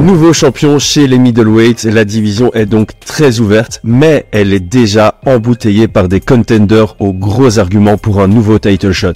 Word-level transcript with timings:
Nouveau 0.00 0.32
champion 0.32 0.78
chez 0.78 1.06
les 1.06 1.18
middleweights, 1.18 1.84
la 1.84 2.06
division 2.06 2.50
est 2.54 2.64
donc 2.64 2.98
très 3.00 3.38
ouverte, 3.38 3.80
mais 3.84 4.24
elle 4.32 4.54
est 4.54 4.58
déjà 4.58 5.20
embouteillée 5.26 5.88
par 5.88 6.08
des 6.08 6.20
contenders 6.20 6.96
aux 7.00 7.12
gros 7.12 7.58
arguments 7.58 7.98
pour 7.98 8.22
un 8.22 8.26
nouveau 8.26 8.58
title 8.58 8.92
shot. 8.92 9.12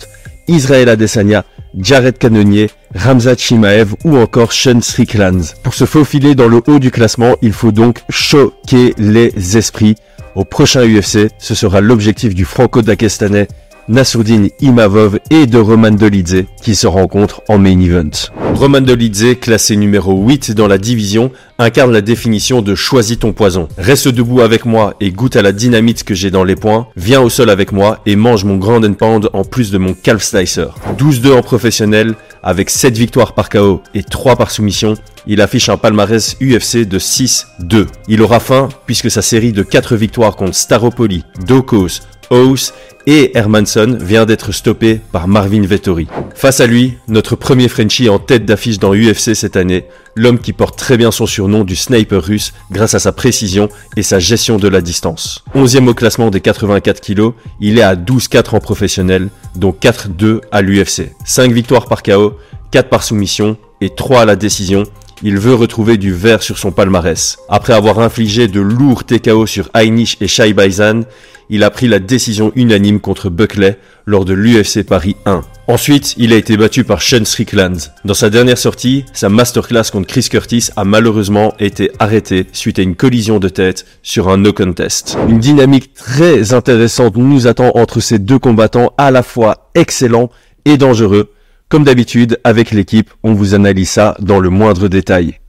Israël 0.47 0.91
Adesanya, 0.91 1.47
Jared 1.79 2.19
Cannonier, 2.19 2.69
Ramzat 2.95 3.37
Chimaev 3.37 3.95
ou 4.05 4.19
encore 4.19 4.53
Sean 4.53 4.83
Strickland. 4.83 5.43
Pour 5.62 5.73
se 5.73 5.87
faufiler 5.87 6.35
dans 6.35 6.49
le 6.49 6.60
haut 6.67 6.78
du 6.78 6.90
classement, 6.90 7.37
il 7.40 7.54
faut 7.54 7.72
donc 7.72 8.03
choquer 8.10 8.92
les 8.98 9.56
esprits. 9.56 9.94
Au 10.35 10.44
prochain 10.44 10.87
UFC, 10.87 11.30
ce 11.38 11.54
sera 11.54 11.80
l'objectif 11.80 12.35
du 12.35 12.44
franco-dakestanais 12.44 13.48
Nassourdine 13.88 14.48
Imavov 14.60 15.19
et 15.30 15.46
de 15.46 15.58
Roman 15.58 15.90
Dolidze 15.90 16.45
qui 16.62 16.74
se 16.74 16.87
rencontrent 16.87 17.42
en 17.48 17.59
main 17.59 17.78
event. 17.80 18.10
Roman 18.55 18.80
Dolidze, 18.80 19.38
classé 19.41 19.77
numéro 19.77 20.14
8 20.14 20.52
dans 20.52 20.69
la 20.69 20.78
division, 20.78 21.30
incarne 21.59 21.92
la 21.92 22.01
définition 22.01 22.62
de 22.62 22.75
choisis 22.75 23.19
ton 23.19 23.33
poison. 23.33 23.69
Reste 23.77 24.09
debout 24.09 24.41
avec 24.41 24.65
moi 24.65 24.95
et 25.01 25.11
goûte 25.11 25.37
à 25.37 25.42
la 25.42 25.52
dynamite 25.52 26.05
que 26.05 26.15
j'ai 26.15 26.30
dans 26.30 26.45
les 26.45 26.56
poings. 26.56 26.87
Viens 26.97 27.20
au 27.20 27.28
sol 27.28 27.51
avec 27.51 27.73
moi 27.73 28.01
et 28.06 28.16
mange 28.16 28.45
mon 28.45 28.56
grand 28.56 28.84
and 28.84 28.95
pound 28.95 29.28
en 29.33 29.45
plus 29.45 29.70
de 29.70 29.78
mon 29.78 29.92
calf 29.92 30.23
slicer. 30.23 30.75
12-2 30.98 31.33
en 31.33 31.42
professionnel, 31.42 32.14
avec 32.42 32.70
7 32.70 32.97
victoires 32.97 33.34
par 33.34 33.48
KO 33.48 33.83
et 33.95 34.03
3 34.03 34.37
par 34.37 34.51
soumission, 34.51 34.95
il 35.27 35.41
affiche 35.41 35.69
un 35.69 35.77
palmarès 35.77 36.37
UFC 36.41 36.87
de 36.87 36.98
6-2. 36.98 37.87
Il 38.09 38.23
aura 38.23 38.41
faim 38.41 38.69
puisque 38.87 39.11
sa 39.11 39.23
série 39.23 39.53
de 39.53 39.62
4 39.62 39.97
victoires 39.97 40.37
contre 40.37 40.55
Staropoli, 40.55 41.25
Dokos, 41.47 42.01
Ous 42.30 42.73
et 43.06 43.37
Hermanson 43.37 43.98
vient 44.01 44.24
d'être 44.24 44.52
stoppé 44.52 45.01
par 45.12 45.28
Marvin 45.28 45.62
Vettori. 45.62 46.06
Face 46.34 46.60
à 46.60 46.66
lui, 46.66 46.95
notre 47.09 47.37
premier 47.37 47.69
Frenchie 47.69 48.09
en 48.09 48.19
tête 48.19 48.47
d'affiche 48.47 48.78
dans 48.78 48.95
UFC 48.95 49.34
cette 49.34 49.56
année, 49.56 49.84
l'homme 50.14 50.38
qui 50.38 50.52
porte 50.52 50.78
très 50.78 50.97
bien 50.97 51.10
son 51.10 51.27
surnom 51.27 51.64
du 51.64 51.77
sniper 51.77 52.23
russe 52.23 52.55
grâce 52.70 52.95
à 52.95 52.98
sa 52.98 53.12
précision 53.12 53.69
et 53.97 54.02
sa 54.02 54.19
gestion 54.19 54.56
de 54.56 54.69
la 54.69 54.81
distance. 54.81 55.44
11e 55.55 55.89
au 55.89 55.94
classement 55.94 56.31
des 56.31 56.41
84 56.41 57.00
kilos, 57.00 57.34
il 57.61 57.78
est 57.78 57.83
à 57.83 57.94
12-4 57.94 58.56
en 58.56 58.61
professionnel, 58.61 59.28
dont 59.55 59.75
4-2 59.78 60.41
à 60.50 60.62
l'UFC. 60.62 61.11
5 61.25 61.53
victoires 61.53 61.86
par 61.86 62.03
KO, 62.03 62.38
4 62.70 62.88
par 62.88 63.03
soumission 63.03 63.59
et 63.81 63.91
3 63.91 64.22
à 64.22 64.25
la 64.25 64.36
décision, 64.36 64.84
il 65.23 65.39
veut 65.39 65.55
retrouver 65.55 65.97
du 65.97 66.12
vert 66.12 66.43
sur 66.43 66.59
son 66.59 66.73
palmarès. 66.73 67.39
Après 67.48 67.73
avoir 67.73 67.98
infligé 68.01 68.48
de 68.48 68.61
lourds 68.61 69.05
TKO 69.05 69.47
sur 69.47 69.69
Heinisch 69.75 70.17
et 70.21 70.29
Shai 70.29 70.53
Baizan, 70.53 71.03
il 71.51 71.62
a 71.62 71.71
pris 71.71 71.89
la 71.89 71.98
décision 71.98 72.53
unanime 72.55 73.01
contre 73.01 73.29
Buckley 73.29 73.79
lors 74.06 74.25
de 74.25 74.33
l'UFC 74.33 74.83
Paris 74.83 75.17
1. 75.27 75.43
Ensuite, 75.67 76.15
il 76.19 76.33
a 76.33 76.37
été 76.37 76.56
battu 76.56 76.84
par 76.84 77.01
Sean 77.01 77.25
Strickland. 77.25 77.77
Dans 78.05 78.15
sa 78.15 78.31
dernière 78.31 78.59
sortie, 78.59 79.05
sa 79.12 79.29
masterclass 79.29 79.91
contre 79.91 80.09
Chris 80.09 80.29
Curtis 80.31 80.69
a 80.77 80.84
malheureusement 80.84 81.55
été 81.59 81.91
arrêtée 81.99 82.47
suite 82.53 82.78
à 82.78 82.83
une 82.83 82.97
collision 82.97 83.39
de 83.39 83.49
tête 83.49 83.87
sur 84.03 84.28
un 84.28 84.37
no 84.37 84.53
contest. 84.53 85.17
Une 85.28 85.39
dynamique 85.39 85.95
très 85.95 86.53
intéressante 86.53 87.17
nous 87.17 87.47
attend 87.47 87.73
entre 87.75 88.01
ces 88.01 88.19
deux 88.19 88.39
combattants 88.39 88.93
à 88.99 89.11
la 89.11 89.23
fois 89.23 89.71
excellents 89.75 90.31
et 90.65 90.77
dangereux. 90.77 91.31
Comme 91.69 91.84
d'habitude, 91.84 92.39
avec 92.45 92.70
l'équipe, 92.70 93.11
on 93.23 93.33
vous 93.33 93.55
analyse 93.55 93.91
ça 93.91 94.15
dans 94.20 94.39
le 94.39 94.51
moindre 94.51 94.89
détail. 94.89 95.41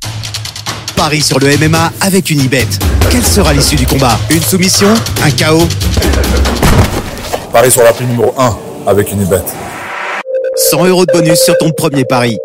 Paris 0.96 1.22
sur 1.22 1.40
le 1.40 1.48
MMA 1.58 1.92
avec 2.02 2.30
une 2.30 2.40
Unibet. 2.40 2.66
Quelle 3.12 3.24
sera 3.24 3.54
l'issue 3.54 3.76
du 3.76 3.86
combat? 3.86 4.18
Une 4.30 4.42
soumission? 4.42 4.88
Un 5.24 5.32
chaos? 5.32 5.68
Paris 7.52 7.70
sur 7.70 7.84
la 7.84 7.92
prime 7.92 8.10
numéro 8.10 8.34
1 8.38 8.58
avec 8.88 9.12
une 9.12 9.22
Unibet. 9.22 9.44
100 10.56 10.86
euros 10.86 11.06
de 11.06 11.12
bonus 11.12 11.40
sur 11.40 11.58
ton 11.58 11.72
premier 11.72 12.06
pari. 12.06 12.38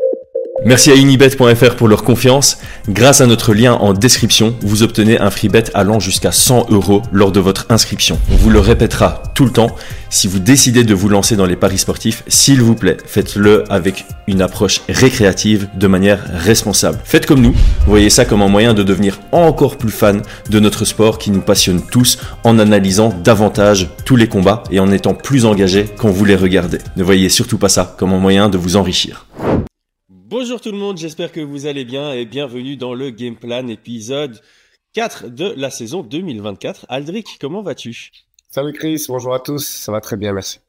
Merci 0.66 0.90
à 0.90 0.94
unibet.fr 0.94 1.74
pour 1.76 1.88
leur 1.88 2.04
confiance. 2.04 2.58
Grâce 2.86 3.22
à 3.22 3.26
notre 3.26 3.54
lien 3.54 3.72
en 3.72 3.94
description, 3.94 4.54
vous 4.60 4.82
obtenez 4.82 5.18
un 5.18 5.30
free 5.30 5.48
bet 5.48 5.64
allant 5.72 6.00
jusqu'à 6.00 6.32
100 6.32 6.66
euros 6.68 7.00
lors 7.12 7.32
de 7.32 7.40
votre 7.40 7.64
inscription. 7.70 8.18
On 8.30 8.36
vous 8.36 8.50
le 8.50 8.60
répétera 8.60 9.22
tout 9.34 9.46
le 9.46 9.52
temps. 9.52 9.74
Si 10.10 10.28
vous 10.28 10.38
décidez 10.38 10.84
de 10.84 10.92
vous 10.92 11.08
lancer 11.08 11.34
dans 11.34 11.46
les 11.46 11.56
paris 11.56 11.78
sportifs, 11.78 12.24
s'il 12.28 12.60
vous 12.60 12.74
plaît, 12.74 12.98
faites-le 13.06 13.64
avec 13.72 14.04
une 14.26 14.42
approche 14.42 14.82
récréative 14.88 15.68
de 15.76 15.86
manière 15.86 16.22
responsable. 16.34 16.98
Faites 17.04 17.24
comme 17.24 17.40
nous. 17.40 17.54
Voyez 17.86 18.10
ça 18.10 18.26
comme 18.26 18.42
un 18.42 18.48
moyen 18.48 18.74
de 18.74 18.82
devenir 18.82 19.18
encore 19.32 19.78
plus 19.78 19.90
fan 19.90 20.20
de 20.50 20.60
notre 20.60 20.84
sport 20.84 21.16
qui 21.16 21.30
nous 21.30 21.40
passionne 21.40 21.80
tous 21.90 22.18
en 22.44 22.58
analysant 22.58 23.14
davantage 23.24 23.88
tous 24.04 24.16
les 24.16 24.28
combats 24.28 24.62
et 24.70 24.78
en 24.78 24.92
étant 24.92 25.14
plus 25.14 25.46
engagé 25.46 25.86
quand 25.96 26.10
vous 26.10 26.26
les 26.26 26.36
regardez. 26.36 26.78
Ne 26.96 27.02
voyez 27.02 27.30
surtout 27.30 27.56
pas 27.56 27.70
ça 27.70 27.94
comme 27.98 28.12
un 28.12 28.18
moyen 28.18 28.50
de 28.50 28.58
vous 28.58 28.76
enrichir. 28.76 29.26
Bonjour 30.30 30.60
tout 30.60 30.70
le 30.70 30.78
monde, 30.78 30.96
j'espère 30.96 31.32
que 31.32 31.40
vous 31.40 31.66
allez 31.66 31.84
bien 31.84 32.12
et 32.12 32.24
bienvenue 32.24 32.76
dans 32.76 32.94
le 32.94 33.10
Game 33.10 33.34
Plan 33.34 33.66
épisode 33.66 34.40
4 34.92 35.26
de 35.26 35.52
la 35.56 35.70
saison 35.70 36.04
2024. 36.04 36.86
Aldric, 36.88 37.38
comment 37.40 37.62
vas-tu? 37.62 38.12
Salut 38.48 38.72
Chris, 38.72 39.06
bonjour 39.08 39.34
à 39.34 39.40
tous, 39.40 39.66
ça 39.66 39.90
va 39.90 40.00
très 40.00 40.16
bien, 40.16 40.32
merci. 40.32 40.60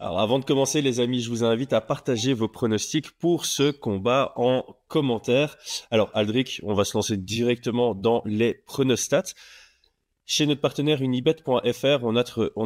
Alors 0.00 0.18
avant 0.18 0.40
de 0.40 0.44
commencer 0.44 0.82
les 0.82 0.98
amis, 0.98 1.20
je 1.20 1.30
vous 1.30 1.44
invite 1.44 1.72
à 1.72 1.80
partager 1.80 2.34
vos 2.34 2.48
pronostics 2.48 3.12
pour 3.12 3.46
ce 3.46 3.70
combat 3.70 4.32
en 4.34 4.64
commentaire. 4.88 5.56
Alors 5.92 6.10
Aldric, 6.14 6.60
on 6.64 6.74
va 6.74 6.84
se 6.84 6.96
lancer 6.96 7.16
directement 7.16 7.94
dans 7.94 8.22
les 8.24 8.54
pronostats. 8.54 9.34
Chez 10.30 10.44
notre 10.44 10.60
partenaire 10.60 11.00
unibet.fr, 11.00 12.04
on 12.04 12.14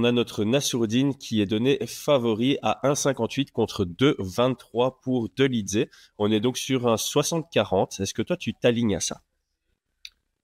a, 0.04 0.10
notre, 0.10 0.44
Nassourdine 0.44 1.14
qui 1.14 1.40
est 1.40 1.46
donné 1.46 1.78
favori 1.86 2.58
à 2.60 2.80
1,58 2.82 3.52
contre 3.52 3.84
2,23 3.84 4.96
pour 5.00 5.28
Delidze. 5.36 5.86
On 6.18 6.32
est 6.32 6.40
donc 6.40 6.58
sur 6.58 6.88
un 6.88 6.96
60-40. 6.96 8.02
Est-ce 8.02 8.14
que 8.14 8.22
toi, 8.22 8.36
tu 8.36 8.52
t'alignes 8.52 8.96
à 8.96 9.00
ça? 9.00 9.20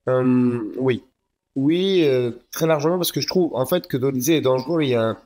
Euh, 0.07 0.61
Oui. 0.77 1.03
Oui, 1.57 2.05
euh, 2.05 2.31
très 2.51 2.67
largement, 2.67 2.95
parce 2.95 3.11
que 3.11 3.19
je 3.19 3.27
trouve 3.27 3.53
en 3.53 3.65
fait 3.65 3.87
que 3.87 3.97
Delidze 3.97 4.29
est 4.29 4.39
dangereux. 4.39 4.83
Il 4.83 4.89
y 4.89 4.95
a, 4.95 5.17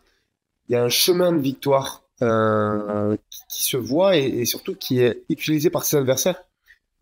il 0.69 0.73
y 0.73 0.75
a 0.75 0.83
un 0.83 0.89
chemin 0.89 1.31
de 1.31 1.41
victoire 1.41 2.01
euh, 2.23 3.15
qui, 3.49 3.65
se 3.65 3.77
voit 3.77 4.17
et, 4.17 4.45
surtout 4.45 4.73
qui 4.73 4.99
est 4.99 5.21
utilisé 5.29 5.69
par 5.69 5.83
ses 5.83 5.97
adversaires. 5.97 6.43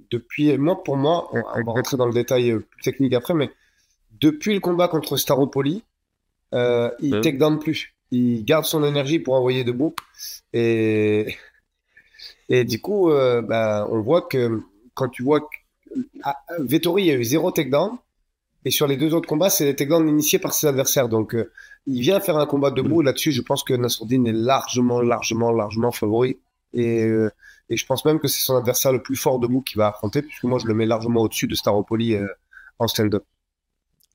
Depuis, 0.09 0.57
moi, 0.57 0.83
pour 0.83 0.97
moi, 0.97 1.29
on, 1.31 1.63
va 1.63 1.71
rentrer 1.71 1.95
dans 1.95 2.07
le 2.07 2.13
détail 2.13 2.53
technique 2.83 3.13
après, 3.13 3.33
mais 3.33 3.51
depuis 4.21 4.53
le 4.53 4.59
combat 4.59 4.87
contre 4.87 5.17
Staropoli, 5.17 5.83
euh, 6.53 6.91
il 6.99 7.19
take 7.21 7.37
down 7.37 7.59
plus. 7.59 7.95
Il 8.11 8.43
garde 8.43 8.65
son 8.65 8.83
énergie 8.83 9.19
pour 9.19 9.33
envoyer 9.33 9.63
debout. 9.63 9.95
Et, 10.53 11.35
et 12.49 12.63
du 12.63 12.81
coup, 12.81 13.09
euh, 13.09 13.41
bah, 13.41 13.87
on 13.89 14.01
voit 14.01 14.23
que 14.23 14.61
quand 14.93 15.09
tu 15.09 15.23
vois 15.23 15.41
que 15.41 15.99
ah, 16.23 16.37
Vettori, 16.59 17.03
il 17.03 17.07
y 17.07 17.11
a 17.11 17.15
eu 17.15 17.23
zéro 17.23 17.51
takedown. 17.51 17.97
Et 18.63 18.69
sur 18.69 18.85
les 18.85 18.95
deux 18.95 19.15
autres 19.15 19.27
combats, 19.27 19.49
c'est 19.49 19.65
des 19.65 19.75
takedowns 19.75 20.07
initiés 20.07 20.37
par 20.37 20.53
ses 20.53 20.67
adversaires. 20.67 21.09
Donc, 21.09 21.33
euh, 21.33 21.51
il 21.87 22.01
vient 22.01 22.19
faire 22.19 22.37
un 22.37 22.45
combat 22.45 22.69
debout. 22.69 23.01
Là-dessus, 23.01 23.31
je 23.31 23.41
pense 23.41 23.63
que 23.63 23.73
Nassourdine 23.73 24.27
est 24.27 24.33
largement, 24.33 25.01
largement, 25.01 25.51
largement 25.51 25.91
favori. 25.91 26.37
Et, 26.73 27.03
euh, 27.03 27.31
et 27.69 27.77
je 27.77 27.85
pense 27.85 28.05
même 28.05 28.19
que 28.19 28.27
c'est 28.27 28.43
son 28.43 28.55
adversaire 28.55 28.91
le 28.91 29.01
plus 29.01 29.15
fort 29.15 29.39
debout 29.39 29.61
qui 29.61 29.77
va 29.77 29.87
affronter, 29.87 30.21
puisque 30.21 30.43
moi, 30.43 30.59
je 30.59 30.67
le 30.67 30.75
mets 30.75 30.85
largement 30.85 31.21
au-dessus 31.21 31.47
de 31.47 31.55
Staropoli 31.55 32.13
euh, 32.13 32.27
en 32.77 32.87
stand-up. 32.87 33.23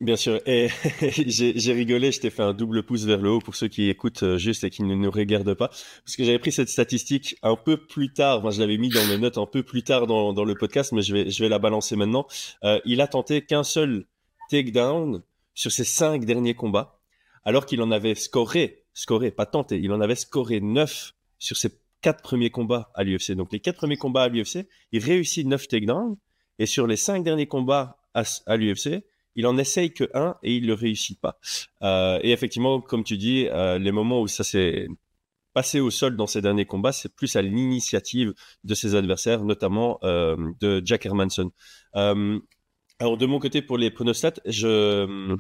Bien 0.01 0.17
sûr. 0.17 0.41
Et 0.45 0.69
j'ai 1.01 1.73
rigolé, 1.73 2.13
je 2.13 2.21
t'ai 2.21 2.29
fait 2.29 2.43
un 2.43 2.53
double 2.53 2.83
pouce 2.83 3.05
vers 3.05 3.19
le 3.19 3.31
haut 3.31 3.39
pour 3.39 3.57
ceux 3.57 3.69
qui 3.69 3.89
écoutent 3.89 4.25
euh, 4.25 4.37
juste 4.37 4.63
et 4.65 4.69
qui 4.69 4.83
ne 4.83 4.95
nous 4.95 5.11
regardent 5.11 5.55
pas. 5.55 5.69
Parce 5.69 6.17
que 6.17 6.25
j'avais 6.25 6.39
pris 6.39 6.53
cette 6.53 6.69
statistique 6.69 7.37
un 7.43 7.57
peu 7.57 7.79
plus 7.79 8.13
tard. 8.13 8.41
Enfin, 8.41 8.51
je 8.51 8.61
l'avais 8.61 8.77
mis 8.77 8.91
dans 8.91 9.07
mes 9.07 9.17
notes 9.17 9.39
un 9.39 9.47
peu 9.47 9.63
plus 9.63 9.83
tard 9.83 10.07
dans, 10.07 10.45
le 10.45 10.55
podcast, 10.55 10.93
mais 10.93 11.01
je 11.01 11.15
vais, 11.15 11.31
je 11.31 11.43
vais 11.43 11.49
la 11.49 11.59
balancer 11.59 11.97
maintenant. 11.97 12.27
Euh, 12.65 12.79
il 12.85 13.01
a 13.01 13.07
tenté 13.07 13.43
qu'un 13.43 13.65
seul 13.65 14.05
takedown 14.51 15.23
sur 15.55 15.73
ses 15.73 15.85
cinq 15.85 16.27
derniers 16.27 16.55
combats, 16.55 17.01
alors 17.45 17.65
qu'il 17.65 17.81
en 17.81 17.91
avait 17.91 18.15
scoré, 18.15 18.85
scoré, 18.93 19.31
pas 19.31 19.47
tenté, 19.47 19.79
il 19.79 19.91
en 19.93 20.03
avait 20.03 20.15
scoré 20.15 20.61
neuf 20.61 21.15
sur 21.39 21.57
ses 21.57 21.71
quatre 22.03 22.23
premiers 22.23 22.51
combats 22.51 22.91
à 22.95 23.03
l'UFC. 23.03 23.33
Donc 23.33 23.51
les 23.51 23.61
quatre 23.61 23.77
premiers 23.77 23.97
combats 23.97 24.25
à 24.25 24.29
l'UFC, 24.29 24.69
il 24.93 25.03
réussit 25.03 25.47
neuf 25.47 25.67
takedowns. 25.69 26.17
Et 26.59 26.67
sur 26.67 26.87
les 26.87 26.97
cinq 26.97 27.25
derniers 27.25 27.47
combats 27.47 27.99
à 28.15 28.57
l'UFC, 28.57 29.05
il 29.37 29.47
en 29.47 29.59
essaye 29.59 29.93
que 29.93 30.11
un 30.15 30.37
et 30.43 30.57
il 30.57 30.67
le 30.67 30.75
réussit 30.75 31.21
pas. 31.21 31.39
Euh, 31.83 32.19
et 32.23 32.33
effectivement, 32.33 32.81
comme 32.81 33.05
tu 33.05 33.17
dis, 33.17 33.47
euh, 33.49 33.79
les 33.79 33.93
moments 33.93 34.21
où 34.21 34.27
ça 34.29 34.43
s'est 34.45 34.89
passé 35.53 35.81
au 35.81 35.91
sol 35.91 36.17
dans 36.17 36.27
ces 36.27 36.43
derniers 36.43 36.67
combats, 36.67 36.93
c'est 36.93 37.15
plus 37.15 37.37
à 37.37 37.43
l'initiative 37.43 38.35
de 38.65 38.75
ses 38.75 38.95
adversaires, 38.95 39.45
notamment 39.45 39.99
euh, 40.03 40.37
de 40.61 40.83
Jack 40.85 41.07
Hermanson. 41.07 41.51
alors 41.95 43.17
de 43.19 43.27
mon 43.27 43.39
côté, 43.39 43.63
pour 43.63 43.79
les 43.79 43.91
pronostats, 43.91 44.35
je 44.47 45.37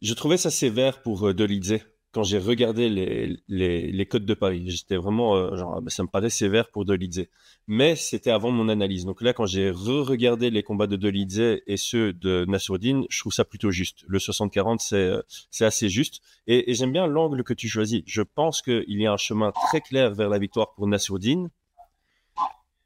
je 0.00 0.14
trouvais 0.14 0.36
ça 0.36 0.50
sévère 0.50 1.02
pour 1.02 1.34
Dolidze 1.34 1.78
quand 2.12 2.22
j'ai 2.22 2.38
regardé 2.38 2.88
les, 2.88 3.38
les, 3.48 4.06
codes 4.06 4.24
de 4.24 4.34
Paris. 4.34 4.64
J'étais 4.70 4.96
vraiment, 4.96 5.36
euh, 5.36 5.56
genre, 5.56 5.74
ah, 5.76 5.80
bah, 5.80 5.90
ça 5.90 6.02
me 6.02 6.08
paraît 6.08 6.30
sévère 6.30 6.70
pour 6.70 6.84
Dolidze. 6.84 7.26
Mais 7.66 7.96
c'était 7.96 8.30
avant 8.30 8.50
mon 8.50 8.68
analyse. 8.68 9.04
Donc 9.04 9.20
là, 9.20 9.34
quand 9.34 9.44
j'ai 9.46 9.70
re-regardé 9.70 10.50
les 10.50 10.62
combats 10.62 10.86
de 10.86 10.96
Dolidze 10.96 11.60
et 11.66 11.76
ceux 11.76 12.14
de 12.14 12.46
Nassourdine, 12.48 13.04
je 13.10 13.20
trouve 13.20 13.32
ça 13.32 13.44
plutôt 13.44 13.70
juste. 13.70 14.04
Le 14.08 14.18
60-40, 14.18 14.78
c'est, 14.78 14.96
euh, 14.96 15.22
assez 15.60 15.88
juste. 15.90 16.22
Et, 16.46 16.70
et 16.70 16.74
j'aime 16.74 16.92
bien 16.92 17.06
l'angle 17.06 17.44
que 17.44 17.52
tu 17.52 17.68
choisis. 17.68 18.02
Je 18.06 18.22
pense 18.22 18.62
qu'il 18.62 18.84
y 18.88 19.06
a 19.06 19.12
un 19.12 19.18
chemin 19.18 19.52
très 19.68 19.82
clair 19.82 20.14
vers 20.14 20.30
la 20.30 20.38
victoire 20.38 20.72
pour 20.74 20.86
Nassourdine. 20.86 21.50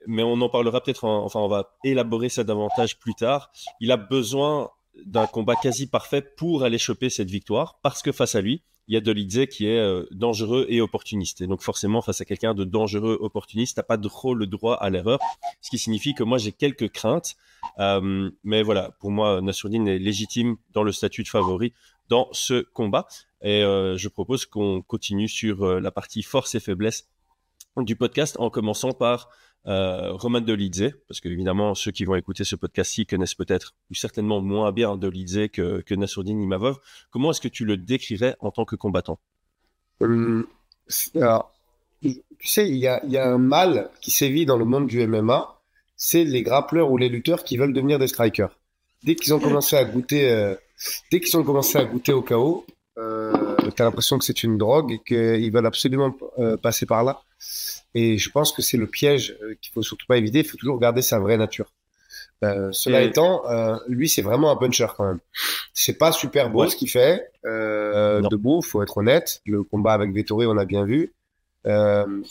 mais 0.09 0.25
on 0.25 0.41
en 0.41 0.49
parlera 0.49 0.83
peut-être, 0.83 1.05
enfin, 1.05 1.39
on 1.39 1.49
va 1.49 1.77
élaborer 1.85 2.29
ça 2.29 2.43
davantage 2.43 2.99
plus 2.99 3.15
tard. 3.15 3.53
Il 3.81 3.93
a 3.93 3.97
besoin 3.97 4.71
d'un 5.07 5.27
combat 5.27 5.55
quasi 5.57 5.87
parfait 5.87 6.23
pour 6.23 6.65
aller 6.65 6.79
choper 6.79 7.09
cette 7.09 7.31
victoire, 7.31 7.79
parce 7.83 8.03
que 8.03 8.13
face 8.13 8.35
à 8.35 8.41
lui, 8.41 8.63
il 8.89 8.95
y 8.95 8.97
a 8.97 9.01
Dolidze 9.01 9.47
qui 9.47 9.67
est 9.67 9.79
euh, 9.79 10.05
dangereux 10.11 10.67
et 10.69 10.81
opportuniste. 10.81 11.41
Et 11.41 11.47
donc 11.47 11.63
forcément, 11.63 12.03
face 12.03 12.21
à 12.21 12.25
quelqu'un 12.25 12.55
de 12.55 12.65
dangereux, 12.65 13.17
opportuniste, 13.21 13.77
t'as 13.77 13.83
pas 13.83 13.99
trop 13.99 14.35
le 14.35 14.47
droit 14.47 14.75
à 14.75 14.91
l'erreur, 14.91 15.19
ce 15.61 15.71
qui 15.71 15.79
signifie 15.79 16.15
que 16.15 16.23
moi 16.23 16.39
j'ai 16.39 16.53
quelques 16.53 16.91
craintes. 16.91 17.37
Euh, 17.79 18.31
mais 18.45 18.63
voilà, 18.63 18.91
pour 19.01 19.11
moi, 19.11 19.41
Nassourdine 19.41 19.87
est 19.89 19.99
légitime 19.99 20.57
dans 20.73 20.83
le 20.83 20.93
statut 20.93 21.23
de 21.23 21.29
favori 21.29 21.73
dans 22.09 22.29
ce 22.33 22.63
combat. 22.73 23.07
Et 23.43 23.63
euh, 23.63 23.97
je 23.97 24.09
propose 24.09 24.47
qu'on 24.47 24.83
continue 24.83 25.29
sur 25.29 25.81
la 25.81 25.91
partie 25.91 26.23
force 26.23 26.55
et 26.55 26.61
faiblesse 26.61 27.09
du 27.77 27.97
podcast 27.97 28.37
en 28.39 28.51
commençant 28.51 28.93
par 28.93 29.31
euh, 29.67 30.13
Roman 30.13 30.41
Dolidze, 30.41 30.91
parce 31.09 31.21
que 31.21 31.29
évidemment 31.29 31.75
ceux 31.75 31.93
qui 31.93 32.05
vont 32.05 32.17
écouter 32.17 32.45
ce 32.45 32.57
podcast-ci 32.57 33.07
connaissent 33.07 33.35
peut-être 33.35 33.75
ou 33.91 33.95
certainement 33.95 34.41
moins 34.41 34.73
bien 34.73 34.97
Dolidze 34.97 35.49
que, 35.53 35.81
que 35.83 35.95
Nassourdine 35.95 36.41
Imavov. 36.41 36.79
Comment 37.11 37.31
est-ce 37.31 37.41
que 37.41 37.49
tu 37.49 37.65
le 37.65 37.77
décrirais 37.77 38.37
en 38.41 38.51
tant 38.51 38.65
que 38.65 38.77
combattant? 38.77 39.19
Hum, 40.01 40.47
Tu 42.03 42.23
sais, 42.41 42.69
il 42.69 42.77
y 42.77 42.89
a, 42.89 43.05
y 43.07 43.17
a, 43.17 43.29
un 43.29 43.39
mal 43.39 43.91
qui 44.01 44.11
sévit 44.11 44.47
dans 44.47 44.57
le 44.57 44.65
monde 44.65 44.89
du 44.89 45.07
MMA, 45.07 45.61
c'est 45.97 46.25
les 46.25 46.43
grappleurs 46.43 46.91
ou 46.91 46.97
les 46.97 47.09
lutteurs 47.09 47.45
qui 47.45 47.57
veulent 47.57 47.73
devenir 47.73 48.01
des 48.01 48.09
strikers. 48.09 48.59
Dès 49.05 49.15
qu'ils 49.15 49.33
ont 49.35 49.39
commencé 49.39 49.77
à 49.77 49.85
goûter, 49.85 50.31
euh, 50.31 50.55
dès 51.11 51.21
qu'ils 51.21 51.37
ont 51.37 51.45
commencé 51.45 51.79
à 51.79 51.85
goûter 51.85 52.13
au 52.13 52.23
chaos, 52.23 52.67
euh, 52.99 53.57
t'as 53.77 53.85
l'impression 53.85 54.19
que 54.19 54.25
c'est 54.25 54.43
une 54.43 54.59
drogue 54.59 54.93
et 54.93 55.01
qu'ils 55.05 55.53
veulent 55.53 55.67
absolument 55.67 56.15
euh, 56.39 56.57
passer 56.57 56.87
par 56.87 57.05
là. 57.05 57.23
Et 57.95 58.19
je 58.19 58.31
pense 58.31 58.53
que 58.53 58.63
c'est 58.63 58.77
le 58.79 58.87
piège 58.87 59.37
euh, 59.43 59.55
qu'il 59.61 59.73
faut 59.73 59.83
surtout 59.83 60.07
pas 60.07 60.17
éviter. 60.17 60.41
Il 60.41 60.45
faut 60.47 60.57
toujours 60.57 60.79
garder 60.79 61.03
sa 61.03 61.19
vraie 61.19 61.37
nature. 61.37 61.73
Euh, 62.45 62.71
cela 62.73 63.03
étant, 63.03 63.49
euh, 63.49 63.77
lui, 63.89 64.09
c'est 64.09 64.23
vraiment 64.23 64.51
un 64.51 64.57
puncher 64.57 64.89
quand 64.97 65.05
même. 65.05 65.21
C'est 65.75 65.97
pas 65.97 66.13
super 66.13 66.51
beau 66.51 66.67
ce 66.69 66.77
qu'il 66.77 66.91
fait. 66.91 67.31
Euh, 67.45 68.21
debout, 68.23 68.63
faut 68.63 68.83
être 68.83 68.99
honnête. 68.99 69.41
Le 69.47 69.63
combat 69.63 69.93
avec 69.93 70.13
Vettori, 70.13 70.47
on 70.47 70.57
a 70.57 70.65
bien 70.65 70.85
vu. 70.85 71.13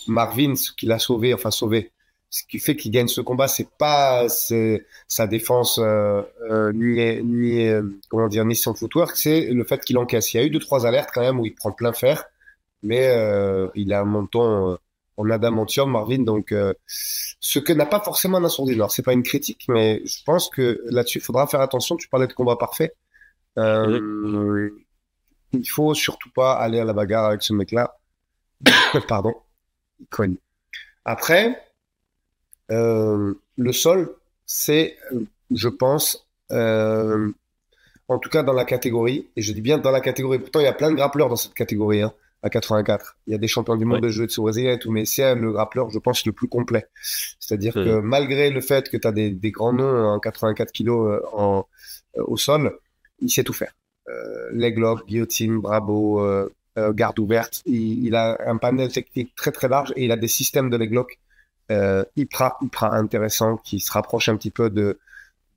Marvin, 0.07 0.55
ce 0.55 0.71
qu'il 0.73 0.91
a 0.91 0.99
sauvé, 0.99 1.33
enfin 1.33 1.51
sauvé, 1.51 1.91
ce 2.29 2.43
qui 2.49 2.59
fait 2.59 2.75
qu'il 2.75 2.91
gagne 2.91 3.07
ce 3.07 3.21
combat, 3.21 3.47
c'est 3.47 3.69
pas 3.77 4.27
sa 4.27 5.27
défense 5.27 5.79
ni 6.73 7.23
ni 7.23 7.69
comment 8.09 8.27
dire 8.27 8.43
ni 8.43 8.55
son 8.55 8.73
footwork, 8.73 9.15
c'est 9.15 9.47
le 9.47 9.63
fait 9.63 9.83
qu'il 9.85 9.97
encaisse. 9.97 10.33
Il 10.33 10.37
y 10.37 10.39
a 10.41 10.43
eu 10.43 10.49
deux 10.49 10.59
trois 10.59 10.85
alertes 10.85 11.11
quand 11.13 11.21
même 11.21 11.39
où 11.39 11.45
il 11.45 11.55
prend 11.55 11.71
plein 11.71 11.93
fer, 11.93 12.25
mais 12.83 13.05
il 13.75 13.93
a 13.93 14.01
un 14.01 14.05
menton 14.05 14.77
en 15.21 15.29
adamantium, 15.29 15.91
Marvin. 15.91 16.19
Donc, 16.19 16.51
euh, 16.51 16.73
ce 16.87 17.59
que 17.59 17.73
n'a 17.73 17.85
pas 17.85 17.99
forcément 18.01 18.37
un. 18.37 18.73
Alors, 18.73 18.91
c'est 18.91 19.03
pas 19.03 19.13
une 19.13 19.23
critique, 19.23 19.65
mais 19.67 20.01
je 20.05 20.23
pense 20.25 20.49
que 20.49 20.81
là-dessus, 20.85 21.19
il 21.19 21.21
faudra 21.21 21.47
faire 21.47 21.61
attention. 21.61 21.95
Tu 21.95 22.07
parlais 22.07 22.27
de 22.27 22.33
combat 22.33 22.55
parfait. 22.55 22.93
Euh, 23.57 24.69
il 25.53 25.69
faut 25.69 25.93
surtout 25.93 26.29
pas 26.33 26.53
aller 26.53 26.79
à 26.79 26.85
la 26.85 26.93
bagarre 26.93 27.25
avec 27.25 27.41
ce 27.41 27.53
mec-là. 27.53 27.97
Pardon. 29.07 29.33
Il 29.99 30.37
Après, 31.05 31.63
euh, 32.71 33.33
le 33.57 33.73
sol, 33.73 34.15
c'est, 34.45 34.97
je 35.51 35.69
pense, 35.69 36.27
en 36.49 38.17
tout 38.19 38.29
cas 38.29 38.43
dans 38.43 38.53
la 38.53 38.65
catégorie, 38.65 39.29
et 39.35 39.41
je 39.41 39.53
dis 39.53 39.61
bien 39.61 39.77
dans 39.77 39.91
la 39.91 40.01
catégorie, 40.01 40.39
pourtant 40.39 40.59
il 40.59 40.63
y 40.63 40.67
a 40.67 40.73
plein 40.73 40.89
de 40.89 40.95
grappleurs 40.95 41.29
dans 41.29 41.35
cette 41.35 41.53
catégorie, 41.53 42.01
hein, 42.01 42.13
à 42.43 42.49
84. 42.49 43.17
Il 43.27 43.31
y 43.31 43.35
a 43.35 43.37
des 43.37 43.47
champions 43.47 43.75
du 43.75 43.85
monde 43.85 44.01
de 44.01 44.09
jeux 44.09 44.27
de 44.27 44.33
brésilien 44.41 44.73
et 44.73 44.79
tout, 44.79 44.91
mais 44.91 45.05
c'est 45.05 45.35
le 45.35 45.51
grappleur, 45.51 45.89
je 45.89 45.99
pense, 45.99 46.25
le 46.25 46.31
plus 46.31 46.47
complet. 46.47 46.87
C'est-à-dire 47.39 47.73
que 47.73 47.99
malgré 47.99 48.49
le 48.49 48.61
fait 48.61 48.89
que 48.89 48.97
tu 48.97 49.07
as 49.07 49.11
des, 49.11 49.29
des, 49.29 49.51
grands 49.51 49.73
noms 49.73 50.05
en 50.05 50.19
84 50.19 50.71
kilos 50.71 51.11
euh, 51.11 51.21
en, 51.33 51.65
euh, 52.17 52.23
au 52.25 52.37
sol, 52.37 52.77
il 53.19 53.29
sait 53.29 53.43
tout 53.43 53.53
faire. 53.53 53.73
Euh, 54.09 54.49
leg 54.51 54.77
lock, 54.77 55.05
guillotine, 55.07 55.59
bravo, 55.59 56.21
euh, 56.21 56.51
euh, 56.77 56.91
garde 56.93 57.19
ouverte. 57.19 57.61
Il, 57.65 58.05
il, 58.05 58.15
a 58.15 58.37
un 58.45 58.57
panel 58.57 58.91
technique 58.91 59.35
très 59.35 59.51
très 59.51 59.67
large 59.67 59.93
et 59.95 60.05
il 60.05 60.11
a 60.11 60.17
des 60.17 60.27
systèmes 60.27 60.69
de 60.69 60.77
leg 60.77 60.93
lock 60.93 61.19
hyper, 62.17 62.55
hyper 62.61 62.93
intéressants 62.93 63.55
qui 63.55 63.79
se 63.79 63.93
rapprochent 63.93 64.27
un 64.27 64.35
petit 64.35 64.51
peu 64.51 64.69
de, 64.69 64.99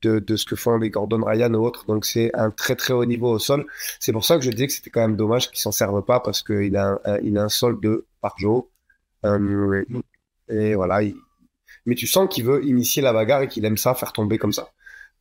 de, 0.06 0.36
ce 0.36 0.44
que 0.44 0.56
font 0.56 0.78
les 0.78 0.90
Gordon 0.90 1.24
Ryan 1.24 1.52
ou 1.54 1.64
autres. 1.64 1.86
Donc 1.86 2.04
c'est 2.04 2.30
un 2.34 2.50
très 2.50 2.76
très 2.76 2.94
haut 2.94 3.04
niveau 3.04 3.30
au 3.30 3.38
sol. 3.38 3.66
C'est 4.00 4.12
pour 4.12 4.24
ça 4.24 4.36
que 4.36 4.42
je 4.42 4.50
disais 4.50 4.66
que 4.66 4.72
c'était 4.72 4.90
quand 4.90 5.00
même 5.00 5.16
dommage 5.16 5.50
qu'ils 5.50 5.60
s'en 5.60 5.72
servent 5.72 6.04
pas 6.04 6.20
parce 6.20 6.42
qu'il 6.42 6.76
a, 6.76 7.00
un, 7.04 7.18
il 7.22 7.38
a 7.38 7.44
un 7.44 7.48
sol 7.48 7.80
de 7.80 8.06
par 8.20 8.38
jour. 8.38 8.68
Euh, 9.24 9.84
et 10.48 10.74
voilà. 10.74 11.00
Mais 11.86 11.94
tu 11.94 12.06
sens 12.06 12.28
qu'il 12.30 12.44
veut 12.44 12.64
initier 12.64 13.02
la 13.02 13.12
bagarre 13.12 13.42
et 13.42 13.48
qu'il 13.48 13.64
aime 13.64 13.76
ça, 13.76 13.94
faire 13.94 14.12
tomber 14.12 14.38
comme 14.38 14.52
ça. 14.52 14.70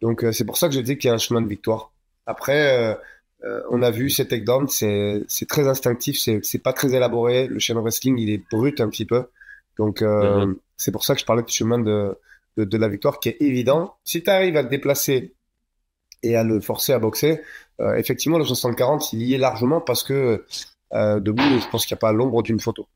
Donc 0.01 0.23
euh, 0.23 0.31
c'est 0.31 0.45
pour 0.45 0.57
ça 0.57 0.67
que 0.67 0.73
je 0.73 0.79
dis 0.79 0.97
qu'il 0.97 1.07
y 1.07 1.11
a 1.11 1.13
un 1.13 1.17
chemin 1.17 1.41
de 1.41 1.47
victoire. 1.47 1.91
Après, 2.25 2.97
euh, 3.43 3.61
on 3.69 3.81
a 3.81 3.91
vu 3.91 4.09
ces 4.09 4.27
takedowns, 4.27 4.69
c'est 4.69 5.23
c'est 5.27 5.47
très 5.47 5.67
instinctif, 5.67 6.17
c'est 6.17 6.43
c'est 6.43 6.59
pas 6.59 6.73
très 6.73 6.93
élaboré. 6.95 7.47
Le 7.47 7.59
chain 7.59 7.79
wrestling, 7.79 8.17
il 8.17 8.29
est 8.29 8.41
brut 8.51 8.79
un 8.81 8.89
petit 8.89 9.05
peu. 9.05 9.25
Donc 9.77 10.03
c'est 10.77 10.91
pour 10.91 11.03
ça 11.03 11.13
que 11.13 11.19
je 11.21 11.25
parlais 11.25 11.43
de 11.43 11.49
chemin 11.49 11.79
de 11.79 12.17
de, 12.57 12.77
la 12.77 12.87
victoire 12.87 13.19
qui 13.19 13.29
est 13.29 13.37
évident. 13.41 13.95
Si 14.03 14.23
tu 14.23 14.29
arrives 14.29 14.57
à 14.57 14.61
le 14.61 14.69
déplacer 14.69 15.35
et 16.21 16.35
à 16.35 16.43
le 16.43 16.59
forcer 16.59 16.93
à 16.93 16.99
boxer, 16.99 17.41
euh, 17.79 17.95
effectivement, 17.95 18.37
le 18.37 18.45
60-40, 18.45 19.09
il 19.13 19.23
y 19.23 19.33
est 19.33 19.37
largement 19.37 19.81
parce 19.81 20.03
que 20.03 20.45
euh, 20.93 21.19
debout, 21.19 21.41
je 21.41 21.67
pense 21.69 21.85
qu'il 21.85 21.95
n'y 21.95 21.99
a 21.99 22.01
pas 22.01 22.11
l'ombre 22.11 22.43
d'une 22.43 22.59
photo. 22.59 22.87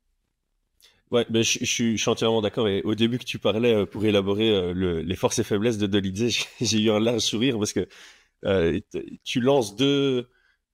Ouais, 1.10 1.26
ben 1.30 1.42
je, 1.42 1.60
je, 1.60 1.66
suis 1.66 2.10
entièrement 2.10 2.42
d'accord. 2.42 2.68
Et 2.68 2.82
au 2.84 2.94
début 2.94 3.18
que 3.18 3.24
tu 3.24 3.40
parlais 3.40 3.74
euh, 3.74 3.86
pour 3.86 4.06
élaborer 4.06 4.50
euh, 4.50 4.74
le, 4.74 5.02
les 5.02 5.16
forces 5.16 5.40
et 5.40 5.44
faiblesses 5.44 5.78
de 5.78 5.88
Dolidze, 5.88 6.46
j'ai 6.62 6.80
eu 6.80 6.92
un 6.92 7.00
large 7.00 7.22
sourire 7.22 7.58
parce 7.58 7.74
que 7.74 7.88
tu 9.24 9.40
lances 9.40 9.76
deux 9.76 10.28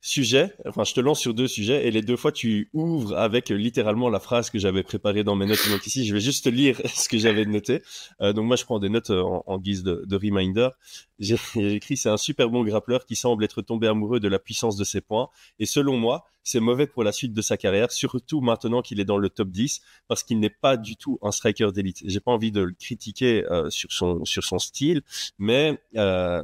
sujets. 0.05 0.53
Enfin, 0.65 0.83
je 0.83 0.93
te 0.93 0.99
lance 0.99 1.21
sur 1.21 1.33
deux 1.33 1.47
sujets 1.47 1.87
et 1.87 1.91
les 1.91 2.01
deux 2.01 2.17
fois 2.17 2.33
tu 2.33 2.69
ouvres 2.73 3.17
avec 3.17 3.47
littéralement 3.49 4.09
la 4.09 4.19
phrase 4.19 4.49
que 4.49 4.59
j'avais 4.59 4.83
préparée 4.83 5.23
dans 5.23 5.35
mes 5.35 5.45
notes. 5.45 5.65
Donc 5.69 5.87
ici, 5.87 6.05
je 6.05 6.13
vais 6.13 6.19
juste 6.19 6.43
te 6.43 6.49
lire 6.49 6.79
ce 6.93 7.07
que 7.07 7.17
j'avais 7.17 7.45
noté. 7.45 7.81
Euh, 8.21 8.33
donc 8.33 8.45
moi, 8.45 8.57
je 8.57 8.65
prends 8.65 8.79
des 8.79 8.89
notes 8.89 9.11
euh, 9.11 9.23
en, 9.23 9.57
guise 9.57 9.81
de, 9.81 10.03
de 10.05 10.15
reminder. 10.17 10.69
J'ai 11.19 11.37
écrit 11.55 11.95
c'est 11.95 12.09
un 12.09 12.17
super 12.17 12.49
bon 12.49 12.65
grappleur 12.65 13.05
qui 13.05 13.15
semble 13.15 13.45
être 13.45 13.61
tombé 13.61 13.87
amoureux 13.87 14.19
de 14.19 14.27
la 14.27 14.39
puissance 14.39 14.75
de 14.75 14.83
ses 14.83 14.99
points 14.99 15.29
et 15.57 15.65
selon 15.65 15.95
moi, 15.95 16.25
c'est 16.43 16.59
mauvais 16.59 16.85
pour 16.85 17.05
la 17.05 17.13
suite 17.13 17.33
de 17.33 17.41
sa 17.41 17.55
carrière, 17.55 17.89
surtout 17.89 18.41
maintenant 18.41 18.81
qu'il 18.81 18.99
est 18.99 19.05
dans 19.05 19.17
le 19.17 19.29
top 19.29 19.49
10 19.49 19.81
parce 20.09 20.23
qu'il 20.23 20.39
n'est 20.41 20.49
pas 20.49 20.75
du 20.75 20.97
tout 20.97 21.17
un 21.21 21.31
striker 21.31 21.71
d'élite. 21.71 22.01
J'ai 22.05 22.19
pas 22.19 22.31
envie 22.31 22.51
de 22.51 22.61
le 22.61 22.73
critiquer 22.73 23.45
euh, 23.49 23.69
sur 23.69 23.89
son 23.93 24.25
sur 24.25 24.43
son 24.43 24.59
style, 24.59 25.01
mais 25.37 25.79
euh, 25.95 26.43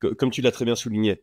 comme 0.00 0.32
tu 0.32 0.42
l'as 0.42 0.50
très 0.50 0.64
bien 0.64 0.74
souligné, 0.74 1.22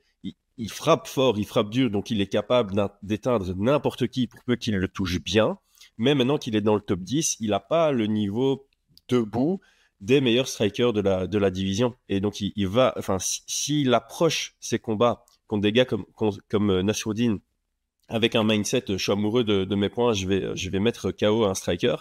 il 0.57 0.71
frappe 0.71 1.07
fort, 1.07 1.37
il 1.37 1.45
frappe 1.45 1.69
dur, 1.69 1.89
donc 1.89 2.11
il 2.11 2.21
est 2.21 2.27
capable 2.27 2.89
d'éteindre 3.03 3.53
n'importe 3.55 4.07
qui 4.07 4.27
pour 4.27 4.43
peu 4.43 4.55
qu'il 4.55 4.75
le 4.75 4.87
touche 4.87 5.21
bien. 5.21 5.57
Mais 5.97 6.15
maintenant 6.15 6.37
qu'il 6.37 6.55
est 6.55 6.61
dans 6.61 6.75
le 6.75 6.81
top 6.81 6.99
10, 6.99 7.37
il 7.39 7.51
n'a 7.51 7.59
pas 7.59 7.91
le 7.91 8.07
niveau 8.07 8.67
debout 9.07 9.59
des 10.01 10.21
meilleurs 10.21 10.47
strikers 10.47 10.93
de 10.93 11.01
la, 11.37 11.51
division. 11.51 11.95
Et 12.09 12.19
donc 12.19 12.41
il, 12.41 12.67
va, 12.67 12.93
enfin, 12.97 13.17
s'il 13.19 13.93
approche 13.93 14.55
ses 14.59 14.79
combats 14.79 15.23
contre 15.47 15.61
des 15.61 15.71
gars 15.71 15.85
comme, 15.85 16.05
comme, 16.49 16.69
euh, 16.69 17.37
avec 18.07 18.35
un 18.35 18.43
mindset, 18.43 18.85
je 18.89 18.97
suis 18.97 19.11
amoureux 19.11 19.43
de, 19.43 19.75
mes 19.75 19.89
points, 19.89 20.13
je 20.13 20.27
vais, 20.27 20.55
je 20.55 20.69
vais 20.69 20.79
mettre 20.79 21.11
KO 21.11 21.45
un 21.45 21.55
striker. 21.55 21.95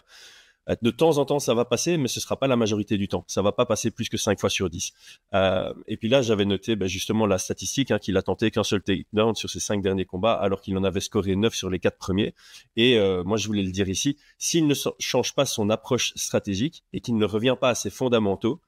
Euh, 0.69 0.77
de 0.83 0.91
temps 0.91 1.19
en 1.19 1.25
temps, 1.25 1.39
ça 1.39 1.55
va 1.55 1.65
passer, 1.65 1.97
mais 1.97 2.09
ce 2.09 2.21
sera 2.21 2.37
pas 2.37 2.47
la 2.47 2.57
majorité 2.57 2.97
du 2.97 3.09
temps. 3.09 3.25
Ça 3.27 3.43
va 3.43 3.53
pas 3.53 3.67
passer 3.67 3.91
plus 3.91 4.09
que 4.09 4.17
5 4.17 4.39
fois 4.39 4.51
sur 4.51 4.71
10. 4.71 4.93
Euh, 5.35 5.73
et 5.87 5.97
puis 5.97 6.09
là, 6.09 6.23
j'avais 6.23 6.45
noté 6.45 6.77
ben, 6.77 6.89
justement 6.89 7.27
la 7.27 7.39
statistique 7.39 7.91
hein, 7.91 7.99
qu'il 7.99 8.17
a 8.17 8.23
tenté 8.23 8.51
qu'un 8.51 8.65
seul 8.65 8.83
takedown 8.83 9.35
sur 9.35 9.51
ses 9.51 9.61
5 9.61 9.83
derniers 9.83 10.05
combats, 10.05 10.35
alors 10.35 10.61
qu'il 10.61 10.77
en 10.77 10.85
avait 10.85 11.01
scoré 11.01 11.37
9 11.37 11.55
sur 11.55 11.71
les 11.71 11.79
4 11.79 11.99
premiers. 11.99 12.35
Et 12.77 12.99
euh, 12.99 13.23
moi, 13.25 13.37
je 13.37 13.47
voulais 13.47 13.63
le 13.63 13.73
dire 13.73 13.89
ici, 13.89 14.17
s'il 14.39 14.67
ne 14.67 14.75
change 14.99 15.35
pas 15.35 15.47
son 15.47 15.71
approche 15.71 16.13
stratégique 16.15 16.85
et 16.93 17.01
qu'il 17.01 17.17
ne 17.17 17.25
revient 17.25 17.57
pas 17.61 17.71
à 17.71 17.75
ses 17.75 17.91
fondamentaux, 17.91 18.61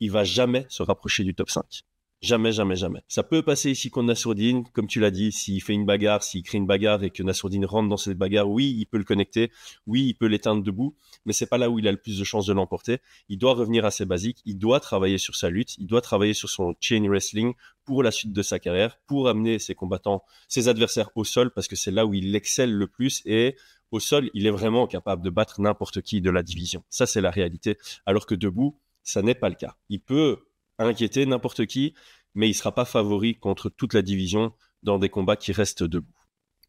il 0.00 0.10
va 0.10 0.24
jamais 0.24 0.66
se 0.68 0.82
rapprocher 0.82 1.24
du 1.24 1.34
top 1.34 1.50
5. 1.50 1.84
Jamais, 2.24 2.52
jamais, 2.52 2.74
jamais. 2.74 3.02
Ça 3.06 3.22
peut 3.22 3.42
passer 3.42 3.70
ici 3.70 3.90
contre 3.90 4.06
Nassourdine, 4.06 4.64
comme 4.72 4.86
tu 4.86 4.98
l'as 4.98 5.10
dit, 5.10 5.30
s'il 5.30 5.62
fait 5.62 5.74
une 5.74 5.84
bagarre, 5.84 6.22
s'il 6.22 6.42
crée 6.42 6.56
une 6.56 6.64
bagarre 6.64 7.04
et 7.04 7.10
que 7.10 7.22
Nassourdine 7.22 7.66
rentre 7.66 7.90
dans 7.90 7.98
cette 7.98 8.16
bagarre, 8.16 8.48
oui, 8.48 8.74
il 8.78 8.86
peut 8.86 8.96
le 8.96 9.04
connecter, 9.04 9.52
oui, 9.86 10.06
il 10.06 10.14
peut 10.14 10.24
l'éteindre 10.24 10.62
debout, 10.62 10.96
mais 11.26 11.34
c'est 11.34 11.44
pas 11.44 11.58
là 11.58 11.68
où 11.68 11.78
il 11.78 11.86
a 11.86 11.92
le 11.92 11.98
plus 11.98 12.18
de 12.18 12.24
chances 12.24 12.46
de 12.46 12.54
l'emporter. 12.54 13.00
Il 13.28 13.36
doit 13.36 13.52
revenir 13.52 13.84
à 13.84 13.90
ses 13.90 14.06
basiques, 14.06 14.38
il 14.46 14.56
doit 14.56 14.80
travailler 14.80 15.18
sur 15.18 15.36
sa 15.36 15.50
lutte, 15.50 15.76
il 15.76 15.86
doit 15.86 16.00
travailler 16.00 16.32
sur 16.32 16.48
son 16.48 16.74
chain 16.80 17.06
wrestling 17.06 17.52
pour 17.84 18.02
la 18.02 18.10
suite 18.10 18.32
de 18.32 18.40
sa 18.40 18.58
carrière, 18.58 18.98
pour 19.06 19.28
amener 19.28 19.58
ses 19.58 19.74
combattants, 19.74 20.22
ses 20.48 20.68
adversaires 20.68 21.10
au 21.16 21.24
sol, 21.24 21.50
parce 21.50 21.68
que 21.68 21.76
c'est 21.76 21.90
là 21.90 22.06
où 22.06 22.14
il 22.14 22.34
excelle 22.34 22.72
le 22.72 22.86
plus 22.86 23.20
et 23.26 23.54
au 23.90 24.00
sol, 24.00 24.30
il 24.32 24.46
est 24.46 24.50
vraiment 24.50 24.86
capable 24.86 25.22
de 25.22 25.28
battre 25.28 25.60
n'importe 25.60 26.00
qui 26.00 26.22
de 26.22 26.30
la 26.30 26.42
division. 26.42 26.84
Ça, 26.88 27.04
c'est 27.04 27.20
la 27.20 27.30
réalité. 27.30 27.76
Alors 28.06 28.24
que 28.24 28.34
debout, 28.34 28.78
ça 29.02 29.20
n'est 29.20 29.34
pas 29.34 29.50
le 29.50 29.56
cas. 29.56 29.76
Il 29.90 30.00
peut 30.00 30.38
inquiéter 30.78 31.26
n'importe 31.26 31.66
qui, 31.66 31.94
mais 32.34 32.48
il 32.48 32.54
sera 32.54 32.74
pas 32.74 32.84
favori 32.84 33.36
contre 33.36 33.68
toute 33.68 33.94
la 33.94 34.02
division 34.02 34.52
dans 34.82 34.98
des 34.98 35.08
combats 35.08 35.36
qui 35.36 35.52
restent 35.52 35.84
debout. 35.84 36.12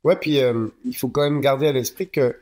Ouais, 0.04 0.16
puis 0.16 0.40
euh, 0.40 0.68
il 0.86 0.96
faut 0.96 1.10
quand 1.10 1.24
même 1.24 1.42
garder 1.42 1.68
à 1.68 1.72
l'esprit 1.72 2.10
que 2.10 2.40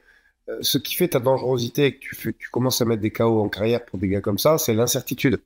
euh, 0.50 0.58
ce 0.62 0.78
qui 0.78 0.96
fait 0.96 1.08
ta 1.08 1.20
dangerosité 1.20 1.86
et 1.86 1.96
que 1.96 2.00
tu, 2.00 2.16
fais, 2.16 2.34
tu 2.34 2.50
commences 2.50 2.82
à 2.82 2.86
mettre 2.86 3.02
des 3.02 3.12
KO 3.12 3.42
en 3.42 3.50
carrière 3.50 3.86
pour 3.86 3.98
des 3.98 4.10
gars 4.10 4.22
comme 4.22 4.38
ça, 4.38 4.58
c'est 4.58 4.74
l'incertitude. 4.74 5.42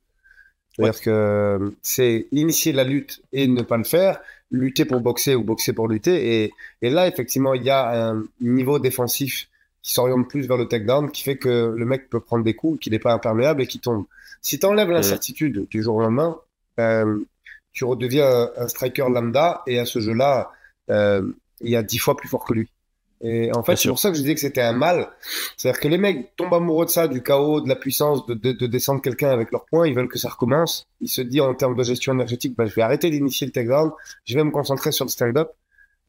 C'est-à-dire 0.71 1.01
que 1.01 1.75
c'est 1.81 2.27
initier 2.31 2.71
la 2.71 2.83
lutte 2.83 3.21
et 3.31 3.47
ne 3.47 3.62
pas 3.63 3.77
le 3.77 3.83
faire, 3.83 4.19
lutter 4.51 4.86
pour 4.86 5.01
boxer 5.01 5.36
ou 5.36 5.43
boxer 5.43 5.74
pour 5.74 5.88
lutter. 5.88 6.43
Et, 6.43 6.53
et 6.81 6.89
là, 6.89 7.07
effectivement, 7.07 7.53
il 7.53 7.63
y 7.63 7.69
a 7.69 8.09
un 8.09 8.24
niveau 8.41 8.77
défensif 8.77 9.50
qui 9.81 9.93
s'oriente 9.93 10.27
plus 10.29 10.47
vers 10.47 10.57
le 10.57 10.67
takedown, 10.67 11.09
qui 11.12 11.24
fait 11.24 11.38
que 11.38 11.74
le 11.75 11.86
mec 11.86 12.09
peut 12.09 12.19
prendre 12.19 12.43
des 12.43 12.53
coups, 12.53 12.79
qu'il 12.79 12.93
n'est 12.93 13.00
pas 13.00 13.13
imperméable 13.13 13.62
et 13.62 13.67
qui 13.67 13.79
tombe. 13.79 14.05
Si 14.41 14.60
tu 14.60 14.65
enlèves 14.65 14.89
l'incertitude 14.89 15.67
du 15.70 15.84
jour 15.84 15.96
au 15.96 16.01
lendemain, 16.01 16.39
euh, 16.79 17.20
tu 17.74 17.86
redeviens 17.86 18.50
un, 18.58 18.67
striker 18.67 19.06
lambda 19.10 19.62
et 19.67 19.79
à 19.79 19.86
ce 19.86 20.00
jeu-là, 20.00 20.51
euh, 20.89 21.22
il 21.62 21.70
y 21.70 21.75
a 21.75 21.84
dix 21.84 21.98
fois 21.98 22.15
plus 22.15 22.27
fort 22.27 22.46
que 22.46 22.53
lui. 22.53 22.70
Et 23.22 23.51
en 23.56 23.63
fait, 23.63 23.75
c'est 23.75 23.89
pour 23.89 23.98
ça 23.98 24.12
que 24.12 24.15
je 24.15 24.22
disais 24.22 24.36
que 24.36 24.39
c'était 24.39 24.62
un 24.62 24.74
mal. 24.74 25.10
C'est-à-dire 25.58 25.82
que 25.82 25.88
les 25.88 25.98
mecs 25.98 26.36
tombent 26.36 26.53
amoureux 26.53 26.86
de 26.86 26.91
ça, 26.91 27.08
du 27.08 27.24
chaos, 27.24 27.62
de 27.62 27.67
la 27.67 27.75
puissance, 27.75 28.25
de, 28.27 28.36
de, 28.36 28.51
de 28.51 28.67
descendre 28.67 29.01
quelqu'un 29.01 29.29
avec 29.29 29.51
leurs 29.51 29.65
points. 29.65 29.88
Ils 29.88 29.96
veulent 29.96 30.08
que 30.08 30.20
ça 30.20 30.29
recommence. 30.29 30.88
Ils 31.01 31.10
se 31.10 31.22
disent 31.22 31.41
en 31.41 31.56
termes 31.56 31.75
de 31.75 31.84
gestion 31.84 32.13
énergétique, 32.13 32.56
bah, 32.56 32.67
je 32.67 32.75
vais 32.75 32.84
arrêter 32.84 33.10
d'initier 33.10 33.48
le 33.48 33.53
takedown. 33.53 33.91
Je 34.25 34.36
vais 34.36 34.44
me 34.44 34.51
concentrer 34.51 34.91
sur 34.91 35.06
le 35.06 35.10
stand-up. 35.10 35.50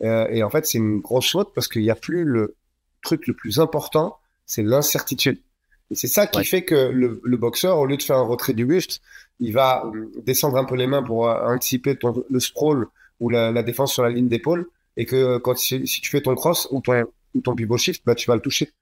Euh, 0.02 0.28
et 0.28 0.42
en 0.42 0.50
fait, 0.50 0.66
c'est 0.66 0.78
une 0.78 1.00
grosse 1.00 1.32
faute 1.32 1.52
parce 1.54 1.66
qu'il 1.66 1.82
n'y 1.82 1.90
a 1.90 1.94
plus 1.94 2.24
le 2.24 2.56
truc 3.02 3.26
le 3.26 3.34
plus 3.34 3.58
important, 3.58 4.18
c'est 4.44 4.62
l'incertitude. 4.62 5.40
Et 5.90 5.94
c'est 5.94 6.08
ça 6.08 6.26
qui 6.26 6.44
fait 6.44 6.64
que 6.64 6.74
le, 6.74 7.20
le, 7.22 7.36
boxeur, 7.36 7.78
au 7.78 7.86
lieu 7.86 7.96
de 7.96 8.02
faire 8.02 8.18
un 8.18 8.26
retrait 8.26 8.52
du 8.52 8.66
buste, 8.66 9.00
il 9.40 9.52
va 9.52 9.84
euh, 9.86 10.10
descendre 10.24 10.58
un 10.58 10.64
peu 10.64 10.76
les 10.76 10.86
mains 10.86 11.02
pour 11.02 11.28
euh, 11.28 11.46
anticiper 11.46 11.96
ton, 11.96 12.24
le 12.28 12.40
sprawl 12.40 12.88
ou 13.20 13.30
la, 13.30 13.50
la 13.50 13.62
défense 13.62 13.94
sur 13.94 14.02
la 14.02 14.10
ligne 14.10 14.28
d'épaule 14.28 14.68
et 14.98 15.06
que 15.06 15.38
quand 15.38 15.56
si, 15.56 15.82
tu 15.82 16.10
fais 16.10 16.20
ton 16.20 16.34
cross 16.34 16.68
ou 16.70 16.80
ton, 16.80 17.04
ou 17.34 17.40
ton 17.40 17.54
pivot 17.54 17.78
shift, 17.78 18.02
bah, 18.04 18.14
tu 18.14 18.26
vas 18.28 18.34
le 18.34 18.42
toucher. 18.42 18.72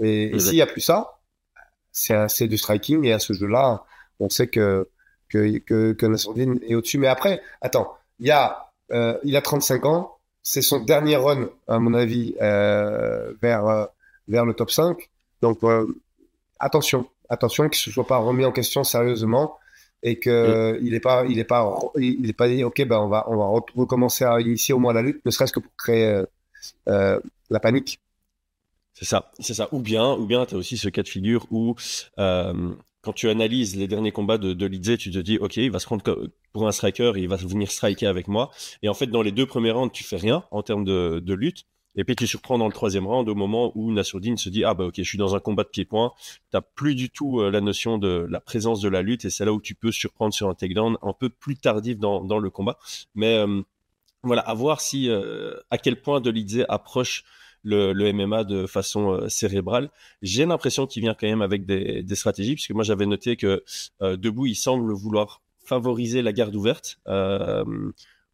Et, 0.00 0.36
s'il 0.38 0.54
n'y 0.54 0.62
a 0.62 0.66
plus 0.66 0.80
ça, 0.80 1.18
c'est 1.92 2.48
du 2.48 2.56
striking 2.56 3.04
et 3.04 3.12
à 3.12 3.18
ce 3.18 3.32
jeu-là, 3.32 3.84
on 4.18 4.28
sait 4.28 4.48
que 4.48 4.88
que 5.28 5.58
que, 5.58 5.92
que 5.92 6.06
est 6.70 6.74
au-dessus. 6.74 6.98
Mais 6.98 7.08
après, 7.08 7.42
attends, 7.60 7.96
il 8.18 8.26
y 8.26 8.30
a 8.30 8.70
euh, 8.92 9.18
il 9.24 9.36
a 9.36 9.42
35 9.42 9.84
ans, 9.84 10.16
c'est 10.42 10.62
son 10.62 10.80
dernier 10.80 11.16
run 11.16 11.50
à 11.66 11.78
mon 11.78 11.94
avis 11.94 12.34
euh, 12.40 13.32
vers 13.42 13.66
euh, 13.66 13.84
vers 14.28 14.44
le 14.44 14.54
top 14.54 14.70
5. 14.70 15.10
Donc 15.42 15.62
euh, 15.64 15.86
attention, 16.58 17.06
attention 17.28 17.68
qu'il 17.68 17.78
se 17.78 17.90
soit 17.90 18.06
pas 18.06 18.18
remis 18.18 18.44
en 18.44 18.52
question 18.52 18.84
sérieusement 18.84 19.58
et 20.02 20.18
que 20.18 20.78
il 20.80 20.94
est 20.94 21.00
pas 21.00 21.24
il 21.28 21.38
est 21.38 21.44
pas 21.44 21.76
il 21.96 22.28
est 22.28 22.32
pas 22.32 22.48
dit 22.48 22.62
ok 22.62 22.86
ben 22.86 22.98
on 22.98 23.08
va 23.08 23.24
on 23.28 23.36
va 23.36 23.60
recommencer 23.74 24.24
à 24.24 24.40
initier 24.40 24.72
au 24.72 24.78
moins 24.78 24.92
la 24.92 25.02
lutte 25.02 25.24
ne 25.24 25.30
serait-ce 25.30 25.52
que 25.52 25.60
pour 25.60 25.74
créer 25.76 26.06
euh, 26.06 26.24
euh 26.88 27.20
la 27.50 27.58
panique 27.58 28.00
c'est 28.92 29.06
ça 29.06 29.32
c'est 29.40 29.54
ça 29.54 29.68
ou 29.72 29.80
bien 29.80 30.12
ou 30.12 30.26
bien 30.26 30.46
tu 30.46 30.54
as 30.54 30.58
aussi 30.58 30.76
ce 30.76 30.88
cas 30.88 31.02
de 31.02 31.08
figure 31.08 31.46
où 31.50 31.74
euh, 32.18 32.74
quand 33.02 33.12
tu 33.12 33.28
analyses 33.28 33.76
les 33.76 33.88
derniers 33.88 34.12
combats 34.12 34.38
de, 34.38 34.52
de 34.52 34.66
Lidze, 34.66 34.98
tu 34.98 35.10
te 35.10 35.18
dis, 35.18 35.38
OK, 35.38 35.56
il 35.56 35.70
va 35.70 35.78
se 35.78 35.86
prendre 35.86 36.02
pour 36.52 36.66
un 36.66 36.72
striker, 36.72 37.12
il 37.16 37.28
va 37.28 37.36
venir 37.36 37.70
striker 37.70 38.06
avec 38.06 38.28
moi. 38.28 38.50
Et 38.82 38.88
en 38.88 38.94
fait, 38.94 39.06
dans 39.06 39.22
les 39.22 39.32
deux 39.32 39.46
premiers 39.46 39.70
rounds, 39.70 39.92
tu 39.92 40.04
fais 40.04 40.16
rien 40.16 40.44
en 40.50 40.62
termes 40.62 40.84
de, 40.84 41.20
de 41.24 41.34
lutte. 41.34 41.64
Et 41.98 42.04
puis 42.04 42.14
tu 42.14 42.28
surprends 42.28 42.58
dans 42.58 42.68
le 42.68 42.72
troisième 42.72 43.08
round 43.08 43.28
au 43.28 43.34
moment 43.34 43.72
où 43.74 43.92
Nassourdine 43.92 44.36
se 44.36 44.48
dit 44.48 44.62
ah 44.62 44.72
bah 44.72 44.84
ok 44.84 44.94
je 44.98 45.02
suis 45.02 45.18
dans 45.18 45.34
un 45.34 45.40
combat 45.40 45.64
de 45.64 45.68
pied-point, 45.68 46.12
t'as 46.52 46.60
plus 46.60 46.94
du 46.94 47.10
tout 47.10 47.40
euh, 47.40 47.50
la 47.50 47.60
notion 47.60 47.98
de 47.98 48.24
la 48.30 48.40
présence 48.40 48.80
de 48.80 48.88
la 48.88 49.02
lutte 49.02 49.24
et 49.24 49.30
c'est 49.30 49.44
là 49.44 49.52
où 49.52 49.60
tu 49.60 49.74
peux 49.74 49.90
surprendre 49.90 50.32
sur 50.32 50.48
un 50.48 50.54
takedown 50.54 50.96
un 51.02 51.12
peu 51.12 51.28
plus 51.28 51.56
tardif 51.56 51.98
dans, 51.98 52.22
dans 52.22 52.38
le 52.38 52.50
combat. 52.50 52.78
Mais 53.16 53.36
euh, 53.36 53.62
voilà 54.22 54.42
à 54.42 54.54
voir 54.54 54.80
si 54.80 55.10
euh, 55.10 55.54
à 55.70 55.78
quel 55.78 56.00
point 56.00 56.20
Dolidze 56.20 56.64
approche 56.68 57.24
le, 57.64 57.92
le, 57.92 58.12
MMA 58.12 58.44
de 58.44 58.66
façon 58.66 59.28
cérébrale. 59.28 59.90
J'ai 60.22 60.46
l'impression 60.46 60.86
qu'il 60.86 61.02
vient 61.02 61.14
quand 61.14 61.26
même 61.26 61.42
avec 61.42 61.66
des, 61.66 62.04
des 62.04 62.14
stratégies 62.14 62.54
puisque 62.54 62.70
moi 62.70 62.84
j'avais 62.84 63.06
noté 63.06 63.36
que 63.36 63.64
debout 64.00 64.46
il 64.46 64.54
semble 64.54 64.92
vouloir 64.92 65.42
favoriser 65.64 66.22
la 66.22 66.32
garde 66.32 66.54
ouverte. 66.54 67.00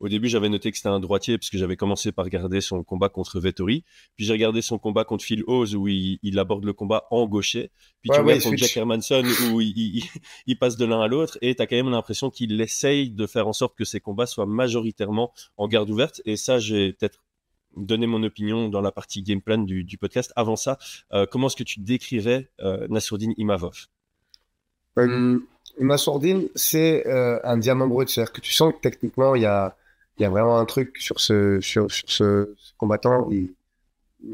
Au 0.05 0.09
début, 0.11 0.29
j'avais 0.29 0.51
noté 0.51 0.71
que 0.71 0.77
c'était 0.77 0.91
un 0.91 1.01
droitier 1.01 1.39
parce 1.39 1.49
que 1.49 1.57
j'avais 1.57 1.77
commencé 1.77 2.13
par 2.13 2.27
regarder 2.27 2.61
son 2.61 2.85
combat 2.85 3.09
contre 3.09 3.41
Vettori. 3.41 3.85
Puis 4.17 4.27
j'ai 4.27 4.35
regardé 4.35 4.61
son 4.61 4.79
combat 4.79 5.03
contre 5.05 5.25
Phil 5.25 5.43
Hose 5.47 5.75
où 5.75 5.89
il, 5.89 6.19
il, 6.23 6.39
aborde 6.39 6.67
le 6.67 6.75
combat 6.75 7.07
en 7.11 7.27
gaucher. 7.27 7.71
Puis 8.03 8.11
tu 8.13 8.21
vois 8.21 8.39
contre 8.39 8.59
Jack 8.59 8.77
Hermanson 8.77 9.25
où 9.51 9.63
il, 9.63 9.73
il, 9.75 10.05
il 10.47 10.59
passe 10.59 10.77
de 10.77 10.85
l'un 10.85 11.01
à 11.01 11.09
l'autre 11.09 11.39
et 11.41 11.55
tu 11.55 11.63
as 11.63 11.67
quand 11.67 11.77
même 11.77 11.89
l'impression 11.89 12.29
qu'il 12.29 12.61
essaye 12.61 13.13
de 13.13 13.27
faire 13.27 13.49
en 13.49 13.55
sorte 13.55 13.79
que 13.79 13.87
ses 13.87 13.99
combats 13.99 14.27
soient 14.27 14.45
majoritairement 14.45 15.33
en 15.57 15.69
garde 15.69 15.89
ouverte. 15.89 16.21
Et 16.27 16.37
ça, 16.37 16.59
j'ai 16.59 16.93
peut-être 16.93 17.25
donné 17.75 18.07
mon 18.07 18.23
opinion 18.25 18.69
dans 18.69 18.83
la 18.83 18.93
partie 18.93 19.23
game 19.23 19.41
plan 19.41 19.57
du, 19.57 19.85
du 19.85 19.97
podcast. 19.97 20.35
Avant 20.37 20.57
ça, 20.57 20.77
euh, 21.15 21.25
comment 21.25 21.47
est-ce 21.47 21.57
que 21.57 21.65
tu 21.65 21.81
décrirais 21.81 22.51
euh, 22.61 22.87
Imavov? 23.39 23.87
Euh, 24.99 25.39
c'est 26.55 27.07
euh, 27.07 27.41
un 27.43 27.57
diamant 27.57 27.87
brut. 27.87 28.11
C'est-à-dire 28.11 28.35
que 28.35 28.43
tu 28.43 28.53
sens 28.53 28.75
que 28.75 28.81
techniquement, 28.81 29.35
il 29.35 29.41
y 29.41 29.47
a 29.47 29.75
il 30.19 30.23
y 30.23 30.27
a 30.27 30.31
vraiment 30.31 30.59
un 30.59 30.65
truc 30.65 30.97
sur 30.99 31.21
ce, 31.21 31.61
sur, 31.61 31.91
sur 31.91 32.09
ce, 32.09 32.55
ce, 32.57 32.73
combattant. 32.79 33.29
Il, 33.31 33.51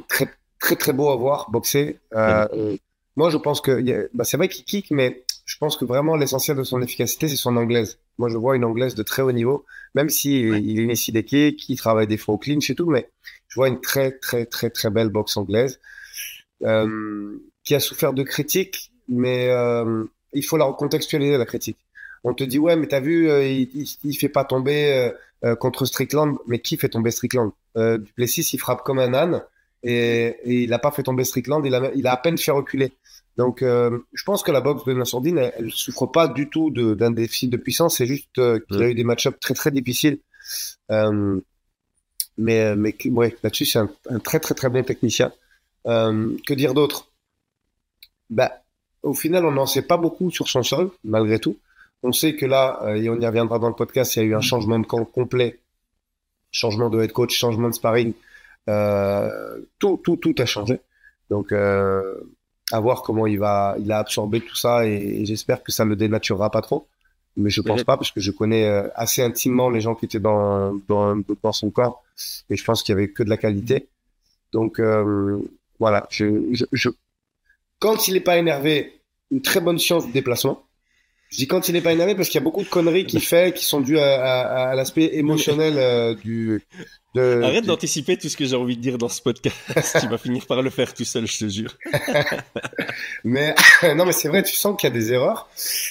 très, 0.08 0.28
très, 0.58 0.76
très 0.76 0.92
beau 0.92 1.10
à 1.10 1.16
voir 1.16 1.50
boxer. 1.50 1.98
Euh, 2.14 2.76
moi, 3.16 3.30
je 3.30 3.36
pense 3.36 3.60
que 3.60 4.08
bah, 4.14 4.24
c'est 4.24 4.36
vrai 4.36 4.48
qu'il 4.48 4.64
kick, 4.64 4.90
mais 4.90 5.24
je 5.44 5.56
pense 5.58 5.76
que 5.76 5.84
vraiment 5.84 6.16
l'essentiel 6.16 6.56
de 6.56 6.62
son 6.62 6.80
efficacité, 6.80 7.28
c'est 7.28 7.36
son 7.36 7.56
anglaise. 7.56 7.98
Moi, 8.18 8.28
je 8.28 8.36
vois 8.36 8.56
une 8.56 8.64
anglaise 8.64 8.94
de 8.94 9.02
très 9.02 9.22
haut 9.22 9.32
niveau, 9.32 9.64
même 9.94 10.08
si 10.08 10.48
ouais. 10.48 10.60
il 10.60 10.80
initie 10.80 11.12
des 11.12 11.24
kicks, 11.24 11.56
qui 11.56 11.76
travaille 11.76 12.06
des 12.06 12.18
fois 12.18 12.34
au 12.34 12.38
clinch 12.38 12.70
et 12.70 12.74
tout, 12.74 12.88
mais 12.88 13.10
je 13.48 13.56
vois 13.56 13.68
une 13.68 13.80
très, 13.80 14.12
très, 14.12 14.46
très, 14.46 14.70
très 14.70 14.90
belle 14.90 15.08
boxe 15.08 15.36
anglaise 15.36 15.80
euh, 16.62 17.38
qui 17.64 17.74
a 17.74 17.80
souffert 17.80 18.12
de 18.12 18.22
critiques, 18.22 18.92
mais 19.08 19.48
euh, 19.48 20.04
il 20.32 20.44
faut 20.44 20.56
la 20.56 20.66
recontextualiser, 20.66 21.36
la 21.36 21.46
critique. 21.46 21.78
On 22.24 22.34
te 22.34 22.44
dit, 22.44 22.58
ouais, 22.58 22.76
mais 22.76 22.86
t'as 22.86 23.00
vu, 23.00 23.30
euh, 23.30 23.46
il, 23.46 23.70
il, 23.74 23.88
il, 24.04 24.14
fait 24.14 24.28
pas 24.28 24.44
tomber 24.44 24.92
euh, 24.92 25.10
euh, 25.44 25.56
contre 25.56 25.84
Strickland, 25.86 26.36
mais 26.46 26.58
qui 26.58 26.76
fait 26.76 26.88
tomber 26.88 27.10
Strickland? 27.10 27.52
Duplessis, 27.76 28.42
il 28.52 28.58
frappe 28.58 28.82
comme 28.82 28.98
un 28.98 29.14
âne 29.14 29.42
et, 29.82 30.36
et 30.44 30.62
il 30.64 30.70
n'a 30.70 30.78
pas 30.78 30.90
fait 30.90 31.02
tomber 31.04 31.24
Strickland, 31.24 31.64
il 31.64 31.74
a, 31.74 31.90
il 31.94 32.06
a 32.06 32.12
à 32.12 32.16
peine 32.16 32.36
fait 32.36 32.50
reculer. 32.50 32.92
Donc, 33.36 33.62
euh, 33.62 33.98
je 34.12 34.24
pense 34.24 34.42
que 34.42 34.50
la 34.50 34.60
boxe 34.60 34.84
de 34.84 34.92
Nassourdine, 34.92 35.38
elle, 35.38 35.54
elle 35.56 35.70
souffre 35.70 36.06
pas 36.06 36.28
du 36.28 36.50
tout 36.50 36.70
d'un 36.70 37.10
déficit 37.10 37.48
de 37.48 37.56
puissance, 37.56 37.96
c'est 37.96 38.06
juste 38.06 38.38
euh, 38.38 38.58
qu'il 38.68 38.82
a 38.82 38.88
eu 38.88 38.94
des 38.94 39.04
match-ups 39.04 39.38
très 39.40 39.54
très 39.54 39.70
difficiles. 39.70 40.18
Euh, 40.90 41.40
mais 42.36 42.76
mais 42.76 42.94
ouais, 43.06 43.36
là-dessus, 43.42 43.66
c'est 43.66 43.78
un, 43.78 43.90
un, 44.10 44.18
très 44.18 44.40
très 44.40 44.54
très 44.54 44.68
bon 44.68 44.84
technicien. 44.84 45.32
Que 45.84 46.52
dire 46.54 46.74
d'autre? 46.74 47.08
Bah, 48.28 48.62
Au 49.02 49.14
final, 49.14 49.46
on 49.46 49.52
n'en 49.52 49.66
sait 49.66 49.82
pas 49.82 49.96
beaucoup 49.96 50.30
sur 50.30 50.48
son 50.48 50.62
sol, 50.62 50.90
malgré 51.04 51.38
tout. 51.38 51.56
On 52.02 52.12
sait 52.12 52.34
que 52.34 52.46
là, 52.46 52.80
euh, 52.82 52.94
et 52.94 53.08
on 53.10 53.18
y 53.20 53.26
reviendra 53.26 53.58
dans 53.58 53.68
le 53.68 53.74
podcast, 53.74 54.16
il 54.16 54.18
y 54.20 54.22
a 54.22 54.24
eu 54.26 54.34
un 54.34 54.40
changement 54.40 54.78
de 54.78 54.86
camp 54.86 55.04
complet, 55.04 55.60
changement 56.50 56.88
de 56.90 57.00
head 57.02 57.12
coach, 57.12 57.36
changement 57.36 57.68
de 57.68 57.74
sparring, 57.74 58.12
euh, 58.68 59.60
tout, 59.78 60.00
tout, 60.02 60.16
tout 60.16 60.34
a 60.38 60.46
changé. 60.46 60.80
Donc, 61.28 61.52
euh, 61.52 62.14
à 62.72 62.80
voir 62.80 63.02
comment 63.02 63.26
il 63.26 63.38
va, 63.38 63.76
il 63.78 63.90
a 63.92 63.98
absorbé 63.98 64.40
tout 64.40 64.56
ça 64.56 64.86
et, 64.86 64.94
et 64.94 65.26
j'espère 65.26 65.62
que 65.62 65.72
ça 65.72 65.84
ne 65.84 65.90
le 65.90 65.96
dénaturera 65.96 66.50
pas 66.50 66.62
trop. 66.62 66.86
Mais 67.36 67.50
je 67.50 67.60
pense 67.60 67.84
pas 67.84 67.96
parce 67.96 68.10
que 68.10 68.20
je 68.20 68.32
connais 68.32 68.66
assez 68.96 69.22
intimement 69.22 69.70
les 69.70 69.80
gens 69.80 69.94
qui 69.94 70.04
étaient 70.04 70.18
dans, 70.20 70.74
dans, 70.88 71.22
dans 71.42 71.52
son 71.52 71.70
corps 71.70 72.02
et 72.50 72.56
je 72.56 72.64
pense 72.64 72.82
qu'il 72.82 72.92
y 72.92 72.98
avait 72.98 73.10
que 73.10 73.22
de 73.22 73.30
la 73.30 73.36
qualité. 73.36 73.88
Donc, 74.52 74.80
euh, 74.80 75.38
voilà, 75.78 76.06
je, 76.10 76.52
je, 76.52 76.64
je, 76.72 76.88
quand 77.78 78.08
il 78.08 78.14
n'est 78.14 78.20
pas 78.20 78.36
énervé, 78.36 79.00
une 79.30 79.42
très 79.42 79.60
bonne 79.60 79.78
science 79.78 80.06
du 80.06 80.12
déplacement 80.12 80.64
je 81.30 81.36
dis 81.36 81.46
quand 81.46 81.68
il 81.68 81.72
n'est 81.72 81.80
pas 81.80 81.92
énervé 81.92 82.14
parce 82.14 82.28
qu'il 82.28 82.40
y 82.40 82.42
a 82.42 82.44
beaucoup 82.44 82.64
de 82.64 82.68
conneries 82.68 83.06
qu'il 83.06 83.20
fait 83.22 83.54
qui 83.54 83.64
sont 83.64 83.80
dues 83.80 83.98
à, 83.98 84.20
à, 84.20 84.70
à 84.70 84.74
l'aspect 84.74 85.10
émotionnel 85.14 85.74
euh, 85.78 86.14
du. 86.14 86.62
De, 87.14 87.40
Arrête 87.42 87.62
du... 87.62 87.68
d'anticiper 87.68 88.16
tout 88.16 88.28
ce 88.28 88.36
que 88.36 88.44
j'ai 88.44 88.56
envie 88.56 88.76
de 88.76 88.82
dire 88.82 88.98
dans 88.98 89.08
ce 89.08 89.22
podcast. 89.22 89.96
tu 90.00 90.08
vas 90.08 90.18
finir 90.18 90.46
par 90.46 90.60
le 90.62 90.70
faire 90.70 90.92
tout 90.92 91.04
seul, 91.04 91.26
je 91.26 91.38
te 91.38 91.48
jure. 91.48 91.76
mais 93.24 93.54
non, 93.96 94.06
mais 94.06 94.12
c'est 94.12 94.28
vrai, 94.28 94.42
tu 94.42 94.54
sens 94.54 94.76
qu'il 94.76 94.88
y 94.88 94.92
a 94.92 94.94
des 94.94 95.12
erreurs 95.12 95.48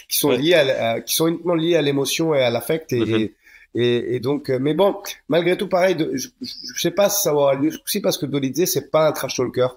qui 0.09 0.17
sont 0.17 0.31
liées 0.31 0.55
à, 0.55 0.91
à, 0.91 1.01
qui 1.01 1.15
sont 1.15 1.27
uniquement 1.27 1.55
liées 1.55 1.75
à 1.75 1.81
l'émotion 1.81 2.35
et 2.35 2.41
à 2.41 2.49
l'affect 2.49 2.91
et, 2.93 2.99
mm 2.99 3.03
-hmm. 3.05 3.31
et, 3.75 4.15
et, 4.15 4.19
donc, 4.19 4.49
mais 4.49 4.73
bon, 4.73 4.95
malgré 5.29 5.55
tout, 5.57 5.69
pareil, 5.69 5.95
de, 5.95 6.05
je, 6.15 6.27
je 6.41 6.81
sais 6.81 6.91
pas 6.91 7.09
si 7.09 7.21
ça 7.23 7.33
aura 7.33 7.55
lieu 7.55 7.71
aussi 7.85 8.01
parce 8.01 8.17
que 8.17 8.25
Dolidze 8.25 8.65
c'est 8.65 8.91
pas 8.91 9.07
un 9.07 9.13
trash 9.13 9.35
talker. 9.37 9.69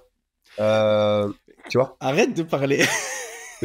Euh, 0.59 1.29
tu 1.69 1.77
vois? 1.77 1.95
Arrête 1.99 2.33
de 2.33 2.43
parler. 2.43 2.83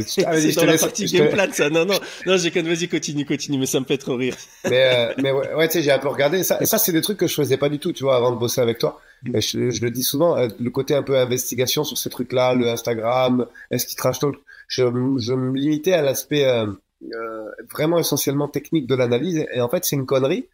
C'est 0.06 0.22
dans 0.22 0.64
la 0.64 0.72
laisse, 0.72 0.80
partie 0.80 1.06
gameplay 1.06 1.52
ça. 1.52 1.70
Non, 1.70 1.84
non, 1.84 1.98
non, 2.26 2.36
j'ai 2.36 2.50
quand 2.50 2.62
vas-y, 2.62 2.88
continue, 2.88 3.24
continue, 3.24 3.58
mais 3.58 3.66
ça 3.66 3.80
me 3.80 3.84
fait 3.84 3.98
trop 3.98 4.16
rire. 4.16 4.34
mais, 4.64 4.90
euh, 4.94 5.14
mais 5.22 5.32
ouais, 5.32 5.54
ouais 5.54 5.68
tu 5.68 5.74
sais, 5.74 5.82
j'ai 5.82 5.92
un 5.92 5.98
peu 5.98 6.08
regardé 6.08 6.42
ça. 6.42 6.58
Et 6.60 6.66
ça, 6.66 6.78
c'est 6.78 6.92
des 6.92 7.00
trucs 7.00 7.18
que 7.18 7.26
je 7.26 7.34
faisais 7.34 7.56
pas 7.56 7.68
du 7.68 7.78
tout, 7.78 7.92
tu 7.92 8.04
vois, 8.04 8.16
avant 8.16 8.32
de 8.32 8.36
bosser 8.36 8.60
avec 8.60 8.78
toi. 8.78 9.00
Et 9.34 9.40
je, 9.40 9.70
je 9.70 9.82
le 9.82 9.90
dis 9.90 10.02
souvent, 10.02 10.36
euh, 10.36 10.48
le 10.60 10.70
côté 10.70 10.94
un 10.94 11.02
peu 11.02 11.18
investigation 11.18 11.84
sur 11.84 11.98
ces 11.98 12.10
trucs-là, 12.10 12.54
le 12.54 12.68
Instagram, 12.68 13.46
est-ce 13.70 13.86
qu'il 13.86 13.96
trash 13.96 14.18
talk, 14.18 14.36
je, 14.68 14.82
je 15.18 15.32
me 15.32 15.56
limitais 15.56 15.92
à 15.92 16.02
l'aspect 16.02 16.44
euh, 16.44 16.66
euh, 17.14 17.50
vraiment 17.72 17.98
essentiellement 17.98 18.48
technique 18.48 18.86
de 18.86 18.94
l'analyse. 18.94 19.46
Et 19.52 19.60
en 19.60 19.68
fait, 19.68 19.84
c'est 19.84 19.96
une 19.96 20.06
connerie. 20.06 20.48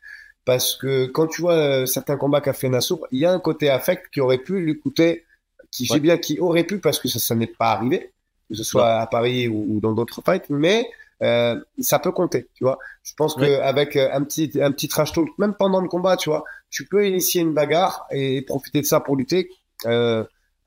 Parce 0.44 0.76
que 0.76 1.06
quand 1.06 1.26
tu 1.26 1.40
vois 1.40 1.54
euh, 1.54 1.86
certains 1.86 2.16
combats 2.16 2.40
qu'a 2.40 2.52
fait 2.52 2.68
Nassour, 2.68 3.06
il 3.10 3.20
y 3.20 3.24
a 3.24 3.32
un 3.32 3.40
côté 3.40 3.70
affect 3.70 4.12
qui 4.12 4.20
aurait 4.20 4.38
pu 4.38 4.60
lui 4.60 4.78
coûter 4.78 5.24
qui 5.70 5.86
j'ai 5.86 6.00
bien 6.00 6.18
qui 6.18 6.38
aurait 6.38 6.64
pu 6.64 6.78
parce 6.78 7.00
que 7.00 7.08
ça, 7.08 7.18
ça 7.18 7.34
n'est 7.34 7.48
pas 7.48 7.72
arrivé, 7.72 8.12
que 8.48 8.54
ce 8.54 8.64
soit 8.64 9.00
à 9.00 9.06
Paris 9.06 9.48
ou, 9.48 9.80
dans 9.80 9.92
d'autres 9.92 10.22
fights, 10.22 10.50
mais 10.50 10.88
euh, 11.22 11.60
ça 11.78 11.98
peut 11.98 12.12
compter, 12.12 12.48
tu 12.54 12.64
vois. 12.64 12.78
Je 13.02 13.14
pense 13.14 13.34
que 13.34 13.60
avec 13.60 13.96
euh, 13.96 14.08
un 14.12 14.22
petit 14.22 14.50
un 14.60 14.72
petit 14.72 14.88
trash 14.88 15.12
talk, 15.12 15.28
même 15.38 15.54
pendant 15.54 15.80
le 15.80 15.88
combat, 15.88 16.16
tu 16.16 16.28
vois, 16.28 16.44
tu 16.70 16.86
peux 16.86 17.06
initier 17.06 17.40
une 17.40 17.54
bagarre 17.54 18.06
et 18.10 18.42
profiter 18.42 18.80
de 18.80 18.86
ça 18.86 19.00
pour 19.00 19.16
lutter. 19.16 19.50
Euh, 19.86 20.24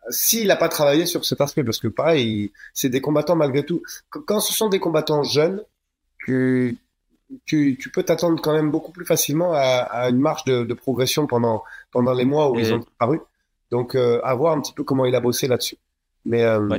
s'il 0.09 0.47
n'a 0.47 0.55
pas 0.55 0.69
travaillé 0.69 1.05
sur 1.05 1.25
cet 1.25 1.41
aspect, 1.41 1.63
parce 1.63 1.79
que 1.79 1.89
pareil, 1.89 2.51
c'est 2.73 2.89
des 2.89 3.01
combattants 3.01 3.35
malgré 3.35 3.65
tout. 3.65 3.81
Quand 4.09 4.39
ce 4.39 4.53
sont 4.53 4.69
des 4.69 4.79
combattants 4.79 5.23
jeunes, 5.23 5.63
que 6.25 6.73
tu, 7.45 7.77
tu 7.79 7.91
peux 7.91 8.03
t'attendre 8.03 8.41
quand 8.41 8.53
même 8.53 8.71
beaucoup 8.71 8.91
plus 8.91 9.05
facilement 9.05 9.53
à, 9.53 9.59
à 9.59 10.09
une 10.09 10.19
marche 10.19 10.45
de, 10.45 10.63
de, 10.63 10.73
progression 10.73 11.27
pendant 11.27 11.63
pendant 11.91 12.13
les 12.13 12.25
mois 12.25 12.49
où 12.51 12.57
ils 12.57 12.73
ont 12.73 12.85
apparu. 12.99 13.19
Donc, 13.71 13.95
euh, 13.95 14.19
à 14.23 14.33
voir 14.35 14.53
un 14.55 14.61
petit 14.61 14.73
peu 14.73 14.83
comment 14.83 15.05
il 15.05 15.15
a 15.15 15.19
bossé 15.19 15.47
là-dessus. 15.47 15.77
Mais, 16.25 16.43
euh, 16.43 16.77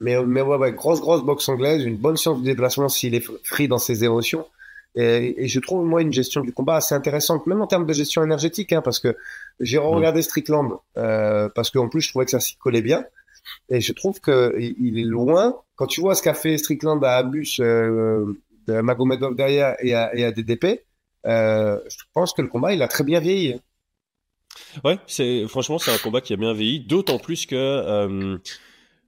mais, 0.00 0.22
mais 0.24 0.40
ouais, 0.42 0.56
ouais, 0.56 0.72
grosse, 0.72 1.00
grosse 1.00 1.22
boxe 1.22 1.48
anglaise, 1.48 1.84
une 1.84 1.96
bonne 1.96 2.16
science 2.16 2.38
du 2.38 2.44
déplacement 2.44 2.88
s'il 2.88 3.14
est 3.14 3.24
free 3.44 3.68
dans 3.68 3.78
ses 3.78 4.04
émotions. 4.04 4.46
Et, 4.96 5.44
et, 5.44 5.48
je 5.48 5.60
trouve, 5.60 5.86
moi, 5.86 6.02
une 6.02 6.12
gestion 6.12 6.40
du 6.40 6.52
combat 6.52 6.76
assez 6.76 6.94
intéressante, 6.94 7.46
même 7.46 7.60
en 7.60 7.66
termes 7.66 7.86
de 7.86 7.92
gestion 7.92 8.24
énergétique, 8.24 8.72
hein, 8.72 8.82
parce 8.82 8.98
que 8.98 9.16
j'ai 9.60 9.78
regardé 9.78 10.20
Strickland, 10.22 10.78
euh, 10.96 11.48
parce 11.54 11.70
qu'en 11.70 11.88
plus, 11.88 12.00
je 12.00 12.08
trouvais 12.08 12.24
que 12.24 12.32
ça 12.32 12.40
s'y 12.40 12.56
collait 12.56 12.82
bien. 12.82 13.04
Et 13.68 13.80
je 13.80 13.92
trouve 13.92 14.20
que 14.20 14.54
il 14.58 14.98
est 14.98 15.04
loin. 15.04 15.56
Quand 15.76 15.86
tu 15.86 16.00
vois 16.00 16.14
ce 16.14 16.22
qu'a 16.22 16.34
fait 16.34 16.58
Strickland 16.58 17.02
à 17.04 17.16
Abus, 17.16 17.60
euh, 17.60 18.26
de 18.66 18.80
Magomedov 18.80 19.34
derrière 19.34 19.76
et 19.80 19.94
à, 19.94 20.14
et 20.14 20.24
à 20.24 20.32
DDP, 20.32 20.84
euh, 21.26 21.78
je 21.88 22.04
pense 22.12 22.32
que 22.32 22.42
le 22.42 22.48
combat, 22.48 22.72
il 22.72 22.82
a 22.82 22.88
très 22.88 23.04
bien 23.04 23.20
vieilli. 23.20 23.60
Ouais, 24.84 24.98
c'est 25.06 25.46
franchement 25.48 25.78
c'est 25.78 25.92
un 25.92 25.98
combat 25.98 26.20
qui 26.20 26.32
a 26.32 26.36
bien 26.36 26.52
vieilli, 26.52 26.80
d'autant 26.80 27.18
plus 27.18 27.46
que 27.46 27.54
euh, 27.56 28.38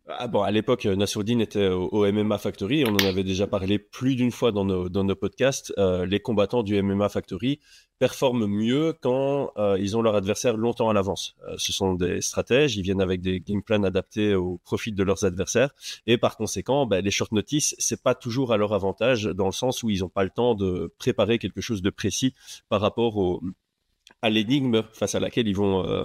ah 0.09 0.27
bon, 0.27 0.43
à 0.43 0.51
l'époque, 0.51 0.85
Nassourdine 0.85 1.41
était 1.41 1.69
au, 1.69 2.11
MMA 2.11 2.37
Factory. 2.39 2.85
On 2.85 2.93
en 2.93 3.05
avait 3.07 3.23
déjà 3.23 3.47
parlé 3.47 3.79
plus 3.79 4.17
d'une 4.17 4.33
fois 4.33 4.51
dans 4.51 4.65
nos, 4.65 4.89
dans 4.89 5.05
nos 5.05 5.15
podcasts. 5.15 5.73
Euh, 5.79 6.07
les 6.07 6.19
combattants 6.19 6.65
du 6.65 6.81
MMA 6.83 7.09
Factory 7.09 7.61
performent 8.01 8.47
mieux 8.47 8.95
quand 9.01 9.53
euh, 9.59 9.79
ils 9.79 9.97
ont 9.97 10.03
leur 10.03 10.17
adversaire 10.17 10.57
longtemps 10.57 10.91
à 10.91 10.93
l'avance. 10.93 11.37
Euh, 11.47 11.55
ce 11.57 11.73
sont 11.73 11.95
des 11.95 12.21
stratèges, 12.21 12.77
ils 12.77 12.83
viennent 12.83 13.01
avec 13.01 13.21
des 13.21 13.39
game 13.39 13.63
plans 13.63 13.85
adaptés 13.85 14.35
au 14.35 14.59
profit 14.65 14.91
de 14.91 15.05
leurs 15.05 15.25
adversaires. 15.25 15.71
Et 16.09 16.19
par 16.19 16.37
conséquent, 16.37 16.85
ben, 16.85 17.05
les 17.05 17.13
short 17.13 17.31
notice, 17.31 17.77
c'est 17.79 18.03
pas 18.03 18.17
toujours 18.17 18.53
à 18.53 18.57
leur 18.57 18.75
avantage 18.75 19.25
dans 19.27 19.47
le 19.47 19.53
sens 19.53 19.85
où 19.85 19.91
ils 19.91 20.01
n'ont 20.01 20.09
pas 20.09 20.25
le 20.25 20.31
temps 20.31 20.57
de 20.57 20.93
préparer 20.99 21.39
quelque 21.39 21.61
chose 21.61 21.81
de 21.81 21.91
précis 21.91 22.35
par 22.69 22.81
rapport 22.81 23.19
au, 23.19 23.41
à 24.23 24.31
l'énigme 24.31 24.83
face 24.93 25.15
à 25.15 25.21
laquelle 25.21 25.49
ils 25.49 25.57
vont 25.57 25.85
euh, 25.87 26.05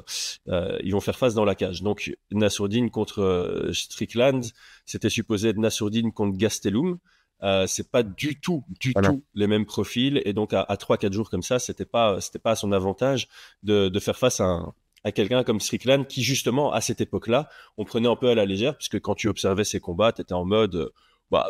euh, 0.50 0.78
ils 0.84 0.92
vont 0.92 1.00
faire 1.00 1.18
face 1.18 1.36
dans 1.36 1.46
la 1.46 1.56
cage. 1.56 1.84
Donc 1.84 2.16
Nassourdine 2.32 2.90
contre 2.90 3.22
euh, 3.22 3.72
Strickland, 3.72 4.42
c'était 4.86 5.10
supposé 5.10 5.50
être 5.50 5.58
Nassourdine 5.58 6.12
contre 6.12 6.38
Gastelum. 6.38 6.98
Euh, 7.44 7.68
c'est 7.68 7.92
pas 7.92 8.02
du 8.02 8.40
tout, 8.40 8.64
du 8.80 8.96
tout 8.96 9.24
les 9.36 9.46
mêmes 9.46 9.68
profils 9.68 10.20
et 10.26 10.34
donc 10.34 10.54
à, 10.54 10.66
trois 10.78 10.98
quatre 10.98 11.14
jours 11.14 11.30
comme 11.30 11.44
ça, 11.44 11.60
c'était 11.60 11.86
pas 11.86 12.20
c'était 12.20 12.40
pas 12.40 12.52
à 12.52 12.56
son 12.56 12.72
avantage 12.72 13.28
de, 13.62 13.90
de 13.90 14.00
faire 14.00 14.18
face 14.18 14.40
à 14.42 14.74
à 15.04 15.12
quelqu'un 15.12 15.44
comme 15.44 15.60
Strickland 15.60 16.08
qui 16.08 16.24
justement 16.24 16.74
à 16.74 16.82
cette 16.82 17.00
époque-là, 17.00 17.50
on 17.78 17.86
prenait 17.86 18.10
un 18.10 18.16
peu 18.16 18.30
à 18.30 18.36
la 18.36 18.46
légère 18.46 18.76
puisque 18.76 19.00
quand 19.00 19.14
tu 19.14 19.28
observais 19.28 19.64
ses 19.64 19.80
combats, 19.80 20.12
tu 20.12 20.24
étais 20.24 20.34
en 20.34 20.46
mode 20.46 20.92
bah 21.30 21.48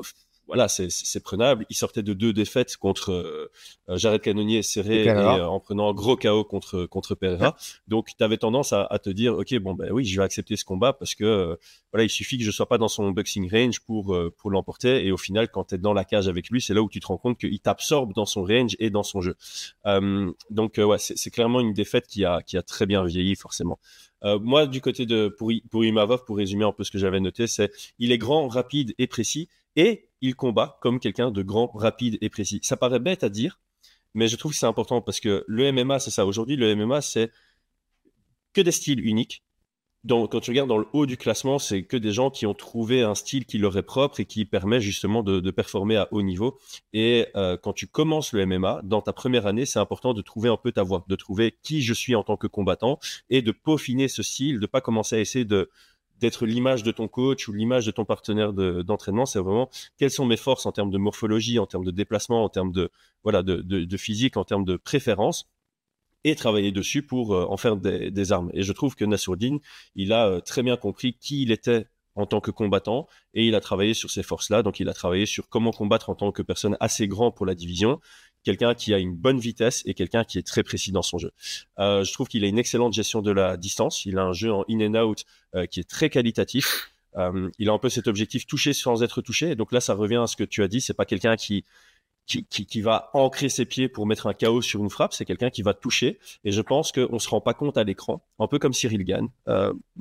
voilà, 0.48 0.68
c'est 0.70 1.24
prenable. 1.24 1.66
Il 1.70 1.76
sortait 1.76 2.04
de 2.04 2.14
deux 2.14 2.34
défaites 2.34 2.78
contre 2.78 3.12
euh, 3.12 3.98
Jared 3.98 4.22
Cannonier 4.22 4.64
serré 4.64 5.04
et, 5.04 5.10
euh, 5.10 5.46
en 5.46 5.60
prenant 5.60 5.90
un 5.90 5.94
gros 5.94 6.16
KO 6.16 6.44
contre 6.44 6.86
contre 6.86 7.16
Pereira. 7.16 7.56
Donc 7.88 8.10
tu 8.18 8.24
avais 8.24 8.38
tendance 8.38 8.74
à, 8.74 8.84
à, 8.86 8.98
te 9.00 9.10
dire 9.10 9.38
OK, 9.38 9.54
bon 9.60 9.74
ben 9.74 9.92
oui, 9.92 10.06
je 10.06 10.18
vais 10.18 10.24
accepter 10.24 10.56
ce 10.56 10.66
combat 10.66 10.94
parce 10.94 11.16
que 11.16 11.26
euh, 11.26 11.56
voilà, 11.92 12.06
il 12.06 12.10
suffit 12.10 12.38
que 12.38 12.44
je 12.44 12.52
sois 12.52 12.68
pas 12.68 12.78
dans 12.78 12.88
son 12.88 13.12
boxing 13.12 13.50
range 13.52 13.82
pour 13.82 14.14
euh, 14.14 14.34
pour 14.38 14.50
l'emporter 14.50 15.06
et 15.06 15.12
au 15.12 15.18
final 15.18 15.50
quand 15.50 15.66
tu 15.66 15.76
es 15.76 15.78
dans 15.78 15.94
la 15.94 16.06
cage 16.06 16.28
avec 16.28 16.50
lui, 16.50 16.62
c'est 16.62 16.74
là 16.74 16.82
où 16.82 16.90
tu 16.90 17.00
te 17.00 17.08
rends 17.08 17.18
compte 17.18 17.38
qu'il 17.38 17.60
t'absorbe 17.60 18.14
dans 18.14 18.26
son 18.26 18.44
range 18.44 18.76
et 18.80 18.90
dans 18.90 19.04
son 19.04 19.22
jeu. 19.22 19.36
donc 20.50 20.78
ouais, 20.78 20.98
c'est 20.98 21.32
clairement 21.32 21.60
une 21.60 21.74
défaite 21.74 22.08
qui 22.08 22.24
a 22.24 22.42
qui 22.42 22.58
a 22.58 22.62
très 22.62 22.86
bien 22.86 23.04
vieilli 23.04 23.36
forcément. 23.36 23.80
moi, 24.24 24.66
du 24.66 24.82
côté 24.82 25.06
de 25.06 25.28
pour, 25.28 25.52
pour 25.70 25.84
Imavov, 25.84 26.24
pour 26.26 26.38
résumer 26.38 26.66
un 26.66 26.72
peu 26.72 26.84
ce 26.84 26.92
que 26.92 26.98
j'avais 26.98 27.20
noté, 27.20 27.48
c'est 27.48 27.72
il 28.00 28.12
est 28.12 28.18
grand, 28.18 28.48
rapide 28.48 28.94
et 28.98 29.08
précis 29.08 29.50
et 29.76 30.07
il 30.22 30.36
combat 30.36 30.78
comme 30.82 31.00
quelqu'un 31.00 31.32
de 31.32 31.42
grand, 31.42 31.68
rapide 31.74 32.18
et 32.22 32.30
précis. 32.30 32.60
Ça 32.64 32.78
paraît 32.78 33.00
bête 33.00 33.24
à 33.24 33.30
dire, 33.30 33.60
mais 34.14 34.28
je 34.28 34.36
trouve 34.36 34.52
que 34.52 34.58
c'est 34.58 34.66
important 34.66 35.02
parce 35.02 35.20
que 35.20 35.44
le 35.48 35.72
MMA, 35.72 36.00
c'est 36.00 36.12
ça. 36.12 36.26
Aujourd'hui, 36.26 36.56
le 36.56 36.76
MMA, 36.76 37.02
c'est 37.02 37.32
que 38.54 38.62
des 38.62 38.72
styles 38.72 39.06
uniques. 39.06 39.44
Donc, 40.04 40.32
quand 40.32 40.40
tu 40.40 40.52
regardes 40.52 40.70
dans 40.70 40.78
le 40.78 40.88
haut 40.94 41.06
du 41.06 41.18
classement, 41.18 41.60
c'est 41.60 41.84
que 41.84 41.98
des 41.98 42.14
gens 42.14 42.30
qui 42.30 42.46
ont 42.46 42.54
trouvé 42.54 43.02
un 43.02 43.14
style 43.14 43.46
qui 43.46 43.58
leur 43.58 43.78
est 43.78 43.84
propre 43.84 44.22
et 44.22 44.26
qui 44.26 44.46
permet 44.46 44.80
justement 44.80 45.22
de, 45.22 45.52
performer 45.52 45.98
à 45.98 46.08
haut 46.12 46.22
niveau. 46.22 46.58
Et 46.94 47.28
euh, 47.36 47.58
quand 47.58 47.74
tu 47.74 47.88
commences 47.88 48.32
le 48.32 48.46
MMA, 48.46 48.82
dans 48.84 49.02
ta 49.02 49.12
première 49.12 49.48
année, 49.48 49.66
c'est 49.66 49.80
important 49.80 50.14
de 50.14 50.22
trouver 50.22 50.50
un 50.50 50.56
peu 50.56 50.72
ta 50.72 50.84
voix, 50.84 51.04
de 51.10 51.16
trouver 51.16 51.58
qui 51.62 51.82
je 51.82 51.94
suis 51.94 52.16
en 52.16 52.24
tant 52.24 52.38
que 52.38 52.48
combattant 52.48 53.00
et 53.30 53.42
de 53.42 53.52
peaufiner 53.52 54.08
ce 54.08 54.24
style, 54.24 54.60
de 54.60 54.66
pas 54.66 54.82
commencer 54.82 55.18
à 55.18 55.20
essayer 55.20 55.46
de 55.46 55.70
d'être 56.20 56.46
l'image 56.46 56.84
de 56.84 56.92
ton 56.92 57.08
coach 57.08 57.48
ou 57.48 57.54
l'image 57.54 57.86
de 57.86 57.92
ton 57.92 58.06
partenaire 58.06 58.54
d'entraînement. 58.54 59.26
c'est 59.26 59.40
vraiment 59.40 59.70
quelles 59.98 60.12
sont 60.12 60.26
mes 60.26 60.38
forces 60.38 60.66
en 60.66 60.72
termes 60.72 60.92
de 60.92 60.98
morphologie, 60.98 61.60
en 61.60 61.66
termes 61.66 61.86
de 61.86 61.92
déplacement, 61.92 62.44
en 62.44 62.50
termes 62.50 62.72
de 62.72 62.90
voilà 63.24 63.44
de, 63.44 63.98
physique, 63.98 64.38
en 64.38 64.44
termes 64.44 64.66
de 64.66 64.78
préférence 64.78 65.50
et 66.24 66.36
travailler 66.36 66.72
dessus 66.72 67.04
pour 67.04 67.34
euh, 67.34 67.46
en 67.48 67.58
faire 67.58 67.78
des, 67.78 68.32
armes. 68.32 68.50
Et 68.54 68.64
je 68.64 68.74
trouve 68.74 68.96
que 68.96 69.06
Nassourdine, 69.06 69.60
il 69.96 70.12
a 70.12 70.28
euh, 70.28 70.40
très 70.42 70.64
bien 70.64 70.76
compris 70.76 71.14
qui 71.14 71.44
il 71.44 71.52
était 71.52 71.88
en 72.16 72.26
tant 72.26 72.42
que 72.42 72.52
combattant 72.52 73.08
et 73.34 73.46
il 73.46 73.56
a 73.56 73.62
travaillé 73.62 73.94
sur 73.94 74.10
ces 74.10 74.24
forces-là. 74.24 74.64
Donc 74.64 74.80
il 74.80 74.90
a 74.90 74.94
travaillé 74.94 75.26
sur 75.26 75.48
comment 75.48 75.72
combattre 75.72 76.10
en 76.10 76.16
tant 76.16 76.32
que 76.32 76.42
personne 76.42 76.76
assez 76.80 77.08
grand 77.08 77.32
pour 77.32 77.46
la 77.46 77.56
division, 77.56 78.00
quelqu'un 78.48 78.76
qui 78.76 78.94
a 78.94 78.98
une 78.98 79.14
bonne 79.14 79.40
vitesse 79.40 79.84
et 79.86 79.94
quelqu'un 79.94 80.24
qui 80.24 80.38
est 80.38 80.48
très 80.48 80.64
précis 80.64 80.94
dans 80.94 81.02
son 81.02 81.18
jeu. 81.18 81.34
Euh, 81.80 82.06
je 82.06 82.14
trouve 82.14 82.30
qu'il 82.30 82.46
a 82.46 82.48
une 82.48 82.58
excellente 82.58 82.94
gestion 82.94 83.22
de 83.22 83.30
la 83.30 83.58
distance. 83.58 84.06
Il 84.06 84.18
a 84.18 84.24
un 84.24 84.32
jeu 84.32 84.54
en 84.54 84.64
in 84.70 84.80
and 84.80 84.96
out 85.04 85.26
euh, 85.54 85.66
qui 85.66 85.82
est 85.82 85.90
très 85.90 86.10
qualitatif. 86.10 86.94
Euh, 87.18 87.50
il 87.60 87.68
a 87.68 87.74
un 87.74 87.78
peu 87.78 87.90
cet 87.90 88.08
objectif 88.08 88.48
toucher 88.48 88.72
sans 88.72 89.04
être 89.04 89.22
touché. 89.22 89.56
donc 89.56 89.74
là, 89.74 89.82
ça 89.82 89.96
revient 89.96 90.22
à 90.24 90.28
ce 90.28 90.38
que 90.38 90.46
tu 90.46 90.64
as 90.64 90.70
dit. 90.70 90.80
C'est 90.80 90.94
pas 90.94 91.04
quelqu'un 91.04 91.36
qui 91.36 91.66
qui, 92.26 92.44
qui, 92.44 92.82
va 92.82 93.10
ancrer 93.14 93.48
ses 93.48 93.64
pieds 93.64 93.88
pour 93.88 94.06
mettre 94.06 94.28
un 94.28 94.34
chaos 94.34 94.62
sur 94.62 94.84
une 94.84 94.90
frappe, 94.90 95.14
c'est 95.14 95.24
quelqu'un 95.24 95.50
qui 95.50 95.62
va 95.62 95.74
toucher. 95.74 96.20
Et 96.44 96.52
je 96.52 96.60
pense 96.60 96.92
qu'on 96.92 97.20
se 97.20 97.30
rend 97.30 97.40
pas 97.40 97.54
compte 97.54 97.78
à 97.78 97.86
l'écran, 97.86 98.22
un 98.38 98.48
peu 98.48 98.60
comme 98.60 98.74
Cyril 98.74 99.06
Gann. 99.06 99.30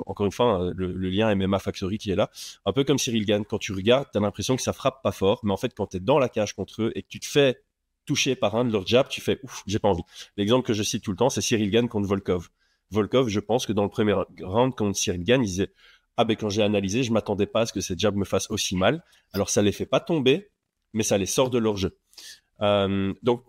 Encore 0.06 0.26
une 0.26 0.32
fois, 0.32 0.54
hein, 0.54 0.72
le, 0.74 0.92
le, 0.92 1.08
lien 1.08 1.32
MMA 1.36 1.60
Factory 1.60 1.98
qui 1.98 2.10
est 2.10 2.16
là, 2.16 2.28
un 2.64 2.72
peu 2.72 2.82
comme 2.82 2.98
Cyril 2.98 3.24
Gann. 3.26 3.44
Quand 3.44 3.58
tu 3.58 3.72
regardes, 3.72 4.08
tu 4.10 4.18
as 4.18 4.20
l'impression 4.20 4.56
que 4.56 4.62
ça 4.62 4.72
frappe 4.72 5.04
pas 5.04 5.12
fort, 5.12 5.38
mais 5.44 5.52
en 5.52 5.56
fait, 5.56 5.72
quand 5.72 5.86
tu 5.86 5.98
es 5.98 6.00
dans 6.00 6.18
la 6.18 6.28
cage 6.28 6.54
contre 6.54 6.82
eux 6.82 6.92
et 6.96 7.02
que 7.02 7.08
tu 7.08 7.20
te 7.20 7.26
fais 7.26 7.60
touché 8.06 8.36
par 8.36 8.54
un 8.56 8.64
de 8.64 8.72
leurs 8.72 8.86
jabs, 8.86 9.08
tu 9.08 9.20
fais 9.20 9.38
ouf, 9.42 9.62
j'ai 9.66 9.78
pas 9.78 9.88
envie. 9.88 10.02
L'exemple 10.36 10.66
que 10.66 10.72
je 10.72 10.82
cite 10.82 11.04
tout 11.04 11.10
le 11.10 11.16
temps, 11.16 11.28
c'est 11.28 11.40
Cyril 11.40 11.70
Gann 11.70 11.88
contre 11.88 12.08
Volkov. 12.08 12.48
Volkov, 12.90 13.28
je 13.28 13.40
pense 13.40 13.66
que 13.66 13.72
dans 13.72 13.82
le 13.82 13.88
premier 13.90 14.14
round 14.40 14.74
contre 14.74 14.96
Cyril 14.96 15.24
Gann, 15.24 15.42
il 15.42 15.46
disait 15.46 15.72
ah 16.16 16.24
ben 16.24 16.36
quand 16.36 16.48
j'ai 16.48 16.62
analysé, 16.62 17.02
je 17.02 17.12
m'attendais 17.12 17.46
pas 17.46 17.62
à 17.62 17.66
ce 17.66 17.72
que 17.72 17.80
ces 17.80 17.96
jabs 17.98 18.16
me 18.16 18.24
fassent 18.24 18.50
aussi 18.50 18.76
mal. 18.76 19.04
Alors 19.32 19.50
ça 19.50 19.60
les 19.60 19.72
fait 19.72 19.86
pas 19.86 20.00
tomber, 20.00 20.50
mais 20.94 21.02
ça 21.02 21.18
les 21.18 21.26
sort 21.26 21.50
de 21.50 21.58
leur 21.58 21.76
jeu. 21.76 21.98
Euh, 22.62 23.12
donc 23.22 23.44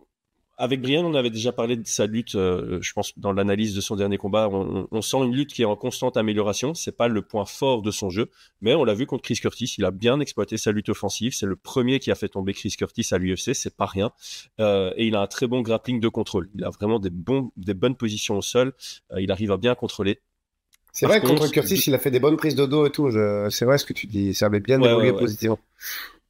avec 0.57 0.81
Brian, 0.81 1.05
on 1.05 1.13
avait 1.13 1.29
déjà 1.29 1.51
parlé 1.51 1.75
de 1.75 1.85
sa 1.85 2.07
lutte, 2.07 2.33
euh, 2.33 2.79
je 2.81 2.91
pense, 2.93 3.17
dans 3.17 3.31
l'analyse 3.31 3.75
de 3.75 3.81
son 3.81 3.95
dernier 3.95 4.17
combat. 4.17 4.49
On, 4.51 4.87
on, 4.89 5.01
sent 5.03 5.17
une 5.17 5.35
lutte 5.35 5.53
qui 5.53 5.61
est 5.61 5.65
en 5.65 5.75
constante 5.75 6.17
amélioration. 6.17 6.73
C'est 6.73 6.95
pas 6.95 7.07
le 7.07 7.21
point 7.21 7.45
fort 7.45 7.83
de 7.83 7.91
son 7.91 8.09
jeu, 8.09 8.31
mais 8.61 8.73
on 8.73 8.83
l'a 8.83 8.95
vu 8.95 9.05
contre 9.05 9.21
Chris 9.21 9.35
Curtis. 9.35 9.75
Il 9.77 9.85
a 9.85 9.91
bien 9.91 10.19
exploité 10.19 10.57
sa 10.57 10.71
lutte 10.71 10.89
offensive. 10.89 11.33
C'est 11.35 11.45
le 11.45 11.55
premier 11.55 11.99
qui 11.99 12.09
a 12.09 12.15
fait 12.15 12.29
tomber 12.29 12.53
Chris 12.53 12.73
Curtis 12.75 13.07
à 13.11 13.19
l'UFC. 13.19 13.53
C'est 13.53 13.75
pas 13.75 13.85
rien. 13.85 14.11
Euh, 14.59 14.91
et 14.97 15.05
il 15.05 15.15
a 15.15 15.21
un 15.21 15.27
très 15.27 15.45
bon 15.45 15.61
grappling 15.61 15.99
de 15.99 16.09
contrôle. 16.09 16.49
Il 16.55 16.63
a 16.63 16.71
vraiment 16.71 16.99
des 16.99 17.11
bons, 17.11 17.51
des 17.55 17.75
bonnes 17.75 17.95
positions 17.95 18.37
au 18.39 18.41
sol. 18.41 18.73
Euh, 19.11 19.21
il 19.21 19.31
arrive 19.31 19.51
à 19.51 19.57
bien 19.57 19.75
contrôler. 19.75 20.21
C'est 20.91 21.05
vrai, 21.05 21.21
contre 21.21 21.51
Curtis, 21.51 21.83
il 21.85 21.93
a 21.93 21.99
fait 21.99 22.09
des 22.09 22.19
bonnes 22.19 22.37
prises 22.37 22.55
de 22.55 22.65
dos 22.65 22.87
et 22.87 22.89
tout. 22.89 23.11
C'est 23.51 23.65
vrai 23.65 23.77
ce 23.77 23.85
que 23.85 23.93
tu 23.93 24.07
dis. 24.07 24.33
Ça 24.33 24.47
avait 24.47 24.59
bien 24.59 24.81
évolué 24.81 25.13
positivement. 25.13 25.59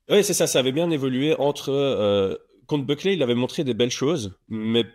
Oui, 0.10 0.24
c'est 0.24 0.34
ça. 0.34 0.48
Ça 0.48 0.60
avait 0.60 0.72
bien 0.72 0.90
évolué 0.90 1.36
entre 1.38 1.70
euh, 1.70 2.36
contre 2.68 2.86
Buckley, 2.86 3.14
il 3.14 3.24
avait 3.24 3.36
montré 3.36 3.64
des 3.64 3.74
belles 3.74 3.92
choses, 3.92 4.38
mais 4.50 4.86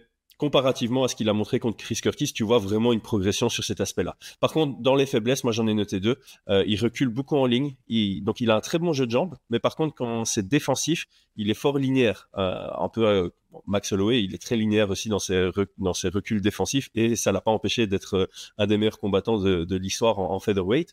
comparativement 0.43 1.05
à 1.05 1.09
ce 1.09 1.15
qu'il 1.15 1.29
a 1.29 1.33
montré 1.33 1.61
contre 1.61 1.77
Chris 1.77 2.01
Curtis, 2.03 2.33
tu 2.33 2.43
vois 2.43 2.59
vraiment 2.59 2.93
une 2.93 3.01
progression 3.01 3.49
sur 3.49 3.63
cet 3.63 3.81
aspect-là. 3.81 4.17
Par 4.41 4.53
contre, 4.53 4.81
dans 4.81 4.97
les 4.97 5.07
faiblesses, 5.07 5.45
moi 5.45 5.53
j'en 5.53 5.69
ai 5.69 5.75
noté 5.75 6.01
deux. 6.01 6.19
Euh, 6.49 6.65
il 6.67 6.81
recule 6.81 7.11
beaucoup 7.11 7.37
en 7.37 7.47
ligne, 7.47 7.77
donc 8.23 8.41
il 8.41 8.51
a 8.51 8.57
un 8.57 8.61
très 8.61 8.81
bon 8.81 8.93
jeu 8.93 9.07
de 9.07 9.13
jambes, 9.13 9.37
mais 9.51 9.61
par 9.61 9.77
contre 9.77 9.95
quand 9.95 10.25
c'est 10.25 10.49
défensif, 10.49 11.07
il 11.37 11.49
est 11.49 11.55
fort 11.55 11.79
linéaire. 11.79 12.29
Euh, 12.39 12.67
un 12.77 12.89
peu 12.89 13.07
euh, 13.07 13.29
Max 13.69 13.93
Holloway, 13.93 14.25
il 14.25 14.35
est 14.35 14.43
très 14.43 14.57
linéaire 14.57 14.91
aussi 14.91 15.09
dans 15.09 15.21
ses 15.21 15.51
dans 15.79 15.95
ses 15.95 16.09
reculs 16.09 16.41
défensifs 16.41 16.91
et 16.97 17.15
ça 17.15 17.31
l'a 17.31 17.41
pas 17.41 17.53
empêché 17.53 17.87
d'être 17.87 18.29
un 18.59 18.67
des 18.67 18.79
meilleurs 18.79 18.99
combattants 18.99 19.39
de, 19.39 19.77
l'histoire 19.77 20.19
en, 20.19 20.41
featherweight. 20.41 20.93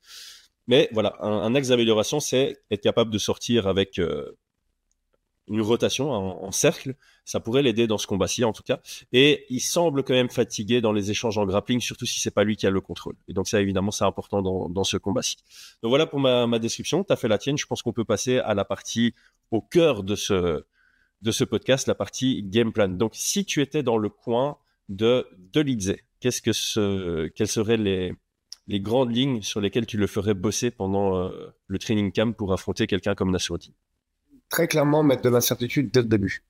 Mais 0.67 0.89
voilà, 0.91 1.15
un, 1.21 1.31
un 1.31 1.55
axe 1.55 1.69
d'amélioration, 1.69 2.19
c'est 2.19 2.61
être 2.69 2.83
capable 2.83 3.09
de 3.09 3.17
sortir 3.17 3.65
avec 3.65 3.99
une 5.49 5.61
rotation 5.61 6.11
en, 6.11 6.51
cercle, 6.51 6.95
ça 7.25 7.39
pourrait 7.39 7.63
l'aider 7.63 7.87
dans 7.87 7.97
ce 7.97 8.07
combat-ci 8.07 8.43
en 8.43 8.53
tout 8.53 8.63
cas. 8.63 8.79
Et 9.11 9.45
il 9.49 9.59
semble 9.59 10.03
quand 10.03 10.13
même 10.13 10.29
fatigué 10.29 10.79
dans 10.81 10.93
les 10.93 11.11
échanges 11.11 11.37
en 11.37 11.45
grappling, 11.45 11.79
surtout 11.79 12.05
si 12.05 12.19
c'est 12.19 12.31
pas 12.31 12.43
lui 12.43 12.55
qui 12.55 12.67
a 12.67 12.69
le 12.69 12.81
contrôle. 12.81 13.15
Et 13.27 13.33
donc 13.33 13.47
ça 13.47 13.59
évidemment 13.59 13.91
c'est 13.91 14.05
important 14.05 14.41
dans, 14.41 14.83
ce 14.83 14.97
combat-ci. 14.97 15.37
Donc 15.81 15.89
voilà 15.89 16.05
pour 16.05 16.19
ma, 16.19 16.59
description. 16.59 17.03
Tu 17.03 17.11
as 17.11 17.15
fait 17.15 17.27
la 17.27 17.37
tienne. 17.37 17.57
Je 17.57 17.65
pense 17.65 17.81
qu'on 17.81 17.93
peut 17.93 18.05
passer 18.05 18.37
à 18.37 18.53
la 18.53 18.65
partie 18.65 19.13
au 19.51 19.61
cœur 19.61 20.03
de 20.03 20.15
ce 20.15 21.43
podcast, 21.43 21.87
la 21.87 21.95
partie 21.95 22.43
game 22.43 22.71
plan. 22.71 22.89
Donc 22.89 23.11
si 23.15 23.45
tu 23.45 23.61
étais 23.61 23.83
dans 23.83 23.97
le 23.97 24.09
coin 24.09 24.57
de 24.87 25.27
de 25.53 25.61
Lidze, 25.61 25.95
qu'est-ce 26.19 26.41
que 26.41 26.53
ce, 26.53 27.27
quelles 27.29 27.47
seraient 27.47 27.77
les 27.77 28.13
les 28.67 28.79
grandes 28.79 29.13
lignes 29.13 29.41
sur 29.41 29.61
lesquelles 29.61 29.87
tu 29.87 29.97
le 29.97 30.05
ferais 30.05 30.35
bosser 30.35 30.69
pendant 30.69 31.17
euh, 31.17 31.49
le 31.65 31.79
training 31.79 32.11
camp 32.11 32.35
pour 32.35 32.53
affronter 32.53 32.85
quelqu'un 32.85 33.15
comme 33.15 33.31
Nassoudi 33.31 33.73
Très 34.49 34.67
clairement, 34.67 35.03
mettre 35.03 35.21
de 35.21 35.29
l'incertitude 35.29 35.91
dès 35.91 36.01
le 36.01 36.07
début. 36.07 36.43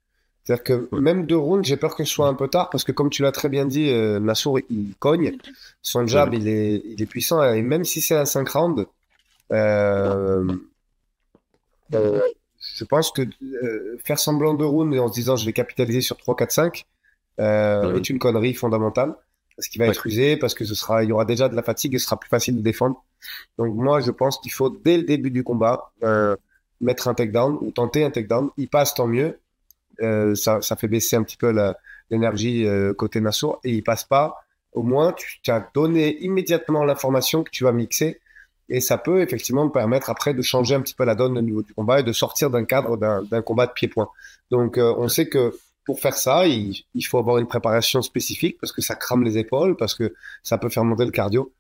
C'est-à-dire 0.44 0.64
que 0.64 0.96
même 0.96 1.26
deux 1.26 1.38
rounds, 1.38 1.68
j'ai 1.68 1.78
peur 1.78 1.96
que 1.96 2.04
ce 2.04 2.12
soit 2.12 2.28
un 2.28 2.34
peu 2.34 2.48
tard 2.48 2.70
parce 2.70 2.84
que 2.84 2.92
comme 2.92 3.10
tu 3.10 3.22
l'as 3.22 3.32
très 3.32 3.50
bien 3.50 3.66
dit, 3.66 3.90
euh, 3.92 4.20
Nassour, 4.20 4.60
il 4.70 4.96
cogne. 5.00 5.38
Son 5.82 6.08
jab, 6.08 6.34
il, 6.34 6.48
est, 6.48 6.82
il 6.86 7.02
est 7.02 7.06
puissant. 7.06 7.44
Et 7.54 7.62
même 7.62 7.84
si 7.84 8.02
c'est 8.02 8.16
un 8.16 8.26
5 8.26 8.50
rounds, 8.50 8.86
euh, 9.52 10.48
euh, 11.94 12.22
je 12.58 12.84
pense 12.86 13.12
que 13.12 13.22
faire 14.04 14.20
semblant 14.20 14.54
de 14.54 14.64
rounds 14.64 14.98
en 14.98 15.08
se 15.08 15.14
disant 15.14 15.36
je 15.36 15.46
vais 15.46 15.54
capitaliser 15.54 16.02
sur 16.02 16.18
3, 16.18 16.36
4, 16.36 16.52
5 16.52 16.86
est 17.38 18.10
une 18.10 18.20
connerie 18.20 18.54
fondamentale 18.54 19.16
parce 19.60 19.68
qu'il 19.68 19.80
va 19.80 19.88
être 19.88 20.08
usé, 20.08 20.38
parce 20.38 20.54
que 20.54 20.64
ce 20.64 20.74
sera, 20.74 21.04
il 21.04 21.10
y 21.10 21.12
aura 21.12 21.26
déjà 21.26 21.50
de 21.50 21.56
la 21.56 21.62
fatigue 21.62 21.94
et 21.94 21.98
ce 22.00 22.06
sera 22.06 22.18
plus 22.18 22.30
facile 22.30 22.56
de 22.56 22.62
défendre. 22.62 23.04
Donc 23.58 23.76
moi, 23.76 24.00
je 24.00 24.10
pense 24.10 24.40
qu'il 24.40 24.54
faut 24.54 24.70
dès 24.70 24.96
le 24.96 25.04
début 25.04 25.32
du 25.32 25.44
combat 25.44 25.92
euh, 26.02 26.38
mettre 26.82 27.08
un 27.08 27.14
takedown 27.14 27.58
ou 27.62 27.72
tenter 27.72 28.04
un 28.04 28.12
takedown. 28.12 28.50
Il 28.58 28.70
passe, 28.70 28.94
tant 28.94 29.08
mieux. 29.08 29.40
Euh, 30.02 30.36
ça, 30.36 30.62
ça 30.62 30.76
fait 30.76 30.88
baisser 30.88 31.16
un 31.16 31.24
petit 31.24 31.38
peu 31.38 31.54
l'énergie 32.10 32.66
euh, 32.66 32.94
côté 32.94 33.22
Nassau 33.22 33.60
et 33.64 33.72
il 33.72 33.84
passe 33.84 34.04
pas. 34.04 34.36
Au 34.74 34.84
moins, 34.84 35.14
tu, 35.14 35.52
as 35.52 35.68
donné 35.74 36.18
immédiatement 36.24 36.84
l'information 36.84 37.44
que 37.44 37.50
tu 37.50 37.64
vas 37.64 37.72
mixer 37.72 38.22
et 38.70 38.82
ça 38.82 38.98
peut 38.98 39.22
effectivement 39.22 39.68
permettre 39.70 40.10
après 40.10 40.34
de 40.34 40.42
changer 40.42 40.76
un 40.76 40.82
petit 40.82 40.94
peu 40.94 41.04
la 41.04 41.16
donne 41.16 41.38
au 41.38 41.42
niveau 41.42 41.64
du 41.64 41.74
combat 41.74 42.02
et 42.02 42.04
de 42.04 42.14
sortir 42.14 42.52
d'un 42.52 42.66
cadre 42.66 42.98
d'un 42.98 43.42
combat 43.42 43.66
de 43.66 43.72
pied-point. 43.72 44.10
Donc, 44.52 44.78
euh, 44.78 44.94
on 44.98 45.08
sait 45.08 45.28
que 45.28 45.54
pour 45.86 46.00
faire 46.00 46.16
ça, 46.16 46.46
il, 46.46 46.86
faut 47.08 47.18
avoir 47.18 47.40
une 47.40 47.48
préparation 47.48 48.04
spécifique 48.04 48.60
parce 48.62 48.72
que 48.72 48.82
ça 48.82 48.96
crame 48.96 49.24
les 49.24 49.40
épaules, 49.40 49.76
parce 49.76 49.96
que 49.96 50.14
ça 50.44 50.60
peut 50.60 50.70
faire 50.70 50.84
monter 50.84 51.04
le 51.04 51.12
cardio. 51.12 51.52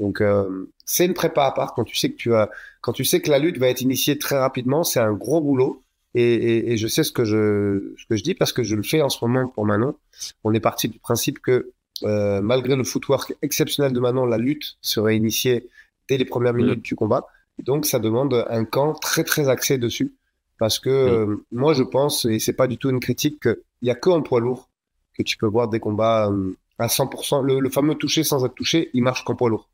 Donc 0.00 0.20
euh, 0.20 0.70
c'est 0.84 1.06
une 1.06 1.14
prépa 1.14 1.44
à 1.44 1.52
part 1.52 1.74
quand 1.74 1.84
tu 1.84 1.96
sais 1.96 2.10
que 2.10 2.16
tu 2.16 2.34
as, 2.34 2.50
quand 2.80 2.92
tu 2.92 3.04
sais 3.04 3.20
que 3.20 3.30
la 3.30 3.38
lutte 3.38 3.58
va 3.58 3.68
être 3.68 3.80
initiée 3.80 4.18
très 4.18 4.38
rapidement, 4.38 4.84
c'est 4.84 5.00
un 5.00 5.12
gros 5.12 5.40
boulot. 5.40 5.82
Et, 6.14 6.76
je 6.76 6.88
sais 6.88 7.04
ce 7.04 7.12
que 7.12 7.24
je 7.24 7.94
ce 7.96 8.06
que 8.06 8.16
je 8.16 8.24
dis 8.24 8.34
parce 8.34 8.52
que 8.52 8.64
je 8.64 8.74
le 8.74 8.82
fais 8.82 9.02
en 9.02 9.08
ce 9.08 9.24
moment 9.24 9.46
pour 9.48 9.64
Manon. 9.64 9.94
On 10.42 10.52
est 10.52 10.60
parti 10.60 10.88
du 10.88 10.98
principe 10.98 11.38
que 11.38 11.72
euh, 12.02 12.40
malgré 12.40 12.74
le 12.74 12.82
footwork 12.82 13.34
exceptionnel 13.42 13.92
de 13.92 14.00
Manon, 14.00 14.24
la 14.24 14.38
lutte 14.38 14.78
serait 14.80 15.16
initiée 15.16 15.68
dès 16.08 16.16
les 16.16 16.24
premières 16.24 16.54
minutes 16.54 16.82
du 16.82 16.96
combat. 16.96 17.26
Donc 17.58 17.86
ça 17.86 17.98
demande 17.98 18.46
un 18.48 18.64
camp 18.64 18.94
très 18.94 19.22
très 19.22 19.48
axé 19.48 19.78
dessus 19.78 20.14
parce 20.58 20.78
que 20.78 20.90
euh, 20.90 21.44
moi 21.52 21.72
je 21.74 21.82
pense 21.82 22.24
et 22.24 22.38
c'est 22.38 22.52
pas 22.52 22.66
du 22.66 22.78
tout 22.78 22.90
une 22.90 23.00
critique 23.00 23.40
que 23.40 23.62
il 23.82 23.88
y 23.88 23.90
a 23.90 23.94
que 23.94 24.10
en 24.10 24.22
poids 24.22 24.40
lourd 24.40 24.68
que 25.16 25.22
tu 25.22 25.36
peux 25.36 25.46
voir 25.46 25.68
des 25.68 25.80
combats 25.80 26.30
euh, 26.30 26.56
à 26.78 26.86
100%. 26.86 27.42
Le, 27.42 27.70
fameux 27.70 27.96
toucher 27.96 28.22
sans 28.22 28.44
être 28.44 28.54
touché, 28.54 28.90
il 28.94 29.02
marche 29.02 29.24
qu'en 29.24 29.34
poids 29.34 29.50
lourd. 29.50 29.68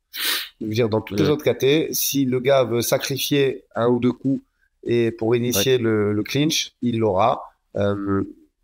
Je 0.61 0.67
veux 0.67 0.73
dire, 0.73 0.89
dans 0.89 1.01
toutes 1.01 1.19
les 1.19 1.29
autres 1.29 1.45
KT, 1.45 1.93
si 1.93 2.25
le 2.25 2.41
gars 2.41 2.65
veut 2.65 2.81
sacrifier 2.83 3.65
un 3.75 3.89
ou 3.89 3.99
deux 3.99 4.13
coups 4.13 4.41
et 4.85 5.11
pour 5.11 5.35
initier 5.35 5.79
le, 5.79 6.23
clinch, 6.23 6.73
il 6.83 6.99
l'aura. 6.99 7.43
Euh, 7.77 8.23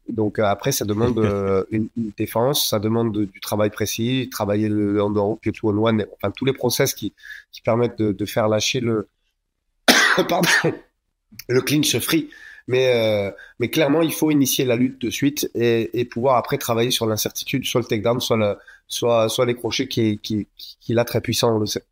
donc 0.09 0.39
après, 0.39 0.73
ça 0.73 0.85
demande 0.85 1.19
euh, 1.19 1.65
une, 1.71 1.89
défense, 2.17 2.69
ça 2.69 2.79
demande 2.79 3.13
du 3.13 3.41
travail 3.41 3.71
précis, 3.71 4.29
travailler 4.31 4.69
le 4.69 5.03
underhook, 5.03 5.45
le 5.45 5.53
two 5.53 5.71
on 5.71 5.87
one, 5.87 6.07
enfin 6.15 6.33
tous 6.37 6.45
les 6.45 6.53
process 6.53 6.95
qui, 6.95 7.13
qui 7.53 7.61
permettent 7.63 7.99
de, 7.99 8.13
de 8.13 8.25
faire 8.25 8.49
lâcher 8.49 8.81
le, 8.81 9.09
pardon, 10.29 10.49
le 11.49 11.61
clinch 11.61 11.99
free. 11.99 12.31
Mais, 12.71 12.95
euh, 12.95 13.33
mais 13.59 13.69
clairement, 13.69 14.01
il 14.01 14.13
faut 14.13 14.31
initier 14.31 14.65
la 14.65 14.77
lutte 14.77 15.01
de 15.01 15.11
suite 15.11 15.51
et, 15.57 15.91
et 15.99 16.05
pouvoir 16.05 16.37
après 16.37 16.57
travailler 16.57 16.93
sur 16.93 17.05
l'incertitude, 17.05 17.67
soit 17.67 17.81
le 17.81 17.87
takedown, 17.89 18.21
soit, 18.21 18.37
le, 18.37 18.55
soit, 18.87 19.29
soit 19.29 19.45
les 19.45 19.57
crochets 19.57 19.89
qui, 19.89 20.19
qui, 20.19 20.47
qui, 20.57 20.93
est 20.93 21.05
très 21.05 21.21
puissant, 21.21 21.57
on 21.57 21.59
le 21.59 21.67
sait. 21.67 21.83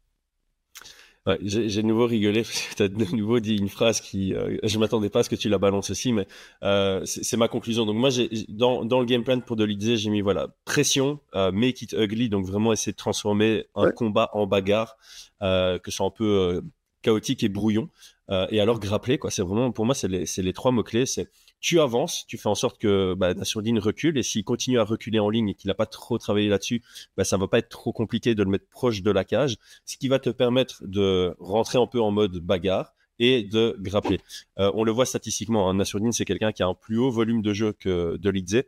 Ouais, 1.27 1.37
j'ai 1.43 1.83
de 1.83 1.87
nouveau 1.89 2.07
rigolé, 2.07 2.45
tu 2.77 2.81
as 2.81 2.87
de 2.87 3.17
nouveau 3.17 3.41
dit 3.41 3.57
une 3.57 3.69
phrase 3.69 4.01
qui, 4.01 4.35
euh, 4.35 4.57
je 4.63 4.79
m'attendais 4.79 5.11
pas 5.11 5.19
à 5.19 5.23
ce 5.25 5.29
que 5.29 5.35
tu 5.35 5.49
la 5.49 5.59
balances 5.59 5.91
aussi, 5.91 6.13
mais 6.13 6.29
euh, 6.63 7.05
c'est 7.07 7.37
ma 7.37 7.49
conclusion. 7.49 7.85
Donc 7.85 7.97
moi, 7.97 8.11
dans, 8.49 8.85
dans 8.85 9.01
le 9.01 9.05
game 9.05 9.25
plan 9.25 9.41
pour 9.41 9.57
Dolidze, 9.57 9.97
j'ai 9.97 10.11
mis 10.11 10.21
voilà 10.21 10.47
pression, 10.65 11.19
euh, 11.35 11.51
make 11.51 11.83
it 11.83 11.93
ugly, 11.93 12.29
donc 12.29 12.47
vraiment 12.47 12.73
essayer 12.73 12.93
de 12.93 12.97
transformer 12.97 13.67
un 13.75 13.91
combat 13.91 14.31
en 14.33 14.47
bagarre, 14.47 14.97
euh, 15.43 15.81
que 15.81 15.91
ce 15.91 15.97
soit 15.97 16.07
un 16.07 16.11
peu 16.11 16.63
chaotique 17.03 17.43
et 17.43 17.49
brouillon. 17.49 17.89
Euh, 18.31 18.47
et 18.51 18.61
alors 18.61 18.79
grappler, 18.79 19.19
quoi. 19.19 19.31
C'est 19.31 19.43
vraiment, 19.43 19.73
pour 19.73 19.87
moi, 19.87 19.95
c'est 19.95 20.09
les, 20.09 20.53
trois 20.53 20.71
mots-clés. 20.71 21.07
C'est 21.07 21.29
tu 21.61 21.81
avances, 21.81 22.25
tu 22.27 22.39
fais 22.39 22.49
en 22.49 22.55
sorte 22.55 22.79
que 22.79 23.15
bah, 23.15 23.35
Nassourdine 23.35 23.79
recule, 23.79 24.17
et 24.17 24.23
s'il 24.23 24.45
continue 24.45 24.79
à 24.79 24.85
reculer 24.85 25.19
en 25.19 25.29
ligne 25.29 25.49
et 25.49 25.55
qu'il 25.55 25.69
n'a 25.69 25.75
pas 25.75 25.87
trop 25.87 26.19
travaillé 26.19 26.49
là-dessus, 26.49 26.83
bah, 27.17 27.25
ça 27.25 27.37
va 27.37 27.49
pas 27.49 27.59
être 27.59 27.69
trop 27.69 27.93
compliqué 27.93 28.35
de 28.35 28.43
le 28.43 28.51
mettre 28.51 28.69
proche 28.69 29.03
de 29.03 29.11
la 29.11 29.25
cage, 29.25 29.57
ce 29.85 29.97
qui 29.97 30.09
va 30.09 30.19
te 30.19 30.31
permettre 30.31 30.83
de 30.87 31.35
rentrer 31.41 31.79
un 31.79 31.87
peu 31.87 32.01
en 32.01 32.11
mode 32.11 32.37
bagarre 32.39 32.95
et 33.19 33.43
de 33.43 33.77
grappler. 33.81 34.21
Euh, 34.61 34.71
on 34.75 34.85
le 34.85 34.93
voit 34.93 35.07
statistiquement, 35.07 35.69
hein, 35.69 35.75
Nassourdine, 35.75 36.13
c'est 36.13 36.25
quelqu'un 36.25 36.53
qui 36.53 36.63
a 36.63 36.69
un 36.69 36.75
plus 36.75 36.99
haut 36.99 37.11
volume 37.11 37.43
de 37.43 37.53
jeu 37.53 37.73
que 37.73 38.17
de 38.17 38.31
Lidze. 38.31 38.63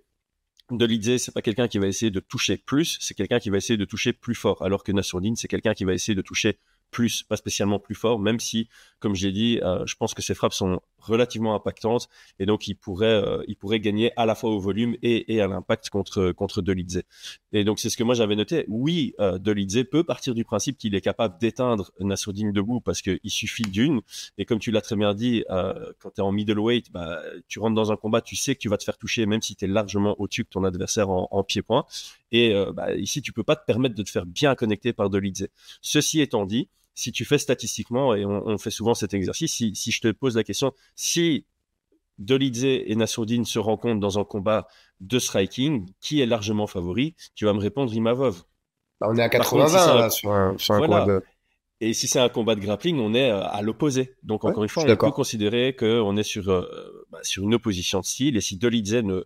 De 0.72 0.84
Lidze, 0.84 1.18
c'est 1.18 1.32
pas 1.32 1.42
quelqu'un 1.42 1.68
qui 1.68 1.78
va 1.78 1.86
essayer 1.86 2.10
de 2.10 2.20
toucher 2.20 2.56
plus, 2.56 2.98
c'est 3.00 3.14
quelqu'un 3.14 3.38
qui 3.38 3.50
va 3.50 3.58
essayer 3.58 3.76
de 3.76 3.84
toucher 3.84 4.12
plus 4.12 4.34
fort, 4.34 4.62
alors 4.62 4.82
que 4.82 4.90
Nassourdine, 4.90 5.36
c'est 5.36 5.48
quelqu'un 5.48 5.74
qui 5.74 5.84
va 5.84 5.94
essayer 5.94 6.16
de 6.16 6.22
toucher 6.22 6.58
plus, 6.90 7.22
pas 7.22 7.36
spécialement 7.36 7.78
plus 7.78 7.94
fort, 7.94 8.18
même 8.18 8.40
si, 8.40 8.68
comme 8.98 9.14
j'ai 9.14 9.32
dit, 9.32 9.60
euh, 9.62 9.84
je 9.86 9.96
pense 9.96 10.14
que 10.14 10.22
ses 10.22 10.34
frappes 10.34 10.52
sont 10.52 10.80
relativement 11.00 11.54
impactantes 11.54 12.08
et 12.38 12.46
donc 12.46 12.68
il 12.68 12.74
pourrait, 12.74 13.06
euh, 13.06 13.42
il 13.48 13.56
pourrait 13.56 13.80
gagner 13.80 14.12
à 14.16 14.26
la 14.26 14.34
fois 14.34 14.50
au 14.50 14.60
volume 14.60 14.96
et, 15.02 15.34
et 15.34 15.40
à 15.40 15.46
l'impact 15.46 15.88
contre 15.90 16.32
contre 16.32 16.62
Dolidze. 16.62 17.02
Et 17.52 17.64
donc 17.64 17.78
c'est 17.78 17.90
ce 17.90 17.96
que 17.96 18.04
moi 18.04 18.14
j'avais 18.14 18.36
noté. 18.36 18.64
Oui, 18.68 19.14
euh, 19.20 19.38
peut 19.90 20.04
partir 20.04 20.34
du 20.34 20.44
principe 20.44 20.76
qu'il 20.76 20.94
est 20.94 21.00
capable 21.00 21.38
d'éteindre 21.40 21.90
Nassourdine 22.00 22.52
debout 22.52 22.80
parce 22.80 23.02
qu'il 23.02 23.18
suffit 23.24 23.62
d'une. 23.62 24.00
Et 24.38 24.44
comme 24.44 24.58
tu 24.58 24.70
l'as 24.70 24.80
très 24.80 24.96
bien 24.96 25.14
dit, 25.14 25.44
euh, 25.50 25.92
quand 25.98 26.10
tu 26.10 26.20
es 26.20 26.24
en 26.24 26.32
middleweight, 26.32 26.92
bah, 26.92 27.20
tu 27.48 27.58
rentres 27.58 27.74
dans 27.74 27.90
un 27.90 27.96
combat, 27.96 28.20
tu 28.20 28.36
sais 28.36 28.54
que 28.54 28.60
tu 28.60 28.68
vas 28.68 28.76
te 28.76 28.84
faire 28.84 28.98
toucher 28.98 29.26
même 29.26 29.42
si 29.42 29.56
tu 29.56 29.64
es 29.64 29.68
largement 29.68 30.14
au-dessus 30.20 30.44
que 30.44 30.50
ton 30.50 30.64
adversaire 30.64 31.10
en, 31.10 31.42
pied-point. 31.42 31.86
Et 32.32 32.54
bah, 32.74 32.94
ici, 32.94 33.22
tu 33.22 33.32
peux 33.32 33.42
pas 33.42 33.56
te 33.56 33.64
permettre 33.64 33.94
de 33.94 34.02
te 34.02 34.10
faire 34.10 34.26
bien 34.26 34.54
connecter 34.54 34.92
par 34.92 35.10
Dolidze. 35.10 35.48
Ceci 35.80 36.20
étant 36.20 36.44
dit, 36.44 36.68
si 37.00 37.12
tu 37.12 37.24
fais 37.24 37.38
statistiquement, 37.38 38.14
et 38.14 38.26
on, 38.26 38.58
fait 38.58 38.70
souvent 38.70 38.92
cet 38.92 39.14
exercice, 39.14 39.54
si, 39.54 39.74
si, 39.74 39.90
je 39.90 40.02
te 40.02 40.12
pose 40.12 40.36
la 40.36 40.44
question, 40.44 40.74
si 40.94 41.46
Dolidze 42.18 42.64
et 42.64 42.94
Nassourdine 42.94 43.46
se 43.46 43.58
rencontrent 43.58 44.00
dans 44.00 44.18
un 44.18 44.24
combat 44.24 44.68
de 45.00 45.18
striking, 45.18 45.90
qui 46.00 46.20
est 46.20 46.26
largement 46.26 46.66
favori 46.66 47.16
Tu 47.34 47.46
vas 47.46 47.54
me 47.54 47.58
répondre 47.58 47.94
Imavov. 47.94 48.42
Bah, 49.00 49.06
on 49.10 49.16
est 49.16 49.22
à 49.22 49.30
80 49.30 50.10
sur 50.10 50.30
un, 50.30 50.56
combat 50.68 51.06
de... 51.06 51.22
Et 51.80 51.94
si 51.94 52.06
c'est 52.06 52.20
un 52.20 52.28
combat 52.28 52.54
de 52.54 52.60
grappling, 52.60 52.98
on 52.98 53.14
est 53.14 53.30
euh, 53.30 53.42
à 53.44 53.62
l'opposé. 53.62 54.14
Donc 54.22 54.44
encore 54.44 54.62
une 54.62 54.68
fois, 54.68 54.82
on 54.86 54.96
peut 54.96 55.10
considérer 55.10 55.74
qu'on 55.74 56.18
est 56.18 56.22
sur, 56.22 56.50
euh, 56.50 57.06
bah, 57.10 57.20
sur 57.22 57.44
une 57.44 57.54
opposition 57.54 58.00
de 58.00 58.04
style. 58.04 58.36
Et 58.36 58.42
si 58.42 58.58
Dolidze 58.58 58.96
ne 58.96 59.24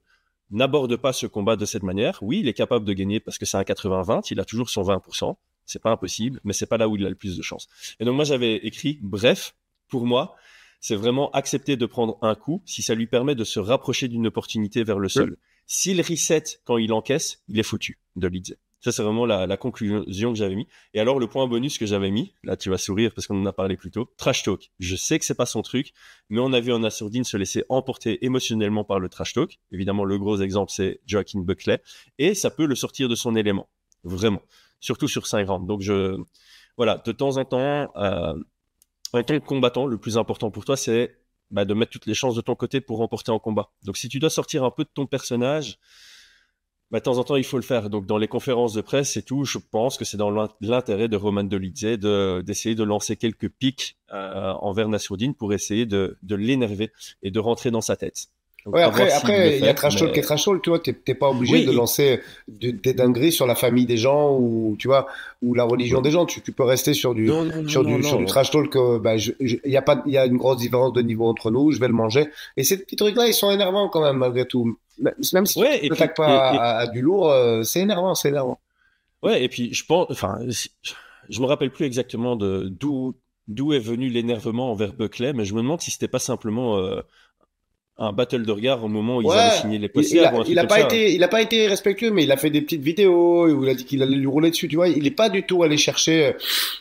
n'aborde 0.52 0.94
pas 0.94 1.12
ce 1.12 1.26
combat 1.26 1.56
de 1.56 1.64
cette 1.64 1.82
manière, 1.82 2.20
oui, 2.22 2.38
il 2.38 2.46
est 2.46 2.52
capable 2.54 2.84
de 2.84 2.92
gagner 2.92 3.18
parce 3.18 3.36
que 3.36 3.46
c'est 3.46 3.56
un 3.56 3.62
80-20, 3.62 4.28
il 4.30 4.38
a 4.38 4.44
toujours 4.44 4.70
son 4.70 4.82
20%. 4.82 5.34
C'est 5.66 5.82
pas 5.82 5.90
impossible, 5.90 6.40
mais 6.44 6.52
c'est 6.52 6.66
pas 6.66 6.76
là 6.76 6.88
où 6.88 6.96
il 6.96 7.04
a 7.06 7.08
le 7.08 7.14
plus 7.14 7.36
de 7.36 7.42
chance. 7.42 7.68
Et 8.00 8.04
donc 8.04 8.16
moi 8.16 8.24
j'avais 8.24 8.56
écrit, 8.56 8.98
bref, 9.02 9.54
pour 9.88 10.06
moi, 10.06 10.36
c'est 10.80 10.96
vraiment 10.96 11.30
accepter 11.30 11.76
de 11.76 11.86
prendre 11.86 12.18
un 12.20 12.34
coup 12.34 12.62
si 12.66 12.82
ça 12.82 12.94
lui 12.94 13.06
permet 13.06 13.34
de 13.34 13.44
se 13.44 13.58
rapprocher 13.58 14.08
d'une 14.08 14.26
opportunité 14.26 14.84
vers 14.84 14.98
le 14.98 15.08
sol. 15.08 15.38
S'il 15.66 16.00
reset 16.02 16.44
quand 16.64 16.76
il 16.76 16.92
encaisse, 16.92 17.42
il 17.48 17.58
est 17.58 17.62
foutu 17.62 17.98
de 18.16 18.28
Lidze. 18.28 18.56
Ça, 18.80 18.92
c'est 18.92 19.02
vraiment 19.02 19.24
la, 19.24 19.46
la, 19.46 19.56
conclusion 19.56 20.32
que 20.32 20.38
j'avais 20.38 20.54
mis. 20.54 20.68
Et 20.92 21.00
alors, 21.00 21.18
le 21.18 21.26
point 21.26 21.46
bonus 21.46 21.78
que 21.78 21.86
j'avais 21.86 22.10
mis, 22.10 22.34
là, 22.42 22.54
tu 22.54 22.68
vas 22.68 22.76
sourire 22.76 23.12
parce 23.14 23.26
qu'on 23.26 23.40
en 23.40 23.46
a 23.46 23.52
parlé 23.54 23.78
plus 23.78 23.90
tôt, 23.90 24.12
trash 24.18 24.42
talk. 24.42 24.72
Je 24.78 24.94
sais 24.94 25.18
que 25.18 25.24
c'est 25.24 25.34
pas 25.34 25.46
son 25.46 25.62
truc, 25.62 25.94
mais 26.28 26.38
on 26.38 26.52
a 26.52 26.60
vu 26.60 26.70
en 26.70 26.84
Assourdine 26.84 27.24
se 27.24 27.38
laisser 27.38 27.64
emporter 27.70 28.22
émotionnellement 28.26 28.84
par 28.84 29.00
le 29.00 29.08
trash 29.08 29.32
talk. 29.32 29.58
Évidemment, 29.72 30.04
le 30.04 30.18
gros 30.18 30.38
exemple, 30.42 30.70
c'est 30.70 31.00
Joaquin 31.06 31.40
Buckley. 31.40 31.80
Et 32.18 32.34
ça 32.34 32.50
peut 32.50 32.66
le 32.66 32.74
sortir 32.74 33.08
de 33.08 33.14
son 33.14 33.36
élément. 33.36 33.70
Vraiment 34.02 34.42
surtout 34.84 35.08
sur 35.08 35.26
5 35.26 35.48
rounds. 35.48 35.66
Donc 35.66 35.80
je 35.80 36.16
voilà, 36.76 37.00
de 37.04 37.12
temps 37.12 37.36
en 37.36 37.44
temps, 37.44 37.90
euh, 37.96 38.34
en 39.12 39.22
tant 39.22 39.38
que 39.40 39.44
combattant, 39.44 39.86
le 39.86 39.98
plus 39.98 40.18
important 40.18 40.50
pour 40.50 40.64
toi, 40.64 40.76
c'est 40.76 41.16
bah, 41.50 41.64
de 41.64 41.72
mettre 41.72 41.92
toutes 41.92 42.06
les 42.06 42.14
chances 42.14 42.34
de 42.34 42.40
ton 42.40 42.54
côté 42.54 42.80
pour 42.80 42.98
remporter 42.98 43.32
un 43.32 43.38
combat. 43.38 43.70
Donc 43.84 43.96
si 43.96 44.08
tu 44.08 44.18
dois 44.18 44.30
sortir 44.30 44.64
un 44.64 44.70
peu 44.70 44.84
de 44.84 44.90
ton 44.92 45.06
personnage, 45.06 45.78
bah, 46.90 46.98
de 46.98 47.04
temps 47.04 47.16
en 47.16 47.24
temps, 47.24 47.36
il 47.36 47.44
faut 47.44 47.56
le 47.56 47.62
faire. 47.62 47.88
Donc 47.88 48.06
dans 48.06 48.18
les 48.18 48.28
conférences 48.28 48.74
de 48.74 48.82
presse 48.82 49.16
et 49.16 49.22
tout, 49.22 49.44
je 49.44 49.58
pense 49.58 49.96
que 49.96 50.04
c'est 50.04 50.18
dans 50.18 50.30
l'intérêt 50.60 51.08
de 51.08 51.16
Roman 51.16 51.44
Dolidze 51.44 51.98
de 51.98 52.42
d'essayer 52.44 52.74
de 52.74 52.84
lancer 52.84 53.16
quelques 53.16 53.48
pics 53.48 53.96
euh, 54.12 54.52
envers 54.60 54.88
Nassourdine 54.88 55.34
pour 55.34 55.54
essayer 55.54 55.86
de 55.86 56.18
l'énerver 56.28 56.92
et 57.22 57.30
de 57.30 57.40
rentrer 57.40 57.70
dans 57.70 57.80
sa 57.80 57.96
tête. 57.96 58.28
Ouais, 58.66 58.82
après, 58.82 59.12
après, 59.12 59.58
il 59.58 59.64
y 59.64 59.68
a 59.68 59.74
trash 59.74 59.96
talk 59.96 60.16
et 60.16 60.22
trash 60.22 60.44
talk, 60.46 60.62
tu 60.62 60.70
vois, 60.70 60.78
t'es 60.78 61.14
pas 61.14 61.28
obligé 61.28 61.66
de 61.66 61.72
lancer 61.72 62.20
des 62.48 62.94
dingueries 62.94 63.32
sur 63.32 63.46
la 63.46 63.54
famille 63.54 63.84
des 63.84 63.98
gens 63.98 64.38
ou, 64.38 64.76
tu 64.78 64.88
vois, 64.88 65.06
ou 65.42 65.54
la 65.54 65.64
religion 65.64 66.00
des 66.00 66.10
gens. 66.10 66.24
Tu, 66.24 66.40
tu 66.40 66.52
peux 66.52 66.62
rester 66.62 66.94
sur 66.94 67.14
du, 67.14 67.26
sur, 67.68 67.84
du 67.84 68.02
sur 68.02 68.18
du 68.18 68.24
trash 68.24 68.50
talk. 68.50 68.74
Bah, 69.02 69.16
il 69.16 69.60
y 69.66 69.76
a 69.76 69.82
pas, 69.82 70.02
il 70.06 70.12
y 70.12 70.18
a 70.18 70.24
une 70.24 70.38
grosse 70.38 70.58
différence 70.58 70.94
de 70.94 71.02
niveau 71.02 71.26
entre 71.26 71.50
nous. 71.50 71.72
Je 71.72 71.78
vais 71.78 71.88
le 71.88 71.94
manger. 71.94 72.28
Et 72.56 72.64
ces 72.64 72.78
petits 72.78 72.96
trucs-là, 72.96 73.26
ils 73.26 73.34
sont 73.34 73.50
énervants 73.50 73.88
quand 73.90 74.02
même 74.02 74.16
malgré 74.16 74.46
tout. 74.46 74.78
Même 74.98 75.46
si 75.46 75.60
tu 75.60 75.90
ne 75.90 76.06
pas 76.14 76.50
à, 76.50 76.86
du 76.86 77.02
lourd, 77.02 77.30
euh, 77.30 77.62
c'est 77.64 77.80
énervant, 77.80 78.14
c'est 78.14 78.28
énervant. 78.28 78.60
Ouais, 79.22 79.42
et 79.42 79.48
puis 79.48 79.74
je 79.74 79.84
pense, 79.84 80.06
enfin, 80.10 80.38
je 81.28 81.40
me 81.40 81.46
rappelle 81.46 81.70
plus 81.70 81.86
exactement 81.86 82.36
de 82.36 82.68
d'où 82.68 83.14
d'où 83.48 83.72
est 83.72 83.78
venu 83.78 84.08
l'énervement 84.08 84.70
envers 84.70 84.92
Buckley, 84.92 85.32
mais 85.32 85.44
je 85.44 85.54
me 85.54 85.60
demande 85.60 85.80
si 85.80 85.90
c'était 85.90 86.08
pas 86.08 86.18
simplement 86.18 86.78
euh, 86.78 87.00
un 87.96 88.12
battle 88.12 88.44
de 88.44 88.50
regard 88.50 88.82
au 88.82 88.88
moment 88.88 89.18
où 89.18 89.22
ils 89.22 89.30
avaient 89.30 89.56
signé 89.56 89.78
les 89.78 89.88
posters. 89.88 90.32
Il, 90.46 90.52
il, 90.52 90.58
a, 90.58 90.66
pas 90.66 90.80
été, 90.80 91.14
il 91.14 91.22
a 91.22 91.28
pas 91.28 91.42
été 91.42 91.68
respectueux, 91.68 92.10
mais 92.10 92.24
il 92.24 92.32
a 92.32 92.36
fait 92.36 92.50
des 92.50 92.60
petites 92.60 92.82
vidéos 92.82 93.46
où 93.46 93.62
il 93.62 93.70
a 93.70 93.74
dit 93.74 93.84
qu'il 93.84 94.02
allait 94.02 94.16
lui 94.16 94.26
rouler 94.26 94.50
dessus. 94.50 94.66
Tu 94.66 94.76
vois, 94.76 94.88
il 94.88 95.06
est 95.06 95.12
pas 95.12 95.28
du 95.28 95.44
tout 95.44 95.62
allé 95.62 95.76
chercher 95.76 96.26
euh, 96.26 96.32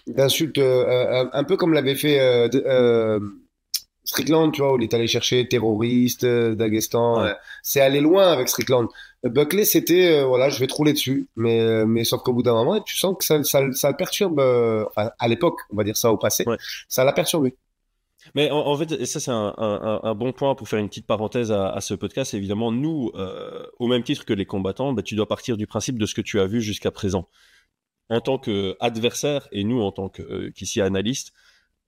d'insultes, 0.07 0.57
euh, 0.57 0.85
euh, 0.85 1.25
un 1.31 1.43
peu 1.43 1.55
comme 1.55 1.73
l'avait 1.73 1.95
fait 1.95 2.19
euh, 2.19 3.19
Strickland, 4.03 4.51
tu 4.51 4.61
vois, 4.61 4.73
où 4.73 4.77
il 4.79 4.83
est 4.83 4.93
allé 4.93 5.07
chercher 5.07 5.47
terroriste, 5.47 6.25
Dagestan. 6.25 7.27
c'est 7.61 7.81
aller 7.81 8.01
loin 8.01 8.31
avec 8.31 8.49
Strickland. 8.49 8.87
Buckley, 9.23 9.63
c'était, 9.63 10.21
voilà, 10.23 10.49
je 10.49 10.59
vais 10.59 10.67
te 10.67 10.73
rouler 10.73 10.91
dessus, 10.91 11.27
mais 11.37 11.85
mais 11.85 12.03
sauf 12.03 12.23
qu'au 12.23 12.33
bout 12.33 12.43
d'un 12.43 12.53
moment, 12.53 12.81
tu 12.81 12.97
sens 12.97 13.15
que 13.17 13.23
ça, 13.23 13.41
ça, 13.43 13.61
ça 13.71 13.91
le 13.91 13.95
perturbe. 13.95 14.41
à 14.97 15.27
l'époque, 15.29 15.59
on 15.71 15.77
va 15.77 15.85
dire 15.85 15.95
ça 15.95 16.11
au 16.11 16.17
passé, 16.17 16.43
ça 16.89 17.05
l'a 17.05 17.13
perturbé. 17.13 17.55
Mais 18.35 18.49
en, 18.49 18.75
fait, 18.77 18.91
et 18.93 19.05
ça 19.05 19.19
c'est 19.19 19.31
un, 19.31 19.53
un, 19.57 19.99
un, 20.01 20.15
bon 20.15 20.31
point 20.31 20.55
pour 20.55 20.67
faire 20.67 20.79
une 20.79 20.89
petite 20.89 21.05
parenthèse 21.05 21.51
à, 21.51 21.69
à 21.69 21.81
ce 21.81 21.93
podcast. 21.93 22.33
Évidemment, 22.33 22.71
nous, 22.71 23.11
euh, 23.13 23.63
au 23.77 23.87
même 23.87 24.03
titre 24.03 24.25
que 24.25 24.33
les 24.33 24.45
combattants, 24.45 24.91
bah, 24.93 25.03
tu 25.03 25.15
dois 25.15 25.27
partir 25.27 25.55
du 25.55 25.67
principe 25.67 25.99
de 25.99 26.05
ce 26.07 26.15
que 26.15 26.21
tu 26.21 26.39
as 26.39 26.47
vu 26.47 26.59
jusqu'à 26.59 26.89
présent. 26.89 27.29
En 28.09 28.21
tant 28.21 28.39
qu'adversaire, 28.39 29.47
et 29.51 29.63
nous 29.63 29.81
en 29.81 29.91
tant 29.91 30.11
euh, 30.19 30.49
qu'ici 30.51 30.81
analyste, 30.81 31.31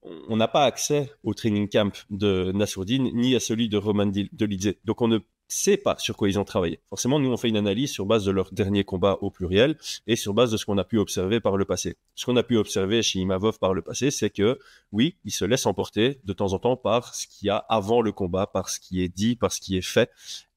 on 0.04 0.38
n'a 0.38 0.48
pas 0.48 0.66
accès 0.66 1.12
au 1.24 1.34
training 1.34 1.68
camp 1.68 2.06
de 2.12 2.52
Nassourdine 2.54 3.10
ni 3.14 3.36
à 3.36 3.40
celui 3.40 3.68
de 3.68 3.78
Roman 3.78 4.12
Dolidze. 4.32 4.76
Donc 4.86 5.02
on 5.02 5.08
ne 5.08 5.20
sait 5.48 5.78
pas 5.78 5.96
sur 5.98 6.18
quoi 6.18 6.28
ils 6.28 6.40
ont 6.40 6.44
travaillé. 6.44 6.80
Forcément, 6.90 7.20
nous, 7.20 7.32
on 7.32 7.38
fait 7.38 7.50
une 7.50 7.58
analyse 7.58 7.92
sur 7.92 8.06
base 8.06 8.26
de 8.26 8.32
leur 8.32 8.52
dernier 8.52 8.84
combat 8.84 9.18
au 9.22 9.30
pluriel 9.30 9.78
et 10.08 10.16
sur 10.16 10.34
base 10.34 10.52
de 10.52 10.58
ce 10.58 10.66
qu'on 10.66 10.78
a 10.78 10.84
pu 10.84 10.98
observer 10.98 11.40
par 11.40 11.58
le 11.58 11.66
passé. 11.66 11.98
Ce 12.16 12.26
qu'on 12.26 12.36
a 12.36 12.44
pu 12.44 12.58
observer 12.58 13.02
chez 13.04 13.20
Imavov 13.20 13.60
par 13.60 13.74
le 13.74 13.82
passé, 13.82 14.12
c'est 14.12 14.30
que, 14.30 14.60
oui, 14.92 15.18
il 15.24 15.32
se 15.32 15.46
laisse 15.46 15.66
emporter 15.66 16.20
de 16.24 16.34
temps 16.34 16.54
en 16.54 16.60
temps 16.60 16.78
par 16.78 17.14
ce 17.14 17.28
qu'il 17.28 17.48
y 17.48 17.50
a 17.50 17.58
avant 17.58 18.02
le 18.02 18.12
combat, 18.12 18.48
par 18.48 18.70
ce 18.70 18.80
qui 18.80 19.02
est 19.02 19.10
dit, 19.10 19.36
par 19.36 19.52
ce 19.52 19.62
qui 19.62 19.78
est 19.78 19.86
fait. 19.86 20.10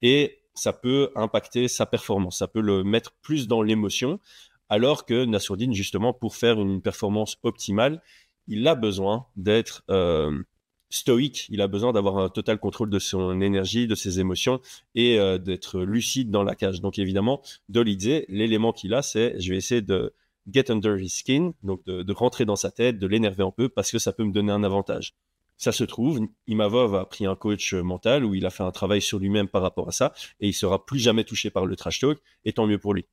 Et 0.02 0.38
ça 0.54 0.72
peut 0.72 1.10
impacter 1.14 1.68
sa 1.68 1.86
performance. 1.86 2.38
Ça 2.38 2.48
peut 2.48 2.60
le 2.60 2.82
mettre 2.84 3.12
plus 3.22 3.46
dans 3.46 3.62
l'émotion. 3.62 4.20
Alors 4.68 5.06
que 5.06 5.24
Nassourdine, 5.24 5.72
justement, 5.72 6.12
pour 6.12 6.36
faire 6.36 6.60
une 6.60 6.82
performance 6.82 7.38
optimale, 7.42 8.02
il 8.48 8.66
a 8.66 8.74
besoin 8.74 9.26
d'être 9.36 9.84
euh, 9.90 10.42
stoïque, 10.90 11.46
il 11.50 11.60
a 11.60 11.68
besoin 11.68 11.92
d'avoir 11.92 12.18
un 12.18 12.28
total 12.28 12.58
contrôle 12.58 12.90
de 12.90 12.98
son 12.98 13.40
énergie, 13.40 13.86
de 13.86 13.94
ses 13.94 14.20
émotions 14.20 14.60
et 14.94 15.18
euh, 15.18 15.38
d'être 15.38 15.80
lucide 15.80 16.30
dans 16.30 16.42
la 16.42 16.54
cage. 16.54 16.80
Donc 16.80 16.98
évidemment, 16.98 17.42
Dolidze, 17.68 18.24
l'élément 18.28 18.72
qu'il 18.72 18.94
a, 18.94 19.02
c'est 19.02 19.38
je 19.40 19.50
vais 19.50 19.56
essayer 19.56 19.82
de 19.82 20.14
get 20.50 20.70
under 20.70 20.98
his 20.98 21.10
skin, 21.10 21.52
donc 21.62 21.84
de, 21.84 22.12
rentrer 22.12 22.44
dans 22.44 22.56
sa 22.56 22.70
tête, 22.70 22.98
de 22.98 23.06
l'énerver 23.06 23.42
un 23.42 23.50
peu 23.50 23.68
parce 23.68 23.90
que 23.90 23.98
ça 23.98 24.12
peut 24.12 24.24
me 24.24 24.32
donner 24.32 24.52
un 24.52 24.64
avantage. 24.64 25.14
Ça 25.56 25.72
se 25.72 25.84
trouve, 25.84 26.20
Imavov 26.46 26.94
a 26.94 27.04
pris 27.04 27.26
un 27.26 27.34
coach 27.34 27.74
mental 27.74 28.24
où 28.24 28.34
il 28.34 28.46
a 28.46 28.50
fait 28.50 28.62
un 28.62 28.70
travail 28.70 29.02
sur 29.02 29.18
lui-même 29.18 29.48
par 29.48 29.60
rapport 29.60 29.88
à 29.88 29.92
ça 29.92 30.14
et 30.40 30.48
il 30.48 30.54
sera 30.54 30.86
plus 30.86 31.00
jamais 31.00 31.24
touché 31.24 31.50
par 31.50 31.66
le 31.66 31.74
trash 31.76 31.98
talk 31.98 32.18
et 32.44 32.52
tant 32.52 32.66
mieux 32.66 32.78
pour 32.78 32.94
lui. 32.94 33.06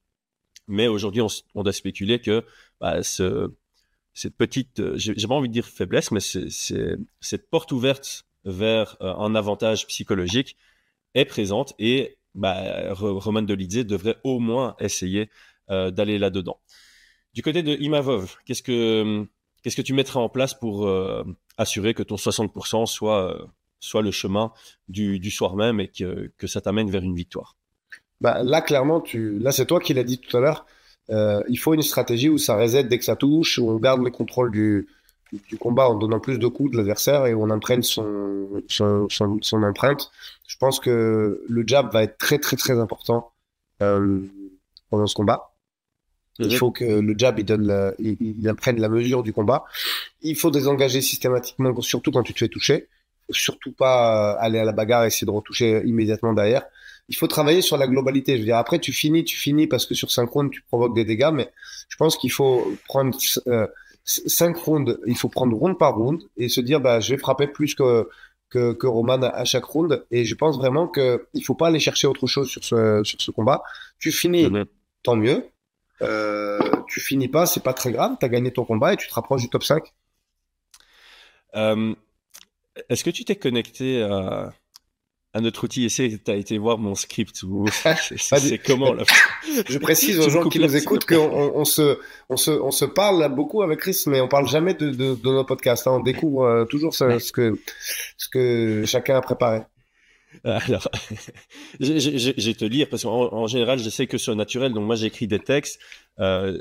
Mais 0.67 0.87
aujourd'hui, 0.87 1.21
on, 1.21 1.63
doit 1.63 1.73
spéculer 1.73 2.19
que 2.19 2.43
bah, 2.79 3.03
ce, 3.03 3.51
cette 4.15 4.37
petite, 4.37 4.79
euh, 4.79 4.93
j'ai 4.95 5.27
pas 5.27 5.35
envie 5.35 5.49
de 5.49 5.53
dire 5.53 5.67
faiblesse, 5.67 6.09
mais 6.11 6.21
c'est 6.21 6.47
cette 7.19 7.49
porte 7.49 7.73
ouverte 7.73 8.25
vers 8.45 8.95
euh, 9.01 9.13
un 9.13 9.35
avantage 9.35 9.85
psychologique 9.87 10.55
est 11.15 11.25
présente 11.25 11.73
et 11.79 12.17
bah, 12.33 12.93
Roman 12.93 13.41
Dolidze 13.41 13.85
devrait 13.85 14.15
au 14.23 14.39
moins 14.39 14.75
essayer 14.79 15.29
euh, 15.69 15.91
d'aller 15.91 16.17
là-dedans. 16.17 16.59
Du 17.33 17.41
côté 17.41 17.61
de 17.61 17.75
Imavov, 17.75 18.37
qu'est-ce 18.45 18.63
que 18.63 19.25
qu'est-ce 19.61 19.75
que 19.75 19.81
tu 19.81 19.93
mettrais 19.93 20.19
en 20.19 20.29
place 20.29 20.53
pour 20.53 20.89
assurer 21.57 21.93
que 21.93 22.03
ton 22.03 22.15
60% 22.15 22.85
soit 22.85 23.49
soit 23.81 24.01
le 24.01 24.11
chemin 24.11 24.53
du, 24.87 25.19
du 25.19 25.29
soir 25.29 25.57
même 25.57 25.81
et 25.81 25.89
que, 25.89 26.31
que 26.37 26.47
ça 26.47 26.61
t'amène 26.61 26.89
vers 26.89 27.03
une 27.03 27.15
victoire? 27.15 27.57
Bah, 28.21 28.43
Là, 28.43 28.61
clairement, 28.61 29.01
tu... 29.01 29.37
là 29.39 29.51
c'est 29.51 29.65
toi 29.65 29.81
qui 29.81 29.93
l'as 29.93 30.05
dit 30.05 30.19
tout 30.19 30.37
à 30.37 30.39
l'heure. 30.39 30.65
Euh, 31.11 31.43
il 31.49 31.57
faut 31.57 31.73
une 31.73 31.81
stratégie 31.81 32.29
où 32.29 32.37
ça 32.37 32.55
reset 32.55 32.85
dès 32.85 32.97
que 32.97 33.05
ça 33.05 33.15
touche, 33.15 33.59
où 33.59 33.69
on 33.69 33.77
garde 33.77 34.03
le 34.03 34.09
contrôle 34.09 34.51
du, 34.51 34.87
du 35.49 35.57
combat 35.57 35.87
en 35.89 35.95
donnant 35.95 36.19
plus 36.19 36.39
de 36.39 36.47
coups 36.47 36.71
de 36.71 36.77
l'adversaire 36.77 37.25
et 37.25 37.33
où 37.33 37.43
on 37.43 37.49
imprègne 37.49 37.83
son, 37.83 38.63
son, 38.67 39.07
son, 39.09 39.63
empreinte. 39.63 40.11
Je 40.47 40.57
pense 40.57 40.79
que 40.79 41.43
le 41.47 41.63
jab 41.67 41.91
va 41.91 42.03
être 42.03 42.17
très 42.17 42.39
très 42.39 42.55
très 42.55 42.79
important 42.79 43.31
euh, 43.81 44.21
pendant 44.89 45.07
ce 45.07 45.15
combat. 45.15 45.51
Il 46.37 46.57
faut 46.57 46.69
que 46.69 46.83
le 46.83 47.15
jab 47.17 47.39
il 47.39 47.45
donne 47.45 47.65
la, 47.65 47.93
il, 47.97 48.17
il, 48.19 48.49
imprègne 48.49 48.79
la 48.79 48.89
mesure 48.89 49.23
du 49.23 49.31
combat. 49.31 49.63
Il 50.21 50.35
faut 50.35 50.51
désengager 50.51 50.99
systématiquement, 50.99 51.79
surtout 51.81 52.11
quand 52.11 52.23
tu 52.23 52.33
te 52.33 52.39
fais 52.39 52.49
toucher. 52.49 52.89
Surtout 53.29 53.71
pas 53.71 54.33
aller 54.33 54.59
à 54.59 54.65
la 54.65 54.73
bagarre 54.73 55.05
et 55.05 55.07
essayer 55.07 55.25
de 55.25 55.31
retoucher 55.31 55.81
immédiatement 55.85 56.33
derrière 56.33 56.63
il 57.07 57.15
faut 57.15 57.27
travailler 57.27 57.61
sur 57.61 57.77
la 57.77 57.87
globalité. 57.87 58.33
Je 58.33 58.39
veux 58.39 58.45
dire, 58.45 58.57
après, 58.57 58.79
tu 58.79 58.91
finis, 58.91 59.23
tu 59.23 59.35
finis 59.37 59.67
parce 59.67 59.85
que 59.85 59.93
sur 59.93 60.11
synchrone, 60.11 60.49
tu 60.49 60.61
provoques 60.61 60.95
des 60.95 61.05
dégâts, 61.05 61.31
mais 61.33 61.51
je 61.89 61.97
pense 61.97 62.17
qu'il 62.17 62.31
faut 62.31 62.75
prendre 62.87 63.17
euh, 63.47 63.67
cinq 64.05 64.57
rounds, 64.57 64.97
il 65.05 65.17
faut 65.17 65.29
prendre 65.29 65.55
round 65.55 65.77
par 65.77 65.95
round 65.95 66.21
et 66.37 66.49
se 66.49 66.61
dire, 66.61 66.79
bah, 66.81 66.99
je 66.99 67.13
vais 67.13 67.17
frapper 67.19 67.47
plus 67.47 67.75
que, 67.75 68.09
que, 68.49 68.73
que 68.73 68.87
Roman 68.87 69.21
à 69.21 69.45
chaque 69.45 69.65
round. 69.65 70.05
Et 70.11 70.25
je 70.25 70.35
pense 70.35 70.57
vraiment 70.57 70.87
que 70.87 71.27
il 71.33 71.43
faut 71.43 71.55
pas 71.55 71.67
aller 71.67 71.79
chercher 71.79 72.07
autre 72.07 72.27
chose 72.27 72.49
sur 72.49 72.63
ce, 72.63 73.03
sur 73.03 73.21
ce 73.21 73.31
combat. 73.31 73.63
Tu 73.99 74.11
finis, 74.11 74.49
tant 75.03 75.15
mieux. 75.15 75.45
Euh, 76.01 76.59
tu 76.87 76.99
finis 76.99 77.29
pas, 77.29 77.45
c'est 77.45 77.63
pas 77.63 77.73
très 77.73 77.91
grave. 77.91 78.17
Tu 78.19 78.25
as 78.25 78.29
gagné 78.29 78.51
ton 78.51 78.65
combat 78.65 78.93
et 78.93 78.97
tu 78.97 79.07
te 79.07 79.13
rapproches 79.13 79.41
du 79.41 79.49
top 79.49 79.63
5. 79.63 79.93
Euh, 81.55 81.95
Est-ce 82.89 83.03
que 83.03 83.09
tu 83.09 83.23
t'es 83.23 83.35
connecté 83.35 84.01
à 84.01 84.53
à 85.35 85.41
notre 85.41 85.65
outil 85.65 85.83
essai, 85.83 86.17
tu 86.23 86.31
as 86.31 86.35
été 86.35 86.57
voir 86.57 86.77
mon 86.77 86.95
script 86.95 87.43
ou 87.43 87.65
c'est 88.17 88.57
comment 88.57 88.93
là? 88.93 89.03
Je 89.69 89.77
précise 89.79 90.17
aux 90.19 90.29
gens 90.29 90.47
qui 90.47 90.59
nous 90.59 90.75
écoutent 90.77 91.03
qu'on 91.03 91.51
on, 91.53 91.65
se, 91.65 91.99
on, 92.29 92.37
se, 92.37 92.51
on 92.51 92.71
se 92.71 92.85
parle 92.85 93.27
beaucoup 93.35 93.61
avec 93.61 93.79
Chris, 93.79 94.03
mais 94.07 94.21
on 94.21 94.29
parle 94.29 94.47
jamais 94.47 94.75
de, 94.75 94.91
de, 94.91 95.13
de 95.13 95.29
nos 95.29 95.43
podcasts. 95.43 95.87
Hein. 95.87 95.97
On 95.99 95.99
découvre 95.99 96.43
euh, 96.43 96.63
toujours 96.63 96.95
ce, 96.95 97.19
ce, 97.19 97.33
que, 97.33 97.59
ce 98.17 98.29
que 98.29 98.83
chacun 98.85 99.17
a 99.17 99.21
préparé. 99.21 99.63
Alors, 100.45 100.87
je, 101.81 102.45
vais 102.47 102.53
te 102.53 102.65
lire 102.65 102.87
parce 102.89 103.03
qu'en 103.03 103.33
en 103.33 103.47
général, 103.47 103.77
j'essaie 103.77 104.07
que 104.07 104.17
ce 104.17 104.25
soit 104.25 104.35
naturel. 104.35 104.71
Donc 104.71 104.85
moi, 104.85 104.95
j'écris 104.95 105.27
des 105.27 105.39
textes. 105.39 105.81
Euh, 106.19 106.57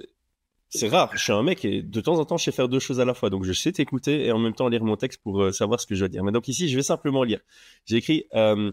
c'est 0.75 0.89
rare. 0.89 1.11
Je 1.15 1.23
suis 1.23 1.33
un 1.33 1.43
mec 1.43 1.65
et 1.65 1.83
de 1.83 2.01
temps 2.01 2.19
en 2.19 2.25
temps, 2.25 2.37
je 2.37 2.45
sais 2.45 2.53
faire 2.53 2.69
deux 2.69 2.81
choses 2.81 2.99
à 2.99 3.05
la 3.05 3.15
fois. 3.15 3.31
Donc, 3.31 3.45
je 3.45 3.53
sais 3.53 3.71
t'écouter 3.71 4.27
et 4.27 4.33
en 4.33 4.39
même 4.39 4.55
temps 4.55 4.69
lire 4.69 4.83
mon 4.83 4.97
texte 4.97 5.21
pour 5.23 5.41
euh, 5.41 5.53
savoir 5.53 5.81
ce 5.81 5.87
que 5.87 5.95
je 5.95 6.01
dois 6.01 6.09
dire. 6.09 6.25
Mais 6.25 6.33
donc 6.33 6.49
ici, 6.49 6.69
je 6.69 6.77
vais 6.77 6.83
simplement 6.83 7.23
lire. 7.23 7.41
J'ai 7.87 7.97
écrit 7.97 8.25
euh, 8.35 8.73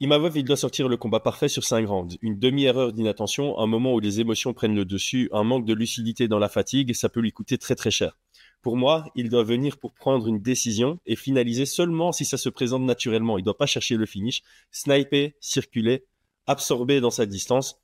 Imavov, 0.00 0.36
il 0.36 0.44
doit 0.44 0.56
sortir 0.56 0.88
le 0.88 0.96
combat 0.96 1.20
parfait 1.20 1.48
sur 1.48 1.64
cinq 1.64 1.86
rounds. 1.86 2.16
Une 2.22 2.38
demi-erreur 2.38 2.92
d'inattention, 2.92 3.58
un 3.58 3.66
moment 3.66 3.94
où 3.94 4.00
les 4.00 4.20
émotions 4.20 4.54
prennent 4.54 4.74
le 4.74 4.84
dessus, 4.84 5.28
un 5.32 5.44
manque 5.44 5.66
de 5.66 5.74
lucidité 5.74 6.28
dans 6.28 6.38
la 6.38 6.48
fatigue, 6.48 6.94
ça 6.94 7.08
peut 7.08 7.20
lui 7.20 7.32
coûter 7.32 7.58
très 7.58 7.74
très 7.74 7.90
cher. 7.90 8.18
Pour 8.62 8.76
moi, 8.76 9.04
il 9.14 9.28
doit 9.28 9.44
venir 9.44 9.78
pour 9.78 9.92
prendre 9.92 10.26
une 10.28 10.40
décision 10.40 10.98
et 11.04 11.16
finaliser 11.16 11.66
seulement 11.66 12.12
si 12.12 12.24
ça 12.24 12.38
se 12.38 12.48
présente 12.48 12.82
naturellement. 12.82 13.36
Il 13.36 13.42
ne 13.42 13.46
doit 13.46 13.58
pas 13.58 13.66
chercher 13.66 13.96
le 13.96 14.06
finish, 14.06 14.42
sniper, 14.70 15.32
circuler, 15.40 16.04
absorber 16.46 17.00
dans 17.00 17.10
sa 17.10 17.26
distance 17.26 17.81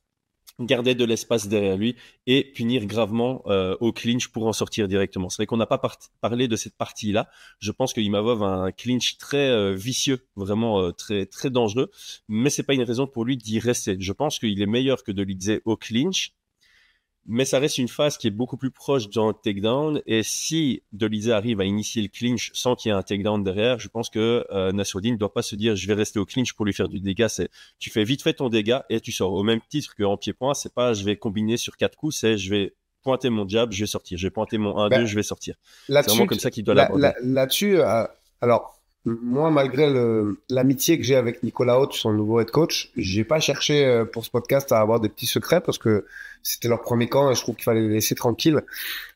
garder 0.59 0.95
de 0.95 1.05
l'espace 1.05 1.47
derrière 1.47 1.77
lui 1.77 1.95
et 2.27 2.43
punir 2.43 2.85
gravement 2.85 3.41
euh, 3.47 3.75
au 3.79 3.91
clinch 3.91 4.27
pour 4.27 4.47
en 4.47 4.53
sortir 4.53 4.87
directement. 4.87 5.29
C'est 5.29 5.37
vrai 5.37 5.45
qu'on 5.45 5.57
n'a 5.57 5.65
pas 5.65 5.81
parlé 6.21 6.47
de 6.47 6.55
cette 6.55 6.75
partie-là. 6.75 7.29
Je 7.59 7.71
pense 7.71 7.93
que 7.93 8.01
Imavov 8.01 8.43
un 8.43 8.71
clinch 8.71 9.17
très 9.17 9.49
euh, 9.49 9.73
vicieux, 9.73 10.27
vraiment 10.35 10.81
euh, 10.81 10.91
très 10.91 11.25
très 11.25 11.49
dangereux, 11.49 11.89
mais 12.27 12.49
c'est 12.49 12.63
pas 12.63 12.73
une 12.73 12.83
raison 12.83 13.07
pour 13.07 13.25
lui 13.25 13.37
d'y 13.37 13.59
rester. 13.59 13.97
Je 13.99 14.13
pense 14.13 14.39
qu'il 14.39 14.61
est 14.61 14.65
meilleur 14.65 15.03
que 15.03 15.11
de 15.11 15.23
l'idée 15.23 15.61
au 15.65 15.77
clinch, 15.77 16.33
mais 17.29 17.45
ça 17.45 17.59
reste 17.59 17.77
une 17.77 17.87
phase 17.87 18.17
qui 18.17 18.25
est 18.25 18.31
beaucoup 18.31 18.57
plus 18.57 18.71
proche 18.71 19.07
d'un 19.07 19.33
takedown. 19.33 20.01
Et 20.07 20.23
si 20.23 20.81
Dolizé 20.91 21.31
arrive 21.31 21.61
à 21.61 21.65
initier 21.65 22.01
le 22.01 22.07
clinch 22.07 22.49
sans 22.53 22.75
qu'il 22.75 22.89
y 22.89 22.91
ait 22.93 22.97
un 22.97 23.03
takedown 23.03 23.43
derrière, 23.43 23.79
je 23.79 23.87
pense 23.87 24.09
que 24.09 24.45
euh, 24.51 24.71
ne 24.71 25.15
doit 25.15 25.31
pas 25.31 25.43
se 25.43 25.55
dire 25.55 25.75
je 25.75 25.87
vais 25.87 25.93
rester 25.93 26.17
au 26.17 26.25
clinch 26.25 26.53
pour 26.53 26.65
lui 26.65 26.73
faire 26.73 26.89
du 26.89 26.99
dégât. 26.99 27.29
C'est 27.29 27.49
tu 27.77 27.91
fais 27.91 28.03
vite 28.03 28.23
fait 28.23 28.33
ton 28.33 28.49
dégât 28.49 28.83
et 28.89 28.99
tu 28.99 29.11
sors. 29.11 29.31
Au 29.31 29.43
même 29.43 29.61
titre 29.69 29.93
qu'en 29.95 30.17
pied-point, 30.17 30.55
c'est 30.55 30.73
pas 30.73 30.93
je 30.93 31.03
vais 31.05 31.17
combiner 31.17 31.57
sur 31.57 31.77
quatre 31.77 31.95
coups, 31.95 32.15
c'est 32.15 32.37
je 32.37 32.49
vais 32.49 32.73
pointer 33.03 33.29
mon 33.29 33.47
jab, 33.47 33.71
je 33.71 33.81
vais 33.81 33.87
sortir. 33.87 34.17
Je 34.17 34.25
vais 34.25 34.31
pointer 34.31 34.57
mon 34.57 34.75
1-2, 34.75 34.89
ben, 34.89 35.05
je 35.05 35.15
vais 35.15 35.23
sortir. 35.23 35.55
C'est 35.87 36.01
vraiment 36.07 36.25
comme 36.25 36.39
ça 36.39 36.49
qu'il 36.49 36.63
doit 36.63 36.73
l'aborder. 36.73 37.11
Là-dessus, 37.21 37.79
euh, 37.79 38.05
alors 38.41 38.78
moi, 39.05 39.49
malgré 39.49 39.91
l'amitié 40.49 40.97
que 40.97 41.03
j'ai 41.03 41.15
avec 41.15 41.41
Nicolas 41.43 41.79
Haute, 41.79 41.93
son 41.93 42.11
nouveau 42.13 42.39
head 42.41 42.51
coach, 42.51 42.91
j'ai 42.97 43.23
pas 43.23 43.39
cherché 43.39 43.85
euh, 43.85 44.05
pour 44.05 44.25
ce 44.25 44.29
podcast 44.29 44.71
à 44.71 44.79
avoir 44.79 44.99
des 44.99 45.09
petits 45.09 45.25
secrets 45.25 45.61
parce 45.61 45.77
que 45.77 46.05
c'était 46.43 46.67
leur 46.67 46.81
premier 46.81 47.07
camp 47.07 47.31
et 47.31 47.35
je 47.35 47.41
trouve 47.41 47.55
qu'il 47.55 47.63
fallait 47.63 47.81
les 47.81 47.89
laisser 47.89 48.15
tranquilles. 48.15 48.61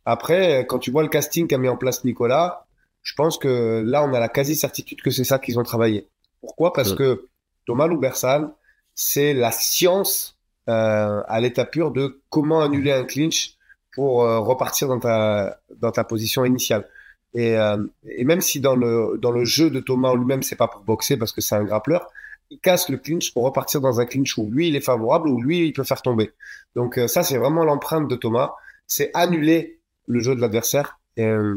Après, 0.05 0.61
euh, 0.61 0.63
quand 0.63 0.79
tu 0.79 0.91
vois 0.91 1.03
le 1.03 1.09
casting 1.09 1.47
qu'a 1.47 1.57
mis 1.57 1.67
en 1.69 1.77
place 1.77 2.03
Nicolas, 2.05 2.65
je 3.01 3.13
pense 3.15 3.37
que 3.37 3.83
là, 3.85 4.03
on 4.03 4.13
a 4.13 4.19
la 4.19 4.29
quasi-certitude 4.29 5.01
que 5.01 5.11
c'est 5.11 5.25
ça 5.25 5.39
qu'ils 5.39 5.59
ont 5.59 5.63
travaillé. 5.63 6.07
Pourquoi? 6.41 6.73
Parce 6.73 6.91
Ouais. 6.91 6.95
que 6.95 7.27
Thomas 7.65 7.87
Loubersal, 7.87 8.49
c'est 8.95 9.33
la 9.33 9.51
science 9.51 10.37
euh, 10.69 11.21
à 11.27 11.39
l'état 11.41 11.65
pur 11.65 11.91
de 11.91 12.21
comment 12.29 12.61
annuler 12.61 12.91
un 12.93 13.03
clinch 13.03 13.57
pour 13.91 14.23
euh, 14.23 14.39
repartir 14.39 14.87
dans 14.87 14.99
ta, 14.99 15.59
dans 15.77 15.91
ta 15.91 16.03
position 16.03 16.45
initiale. 16.45 16.87
Et, 17.33 17.57
euh, 17.57 17.77
et 18.07 18.25
même 18.25 18.41
si 18.41 18.59
dans 18.59 18.75
le, 18.75 19.17
dans 19.19 19.31
le 19.31 19.43
jeu 19.45 19.69
de 19.69 19.79
Thomas 19.79 20.13
lui-même, 20.15 20.43
c'est 20.43 20.55
pas 20.55 20.67
pour 20.67 20.81
boxer 20.81 21.17
parce 21.17 21.31
que 21.31 21.41
c'est 21.41 21.55
un 21.55 21.63
grappleur, 21.63 22.07
il 22.49 22.59
casse 22.59 22.89
le 22.89 22.97
clinch 22.97 23.33
pour 23.33 23.43
repartir 23.43 23.81
dans 23.81 23.99
un 23.99 24.05
clinch 24.05 24.37
où 24.37 24.49
lui, 24.51 24.67
il 24.67 24.75
est 24.75 24.81
favorable, 24.81 25.29
où 25.29 25.41
lui, 25.41 25.65
il 25.67 25.73
peut 25.73 25.83
faire 25.83 26.01
tomber. 26.01 26.31
Donc 26.75 26.97
euh, 26.97 27.07
ça, 27.07 27.23
c'est 27.23 27.37
vraiment 27.37 27.63
l'empreinte 27.63 28.07
de 28.07 28.15
Thomas. 28.15 28.53
C'est 28.85 29.09
annuler 29.13 29.79
le 30.07 30.19
jeu 30.19 30.35
de 30.35 30.41
l'adversaire. 30.41 30.99
Et, 31.17 31.25
euh, 31.25 31.55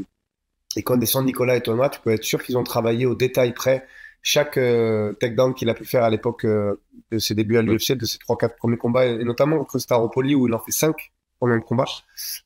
et 0.77 0.83
quand 0.83 0.97
descend 0.97 1.27
Nicolas 1.27 1.57
et 1.57 1.61
Thomas, 1.61 1.91
tu 1.91 2.01
peux 2.01 2.11
être 2.11 2.25
sûr 2.25 2.43
qu'ils 2.43 2.57
ont 2.57 2.65
travaillé 2.65 3.05
au 3.05 3.15
détail 3.15 3.53
près 3.53 3.87
chaque 4.23 4.57
euh, 4.57 5.13
takedown 5.15 5.55
qu'il 5.55 5.69
a 5.69 5.75
pu 5.75 5.85
faire 5.85 6.05
à 6.05 6.11
l'époque 6.11 6.47
de 6.47 7.19
ses 7.19 7.35
débuts 7.35 7.59
à 7.59 7.63
l'UFC, 7.63 7.93
de 7.93 8.07
ses 8.07 8.19
trois 8.19 8.37
quatre 8.37 8.57
premiers 8.57 8.77
combats, 8.77 9.07
et 9.07 9.25
notamment 9.25 9.59
contre 9.59 9.79
Staropoli 9.79 10.35
où 10.35 10.49
il 10.49 10.55
en 10.55 10.59
fait 10.59 10.73
cinq 10.73 11.13
en 11.41 11.47
même 11.47 11.63
combat 11.63 11.85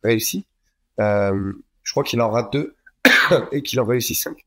réussi. 0.03 0.45
Euh, 0.99 1.53
je 1.83 1.93
crois 1.93 2.05
qu'il 2.05 2.21
en 2.21 2.31
rate 2.31 2.53
deux 2.53 2.75
et 3.53 3.63
qu'il 3.63 3.81
en 3.81 3.85
réussit 3.85 4.17
cinq. 4.17 4.45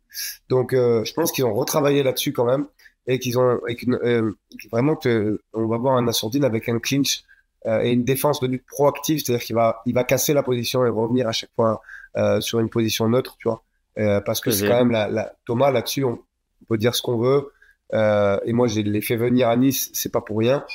Donc 0.49 0.73
euh, 0.73 1.03
je 1.05 1.13
pense 1.13 1.31
qu'ils 1.31 1.45
ont 1.45 1.53
retravaillé 1.53 2.03
là-dessus 2.03 2.33
quand 2.33 2.45
même 2.45 2.67
et 3.07 3.19
qu'ils 3.19 3.39
ont 3.39 3.59
et 3.67 3.77
euh, 3.87 4.31
vraiment 4.71 4.95
que 4.95 5.41
on 5.53 5.67
va 5.67 5.77
voir 5.77 5.95
un 5.95 6.07
Assourdine 6.07 6.45
avec 6.45 6.69
un 6.69 6.79
clinch 6.79 7.23
euh, 7.65 7.81
et 7.81 7.91
une 7.91 8.03
défense 8.03 8.39
de 8.39 8.47
lutte 8.47 8.65
proactive, 8.65 9.23
c'est-à-dire 9.23 9.45
qu'il 9.45 9.55
va 9.55 9.81
il 9.85 9.93
va 9.93 10.03
casser 10.03 10.33
la 10.33 10.43
position 10.43 10.85
et 10.85 10.89
revenir 10.89 11.27
à 11.27 11.31
chaque 11.31 11.51
fois 11.55 11.81
euh, 12.15 12.41
sur 12.41 12.59
une 12.59 12.69
position 12.69 13.09
neutre, 13.09 13.37
tu 13.39 13.47
vois. 13.47 13.63
Euh, 13.97 14.21
parce 14.21 14.39
que 14.39 14.51
c'est 14.51 14.67
quand 14.67 14.77
même 14.77 14.91
la, 14.91 15.07
la 15.07 15.33
Thomas 15.45 15.71
là-dessus, 15.71 16.03
on, 16.03 16.19
peut 16.67 16.77
dire 16.77 16.95
ce 16.95 17.01
qu'on 17.01 17.17
veut. 17.17 17.51
Euh, 17.93 18.39
et 18.45 18.53
moi, 18.53 18.67
je 18.67 18.79
l'ai 18.81 19.01
fait 19.01 19.15
venir 19.15 19.49
à 19.49 19.57
Nice, 19.57 19.89
c'est 19.93 20.11
pas 20.11 20.21
pour 20.21 20.37
rien. 20.37 20.65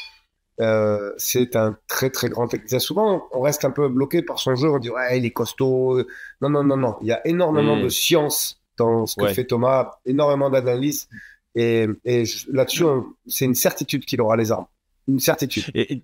Euh, 0.60 1.12
c'est 1.18 1.54
un 1.56 1.76
très 1.86 2.10
très 2.10 2.28
grand. 2.28 2.48
Souvent, 2.78 3.28
on 3.32 3.40
reste 3.40 3.64
un 3.64 3.70
peu 3.70 3.88
bloqué 3.88 4.22
par 4.22 4.38
son 4.38 4.54
jeu. 4.56 4.68
On 4.70 4.78
dit 4.78 4.90
ouais, 4.90 5.18
il 5.18 5.24
est 5.24 5.30
costaud. 5.30 6.02
Non, 6.40 6.50
non, 6.50 6.64
non, 6.64 6.76
non. 6.76 6.96
Il 7.02 7.06
y 7.08 7.12
a 7.12 7.26
énormément 7.26 7.76
Mm. 7.76 7.82
de 7.84 7.88
science 7.88 8.60
dans 8.76 9.06
ce 9.06 9.16
que 9.16 9.24
Ouais. 9.24 9.34
fait 9.34 9.44
Thomas, 9.44 9.92
énormément 10.06 10.50
d'analyse. 10.50 11.08
Et, 11.54 11.86
là-dessus, 12.48 12.84
c'est 13.26 13.44
une 13.44 13.54
certitude 13.54 14.04
qu'il 14.04 14.20
aura 14.20 14.36
les 14.36 14.52
armes. 14.52 14.66
Une 15.08 15.18
certitude. 15.20 15.64
Et 15.74 15.94
et 15.94 16.02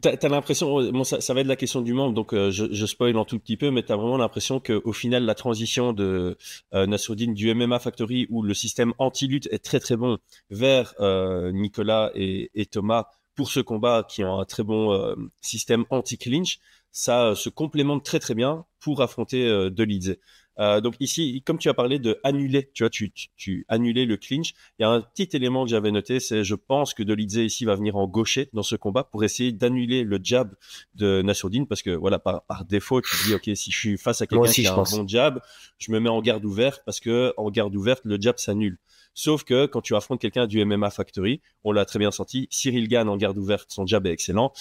t'as 0.00 0.12
as, 0.20 0.28
l'impression, 0.28 0.90
bon, 0.90 1.04
ça, 1.04 1.20
ça 1.20 1.34
va 1.34 1.40
être 1.40 1.46
la 1.46 1.56
question 1.56 1.80
du 1.80 1.92
membre, 1.94 2.14
donc 2.14 2.32
euh, 2.32 2.50
je, 2.50 2.64
je 2.72 2.86
spoil 2.86 3.16
un 3.16 3.24
tout 3.24 3.38
petit 3.38 3.56
peu, 3.56 3.70
mais 3.70 3.82
t'as 3.84 3.94
vraiment 3.96 4.16
l'impression 4.16 4.58
qu'au 4.58 4.92
final, 4.92 5.24
la 5.24 5.34
transition 5.36 5.92
de 5.92 6.36
euh, 6.74 6.86
Nassourdine 6.86 7.32
du 7.34 7.52
MMA 7.54 7.78
Factory, 7.78 8.26
où 8.30 8.42
le 8.42 8.54
système 8.54 8.92
anti-lutte 8.98 9.48
est 9.52 9.62
très 9.62 9.78
très 9.78 9.96
bon, 9.96 10.18
vers 10.50 10.94
euh, 11.00 11.52
Nicolas 11.52 12.10
et, 12.14 12.50
et 12.54 12.66
Thomas 12.66 13.06
pour 13.34 13.50
ce 13.50 13.60
combat 13.60 14.06
qui 14.08 14.24
ont 14.24 14.38
un 14.38 14.44
très 14.44 14.62
bon 14.62 14.92
euh, 14.92 15.14
système 15.40 15.84
anti-clinch, 15.90 16.58
ça 16.94 17.26
euh, 17.26 17.34
se 17.34 17.48
complémente 17.48 18.04
très 18.04 18.20
très 18.20 18.34
bien 18.34 18.64
pour 18.80 19.02
affronter 19.02 19.46
euh, 19.46 19.68
Dolidze. 19.68 20.16
Euh, 20.60 20.80
donc 20.80 20.94
ici, 21.00 21.42
comme 21.44 21.58
tu 21.58 21.68
as 21.68 21.74
parlé 21.74 21.98
de 21.98 22.20
annuler, 22.22 22.70
tu 22.72 22.84
vois, 22.84 22.90
tu, 22.90 23.10
tu, 23.10 23.28
tu 23.36 23.64
annulais 23.68 24.04
le 24.04 24.16
clinch. 24.16 24.54
Il 24.78 24.82
y 24.82 24.84
a 24.84 24.88
un 24.90 25.00
petit 25.00 25.28
élément 25.36 25.64
que 25.64 25.70
j'avais 25.70 25.90
noté, 25.90 26.20
c'est 26.20 26.44
je 26.44 26.54
pense 26.54 26.94
que 26.94 27.02
Dolidze 27.02 27.38
ici 27.38 27.64
va 27.64 27.74
venir 27.74 27.96
en 27.96 28.06
gaucher 28.06 28.48
dans 28.52 28.62
ce 28.62 28.76
combat 28.76 29.02
pour 29.02 29.24
essayer 29.24 29.50
d'annuler 29.50 30.04
le 30.04 30.20
jab 30.22 30.54
de 30.94 31.22
Nassourdine 31.22 31.66
parce 31.66 31.82
que 31.82 31.90
voilà 31.90 32.20
par, 32.20 32.44
par 32.44 32.64
défaut 32.64 33.00
tu 33.00 33.16
te 33.16 33.24
dis 33.26 33.34
ok 33.34 33.50
si 33.56 33.72
je 33.72 33.76
suis 33.76 33.98
face 33.98 34.22
à 34.22 34.28
quelqu'un 34.28 34.48
qui 34.48 34.64
a 34.68 34.74
pense. 34.74 34.94
un 34.94 34.98
bon 34.98 35.08
jab, 35.08 35.40
je 35.78 35.90
me 35.90 35.98
mets 35.98 36.08
en 36.08 36.22
garde 36.22 36.44
ouverte 36.44 36.82
parce 36.86 37.00
que 37.00 37.34
en 37.36 37.50
garde 37.50 37.74
ouverte 37.74 38.02
le 38.04 38.20
jab 38.20 38.38
s'annule. 38.38 38.78
Sauf 39.14 39.44
que 39.44 39.66
quand 39.66 39.80
tu 39.80 39.94
affrontes 39.94 40.20
quelqu'un 40.20 40.46
du 40.46 40.64
MMA 40.64 40.90
Factory, 40.90 41.40
on 41.62 41.72
l'a 41.72 41.84
très 41.84 41.98
bien 41.98 42.10
senti, 42.10 42.48
Cyril 42.50 42.88
Gann 42.88 43.08
en 43.08 43.16
garde 43.16 43.38
ouverte, 43.38 43.70
son 43.70 43.86
jab 43.86 44.06
est 44.06 44.12
excellent. 44.12 44.52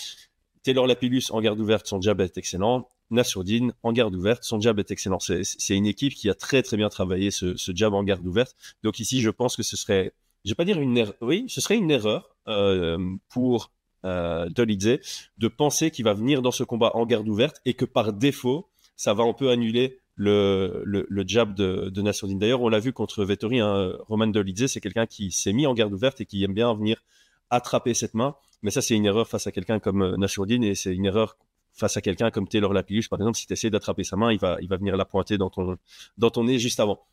Taylor 0.61 0.87
Lapillus 0.87 1.23
en 1.31 1.41
garde 1.41 1.59
ouverte, 1.59 1.87
son 1.87 1.99
jab 1.99 2.21
est 2.21 2.37
excellent. 2.37 2.87
Nassourdine 3.09 3.73
en 3.83 3.91
garde 3.91 4.15
ouverte, 4.15 4.43
son 4.43 4.61
jab 4.61 4.79
est 4.79 4.91
excellent. 4.91 5.19
C'est 5.19 5.75
une 5.75 5.85
équipe 5.85 6.13
qui 6.13 6.29
a 6.29 6.33
très 6.33 6.63
très 6.63 6.77
bien 6.77 6.89
travaillé 6.89 7.31
ce, 7.31 7.57
ce 7.57 7.71
jab 7.75 7.93
en 7.93 8.03
garde 8.03 8.25
ouverte. 8.25 8.55
Donc 8.83 8.99
ici, 8.99 9.21
je 9.21 9.29
pense 9.29 9.55
que 9.55 9.63
ce 9.63 9.75
serait, 9.75 10.13
je 10.45 10.51
vais 10.51 10.55
pas 10.55 10.65
dire 10.65 10.79
une 10.79 10.97
erreur, 10.97 11.15
oui, 11.21 11.45
ce 11.47 11.59
serait 11.59 11.77
une 11.77 11.91
erreur 11.91 12.35
euh, 12.47 12.97
pour 13.29 13.71
euh, 14.05 14.49
de 14.49 15.47
penser 15.47 15.89
qu'il 15.91 16.05
va 16.05 16.13
venir 16.13 16.41
dans 16.41 16.51
ce 16.51 16.63
combat 16.63 16.91
en 16.95 17.05
garde 17.05 17.27
ouverte 17.27 17.61
et 17.65 17.73
que 17.73 17.85
par 17.85 18.13
défaut, 18.13 18.69
ça 18.95 19.13
va 19.13 19.23
un 19.23 19.33
peu 19.33 19.49
annuler 19.49 19.99
le, 20.15 20.81
le, 20.85 21.05
le 21.09 21.23
jab 21.27 21.55
de, 21.55 21.89
de 21.89 22.01
Nassourdine. 22.01 22.39
D'ailleurs, 22.39 22.61
on 22.61 22.69
l'a 22.69 22.79
vu 22.79 22.93
contre 22.93 23.23
Vettori, 23.25 23.59
hein, 23.59 23.93
Roman 24.07 24.27
Dolidze, 24.27 24.67
c'est 24.67 24.81
quelqu'un 24.81 25.05
qui 25.05 25.31
s'est 25.31 25.53
mis 25.53 25.65
en 25.65 25.73
garde 25.73 25.93
ouverte 25.93 26.21
et 26.21 26.25
qui 26.25 26.43
aime 26.43 26.53
bien 26.53 26.73
venir 26.73 27.03
attraper 27.49 27.93
cette 27.93 28.13
main. 28.13 28.35
Mais 28.61 28.71
ça, 28.71 28.81
c'est 28.81 28.95
une 28.95 29.05
erreur 29.05 29.27
face 29.27 29.47
à 29.47 29.51
quelqu'un 29.51 29.79
comme 29.79 30.01
euh, 30.01 30.17
Nassourdine 30.17 30.63
et 30.63 30.75
c'est 30.75 30.93
une 30.93 31.05
erreur 31.05 31.37
face 31.73 31.97
à 31.97 32.01
quelqu'un 32.01 32.29
comme 32.29 32.47
Taylor 32.47 32.71
Lapillus, 32.71 33.07
par 33.09 33.19
exemple, 33.19 33.37
si 33.37 33.47
tu 33.47 33.53
essaies 33.53 33.71
d'attraper 33.71 34.03
sa 34.03 34.15
main, 34.15 34.31
il 34.31 34.39
va, 34.39 34.57
il 34.61 34.69
va 34.69 34.77
venir 34.77 34.95
la 34.95 35.05
pointer 35.05 35.39
dans 35.39 35.49
ton, 35.49 35.77
dans 36.19 36.29
ton 36.29 36.43
nez 36.43 36.59
juste 36.59 36.79
avant. 36.79 37.03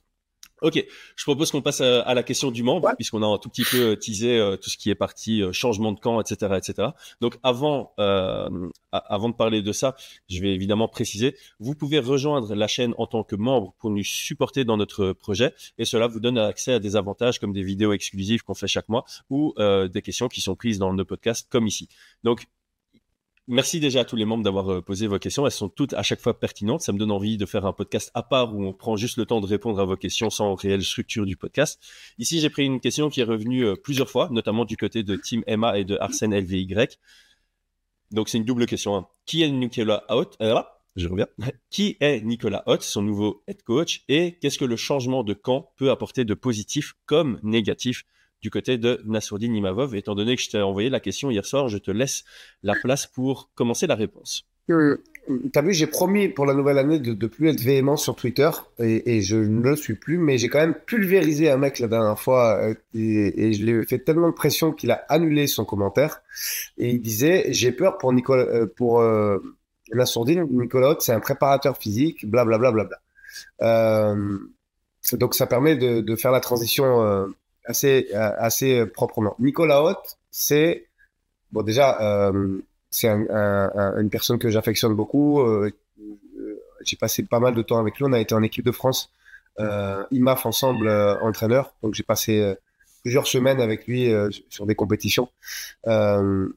Ok, 0.63 0.85
je 1.17 1.25
propose 1.25 1.51
qu'on 1.51 1.63
passe 1.63 1.81
à, 1.81 2.01
à 2.03 2.15
la 2.15 2.23
question 2.23 2.51
du 2.51 2.63
membre, 2.63 2.89
Ouais. 2.89 2.95
puisqu'on 2.97 3.23
a 3.23 3.27
un 3.27 3.39
tout 3.39 3.49
petit 3.49 3.65
peu 3.65 3.97
teasé 3.97 4.39
euh, 4.39 4.57
tout 4.57 4.71
ce 4.71 4.77
qui 4.77 4.91
est 4.91 4.95
parti 4.95 5.43
euh, 5.43 5.53
changement 5.53 5.93
de 5.93 6.01
camp, 6.01 6.21
etc., 6.21 6.55
etc. 6.57 6.89
Donc 7.21 7.39
avant, 7.43 7.93
euh, 7.99 8.49
avant 8.93 9.29
de 9.29 9.35
parler 9.35 9.63
de 9.63 9.73
ça, 9.73 9.97
je 10.29 10.41
vais 10.41 10.53
évidemment 10.55 10.89
préciser, 10.89 11.37
vous 11.61 11.75
pouvez 11.75 11.99
rejoindre 11.99 12.55
la 12.55 12.67
chaîne 12.67 12.95
en 12.99 13.07
tant 13.07 13.23
que 13.25 13.37
membre 13.37 13.75
pour 13.79 13.91
nous 13.91 14.03
supporter 14.05 14.65
dans 14.65 14.77
notre 14.77 15.13
projet, 15.13 15.55
et 15.79 15.85
cela 15.85 16.07
vous 16.07 16.21
donne 16.21 16.39
accès 16.39 16.73
à 16.73 16.79
des 16.79 16.97
avantages 16.97 17.39
comme 17.39 17.53
des 17.53 17.63
vidéos 17.63 17.93
exclusives 17.93 18.43
qu'on 18.43 18.55
fait 18.55 18.69
chaque 18.69 18.89
mois 18.89 19.05
ou 19.31 19.55
euh, 19.59 19.89
des 19.89 20.03
questions 20.03 20.29
qui 20.29 20.41
sont 20.41 20.57
prises 20.57 20.79
dans 20.79 20.93
nos 20.93 21.05
podcasts 21.05 21.49
comme 21.51 21.67
ici. 21.67 21.89
Donc 22.25 22.47
Merci 23.53 23.81
déjà 23.81 24.03
à 24.03 24.05
tous 24.05 24.15
les 24.15 24.25
membres 24.25 24.45
d'avoir 24.45 24.71
euh, 24.71 24.81
posé 24.81 25.09
vos 25.09 25.19
questions. 25.19 25.45
Elles 25.45 25.51
sont 25.51 25.69
toutes 25.69 25.93
à 25.95 26.05
chaque 26.05 26.21
fois 26.21 26.39
pertinentes. 26.39 26.83
Ça 26.83 26.93
me 26.93 26.99
donne 26.99 27.11
envie 27.11 27.37
de 27.37 27.47
faire 27.47 27.67
un 27.67 27.73
podcast 27.73 28.13
à 28.15 28.23
part 28.23 28.55
où 28.55 28.65
on 28.65 28.73
prend 28.73 28.95
juste 28.95 29.17
le 29.17 29.27
temps 29.27 29.41
de 29.41 29.47
répondre 29.47 29.81
à 29.81 29.85
vos 29.85 29.97
questions 29.97 30.31
sans 30.31 30.55
réelle 30.55 30.85
structure 30.85 31.27
du 31.27 31.37
podcast. 31.37 31.83
Ici, 32.19 32.39
j'ai 32.39 32.49
pris 32.49 32.65
une 32.65 32.79
question 32.79 33.11
qui 33.11 33.21
est 33.21 33.25
revenue 33.25 33.65
euh, 33.65 33.75
plusieurs 33.75 34.09
fois, 34.09 34.29
notamment 34.31 34.65
du 34.65 34.77
côté 34.77 35.03
de 35.03 35.17
Team 35.17 35.43
Emma 35.49 35.77
et 35.81 35.85
de 35.85 35.99
Arsène 36.01 36.33
LVY. 36.33 36.69
Donc, 38.13 38.29
c'est 38.29 38.39
une 38.39 38.45
double 38.45 38.67
question. 38.67 38.95
hein. 38.95 39.09
Qui 39.27 39.43
est 39.43 39.51
Nicolas 39.51 40.05
Haute 40.11 40.37
Euh, 40.41 40.63
Je 40.95 41.09
reviens. 41.09 41.27
Qui 41.71 41.97
est 41.99 42.21
Nicolas 42.21 42.63
Haute, 42.67 42.83
son 42.83 43.03
nouveau 43.03 43.43
head 43.49 43.65
coach, 43.65 44.05
et 44.09 44.39
qu'est-ce 44.41 44.59
que 44.59 44.65
le 44.65 44.77
changement 44.77 45.25
de 45.25 45.35
camp 45.35 45.73
peut 45.77 45.91
apporter 45.91 46.25
de 46.25 46.35
positif 46.35 46.95
comme 47.05 47.41
négatif 47.43 48.05
du 48.43 48.51
côté 48.51 48.79
de 48.79 49.01
Nassourdine 49.05 49.55
Imavov. 49.55 49.95
Étant 49.95 50.15
donné 50.15 50.37
que 50.37 50.43
je 50.43 50.51
t'ai 50.51 50.61
envoyé 50.61 50.91
la 50.91 51.01
question 51.01 51.31
hier 51.31 51.45
soir, 51.45 51.69
je 51.69 51.79
te 51.79 51.91
laisse 51.91 52.25
la 52.63 52.75
place 52.75 53.07
pour 53.07 53.51
commencer 53.55 53.87
la 53.87 53.95
réponse. 53.95 54.45
Euh, 54.71 55.03
T'as 55.53 55.63
vu, 55.63 55.73
j'ai 55.73 55.87
promis 55.87 56.29
pour 56.29 56.47
la 56.47 56.55
nouvelle 56.55 56.79
année 56.79 56.99
de, 56.99 57.13
de 57.13 57.27
plus 57.27 57.49
être 57.49 57.61
véhément 57.61 57.97
sur 57.97 58.17
Twitter 58.17 58.51
et, 58.79 59.21
je 59.21 59.37
ne 59.37 59.63
le 59.63 59.77
suis 59.77 59.95
plus, 59.95 60.19
mais 60.19 60.39
j'ai 60.39 60.49
quand 60.49 60.59
même 60.59 60.75
pulvérisé 60.75 61.51
un 61.51 61.57
mec 61.57 61.79
la 61.79 61.89
dernière 61.89 62.19
fois 62.19 62.59
euh, 62.63 62.75
et, 62.95 63.53
je 63.53 63.65
lui 63.65 63.83
ai 63.83 63.87
fait 63.87 63.99
tellement 63.99 64.29
de 64.29 64.35
pression 64.35 64.73
qu'il 64.73 64.91
a 64.91 65.05
annulé 65.09 65.47
son 65.47 65.65
commentaire 65.65 66.23
et 66.79 66.91
il 66.91 67.01
disait 67.01 67.47
j'ai 67.51 67.71
peur 67.71 67.99
pour 67.99 68.13
Nicolas, 68.13 68.45
euh, 68.45 68.67
pour 68.67 69.01
euh, 69.01 69.39
Nassourdine, 69.93 70.47
Nicolas 70.51 70.97
c'est 71.01 71.13
un 71.13 71.21
préparateur 71.21 71.77
physique, 71.77 72.29
blablabla. 72.29 72.73
Bla. 72.73 72.89
Euh, 73.63 74.39
donc 75.13 75.35
ça 75.35 75.47
permet 75.47 75.77
de, 75.77 76.17
faire 76.17 76.33
la 76.33 76.41
transition 76.41 77.33
assez 77.65 78.09
euh, 78.15 78.33
assez 78.39 78.87
proprement. 78.87 79.35
Nicolas 79.39 79.83
Haute, 79.83 80.19
c'est 80.31 80.87
bon 81.53 81.63
déjà. 81.63 82.01
Euh, 82.01 82.59
c'est 82.91 83.09
un, 83.09 83.25
un, 83.31 83.71
un, 83.75 84.01
une 84.01 84.11
personne 84.11 84.39
que 84.39 84.51
j'affectionne 84.51 84.95
beaucoup. 84.95 85.41
Euh, 85.41 85.71
euh, 86.01 86.61
j'ai 86.85 86.97
passé 86.97 87.23
pas 87.25 87.41
mal 87.41 87.55
de 87.55 87.63
temps 87.63 87.79
avec 87.79 87.99
lui. 87.99 88.05
On 88.07 88.13
a 88.13 88.21
été 88.21 88.35
en 88.35 88.43
équipe 88.43 88.65
de 88.65 88.73
France, 88.73 89.11
euh, 89.61 90.05
IMAF 90.11 90.47
ensemble, 90.47 90.89
euh, 90.89 91.19
entraîneur. 91.21 91.75
Donc 91.83 91.95
j'ai 91.95 92.03
passé 92.03 92.41
euh, 92.41 92.55
plusieurs 93.03 93.27
semaines 93.27 93.61
avec 93.61 93.87
lui 93.87 94.13
euh, 94.13 94.31
sur 94.49 94.67
des 94.67 94.75
compétitions. 94.75 95.29
Euh, 95.87 96.49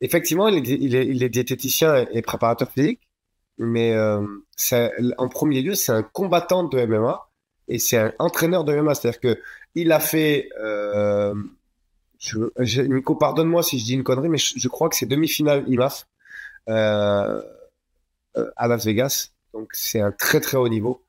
effectivement, 0.00 0.48
il 0.48 0.94
est, 0.94 1.04
il, 1.06 1.22
est, 1.22 1.28
diététicien 1.28 2.06
et 2.12 2.22
préparateur 2.22 2.70
physique, 2.70 3.00
mais 3.58 3.92
euh, 3.94 4.24
en 5.18 5.28
premier 5.28 5.62
lieu, 5.62 5.74
c'est 5.74 5.92
un 5.92 6.02
combattant 6.02 6.64
de 6.64 6.84
MMA 6.84 7.28
et 7.68 7.78
c'est 7.78 7.98
un 7.98 8.12
entraîneur 8.18 8.64
de 8.64 8.74
MMA. 8.74 8.94
C'est-à-dire 8.94 9.20
que 9.20 9.38
il 9.74 9.92
a 9.92 10.00
fait 10.00 10.48
euh, 10.60 11.34
je, 12.18 12.38
je, 12.58 12.82
Nico, 12.82 13.14
pardonne-moi 13.14 13.62
si 13.62 13.78
je 13.78 13.84
dis 13.84 13.94
une 13.94 14.04
connerie, 14.04 14.28
mais 14.28 14.38
je, 14.38 14.54
je 14.56 14.68
crois 14.68 14.88
que 14.88 14.96
c'est 14.96 15.06
demi-finale 15.06 15.64
IMAF 15.68 16.06
euh, 16.68 17.42
euh, 18.36 18.50
à 18.56 18.68
Las 18.68 18.84
Vegas. 18.84 19.30
Donc 19.54 19.70
c'est 19.72 20.00
un 20.00 20.12
très 20.12 20.40
très 20.40 20.56
haut 20.56 20.68
niveau. 20.68 21.02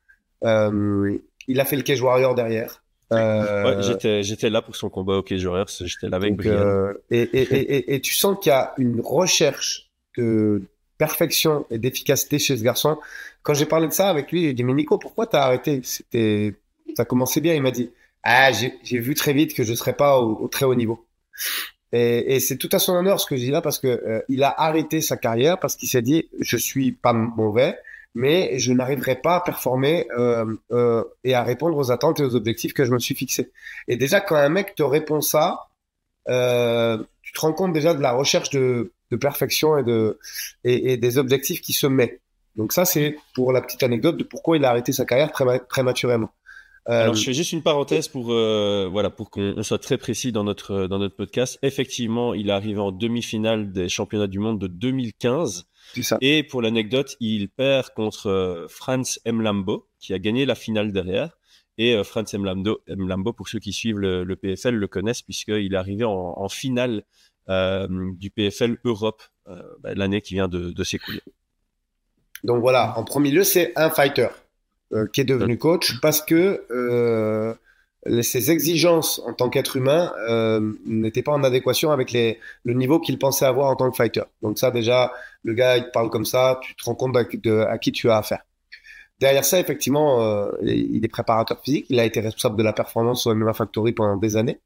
Euh, 0.43 1.17
il 1.47 1.59
a 1.59 1.65
fait 1.65 1.75
le 1.75 1.83
Cage 1.83 2.01
Warrior 2.01 2.33
derrière. 2.33 2.81
Euh, 3.11 3.75
ouais, 3.75 3.83
j'étais, 3.83 4.23
j'étais 4.23 4.49
là 4.49 4.61
pour 4.61 4.77
son 4.77 4.89
combat 4.89 5.17
au 5.17 5.21
cage 5.21 5.45
j'étais 5.81 6.07
là 6.07 6.15
avec 6.15 6.37
Brian. 6.37 6.53
Euh, 6.53 6.93
et, 7.09 7.23
et, 7.23 7.41
et, 7.41 7.95
et, 7.95 7.99
tu 7.99 8.13
sens 8.13 8.37
qu'il 8.41 8.51
y 8.51 8.53
a 8.53 8.73
une 8.77 9.01
recherche 9.01 9.91
de 10.17 10.61
perfection 10.97 11.65
et 11.69 11.77
d'efficacité 11.77 12.39
chez 12.39 12.55
ce 12.55 12.63
garçon. 12.63 12.97
Quand 13.43 13.53
j'ai 13.53 13.65
parlé 13.65 13.87
de 13.87 13.91
ça 13.91 14.09
avec 14.09 14.31
lui, 14.31 14.45
il 14.45 14.55
dit, 14.55 14.63
mais 14.63 14.73
Nico, 14.73 14.97
pourquoi 14.97 15.27
t'as 15.27 15.41
arrêté? 15.41 15.81
C'était, 15.83 16.55
ça 16.95 17.03
commençait 17.03 17.41
bien. 17.41 17.53
Il 17.53 17.61
m'a 17.61 17.71
dit, 17.71 17.91
ah, 18.23 18.51
j'ai 18.51 18.99
vu 18.99 19.15
très 19.15 19.33
vite 19.33 19.53
que 19.55 19.63
je 19.63 19.73
serais 19.73 19.95
pas 19.95 20.19
au, 20.19 20.47
très 20.47 20.65
haut 20.65 20.75
niveau. 20.75 21.05
Et, 21.91 22.35
et 22.35 22.39
c'est 22.39 22.57
tout 22.57 22.69
à 22.71 22.79
son 22.79 22.93
honneur 22.93 23.19
ce 23.19 23.25
que 23.25 23.35
je 23.35 23.41
dis 23.41 23.51
là 23.51 23.61
parce 23.61 23.79
que 23.79 23.87
euh, 23.87 24.21
il 24.29 24.43
a 24.43 24.53
arrêté 24.61 25.01
sa 25.01 25.17
carrière 25.17 25.59
parce 25.59 25.75
qu'il 25.75 25.89
s'est 25.89 26.01
dit 26.01 26.29
je 26.39 26.55
suis 26.55 26.93
pas 26.93 27.13
mauvais, 27.13 27.77
mais 28.13 28.59
je 28.59 28.73
n'arriverai 28.73 29.15
pas 29.15 29.37
à 29.37 29.41
performer 29.41 30.07
euh, 30.17 30.45
euh, 30.71 31.03
et 31.23 31.33
à 31.33 31.43
répondre 31.43 31.77
aux 31.77 31.91
attentes 31.91 32.19
et 32.19 32.23
aux 32.23 32.35
objectifs 32.35 32.73
que 32.73 32.85
je 32.85 32.91
me 32.91 32.99
suis 32.99 33.15
fixés. 33.15 33.51
Et 33.87 33.95
déjà 33.95 34.19
quand 34.21 34.35
un 34.35 34.49
mec 34.49 34.75
te 34.75 34.83
répond 34.83 35.21
ça, 35.21 35.69
euh, 36.29 36.97
tu 37.21 37.33
te 37.33 37.39
rends 37.39 37.53
compte 37.53 37.73
déjà 37.73 37.93
de 37.93 38.01
la 38.01 38.11
recherche 38.11 38.49
de, 38.49 38.91
de 39.11 39.15
perfection 39.15 39.77
et 39.77 39.83
de 39.83 40.19
et, 40.63 40.97
des 40.97 41.17
objectifs 41.17 41.61
qui 41.61 41.73
se 41.73 41.87
met. 41.87 42.19
Donc 42.55 42.73
ça 42.73 42.85
c'est 42.85 43.17
pour 43.33 43.53
la 43.53 43.61
petite 43.61 43.83
anecdote 43.83 44.17
de 44.17 44.23
pourquoi 44.23 44.57
il 44.57 44.65
a 44.65 44.69
arrêté 44.69 44.91
sa 44.91 45.05
carrière 45.05 45.31
prématurément. 45.69 46.31
Alors, 46.85 47.13
je 47.13 47.23
fais 47.23 47.33
juste 47.33 47.51
une 47.51 47.61
parenthèse 47.61 48.07
pour 48.07 48.31
euh, 48.31 48.89
voilà 48.91 49.11
pour 49.11 49.29
qu'on 49.29 49.61
soit 49.61 49.77
très 49.77 49.97
précis 49.97 50.31
dans 50.31 50.43
notre 50.43 50.87
dans 50.87 50.97
notre 50.97 51.15
podcast. 51.15 51.59
Effectivement, 51.61 52.33
il 52.33 52.49
est 52.49 52.53
arrivé 52.53 52.79
en 52.79 52.91
demi-finale 52.91 53.71
des 53.71 53.87
championnats 53.87 54.27
du 54.27 54.39
monde 54.39 54.59
de 54.59 54.67
2015. 54.67 55.67
Ça. 56.01 56.17
Et 56.21 56.43
pour 56.43 56.61
l'anecdote, 56.61 57.17
il 57.19 57.49
perd 57.49 57.89
contre 57.89 58.27
euh, 58.27 58.67
Franz 58.69 59.19
Mlambo, 59.25 59.87
qui 59.99 60.13
a 60.13 60.19
gagné 60.19 60.45
la 60.45 60.55
finale 60.55 60.91
derrière. 60.91 61.37
Et 61.77 61.95
euh, 61.95 62.03
Franz 62.03 62.37
Mlambo, 62.37 62.79
Mlambo, 62.87 63.33
pour 63.33 63.47
ceux 63.47 63.59
qui 63.59 63.73
suivent 63.73 63.99
le, 63.99 64.23
le 64.23 64.35
PFL, 64.35 64.75
le 64.75 64.87
connaissent 64.87 65.21
puisqu'il 65.21 65.73
est 65.73 65.77
arrivé 65.77 66.05
en, 66.05 66.33
en 66.37 66.49
finale 66.49 67.03
euh, 67.49 67.87
du 68.17 68.31
PFL 68.31 68.77
Europe 68.85 69.21
bah, 69.79 69.93
l'année 69.95 70.21
qui 70.21 70.35
vient 70.35 70.47
de, 70.47 70.71
de 70.71 70.83
s'écouler. 70.83 71.21
Donc 72.43 72.61
voilà, 72.61 72.97
en 72.97 73.03
premier 73.03 73.31
lieu, 73.31 73.43
c'est 73.43 73.73
un 73.75 73.89
fighter. 73.89 74.29
Euh, 74.93 75.07
qui 75.07 75.21
est 75.21 75.25
devenu 75.25 75.57
coach 75.57 76.01
parce 76.01 76.21
que 76.21 76.65
euh, 76.69 77.53
ses 78.21 78.51
exigences 78.51 79.21
en 79.25 79.33
tant 79.33 79.49
qu'être 79.49 79.77
humain 79.77 80.11
euh, 80.27 80.73
n'étaient 80.85 81.21
pas 81.21 81.31
en 81.31 81.43
adéquation 81.45 81.91
avec 81.91 82.11
les, 82.11 82.39
le 82.65 82.73
niveau 82.73 82.99
qu'il 82.99 83.17
pensait 83.17 83.45
avoir 83.45 83.67
en 83.67 83.75
tant 83.77 83.89
que 83.89 83.95
fighter. 83.95 84.23
Donc 84.41 84.59
ça 84.59 84.69
déjà, 84.71 85.13
le 85.43 85.53
gars 85.53 85.77
il 85.77 85.85
te 85.85 85.91
parle 85.91 86.09
comme 86.09 86.25
ça, 86.25 86.59
tu 86.63 86.75
te 86.75 86.83
rends 86.83 86.95
compte 86.95 87.13
de, 87.13 87.59
à 87.59 87.77
qui 87.77 87.91
tu 87.93 88.09
as 88.09 88.17
affaire. 88.17 88.43
Derrière 89.19 89.45
ça, 89.45 89.59
effectivement, 89.59 90.23
euh, 90.23 90.51
il 90.63 91.05
est 91.05 91.07
préparateur 91.07 91.61
physique, 91.61 91.85
il 91.89 91.99
a 91.99 92.05
été 92.05 92.19
responsable 92.21 92.57
de 92.57 92.63
la 92.63 92.73
performance 92.73 93.27
au 93.27 93.35
MMA 93.35 93.53
Factory 93.53 93.93
pendant 93.93 94.17
des 94.17 94.35
années. 94.35 94.59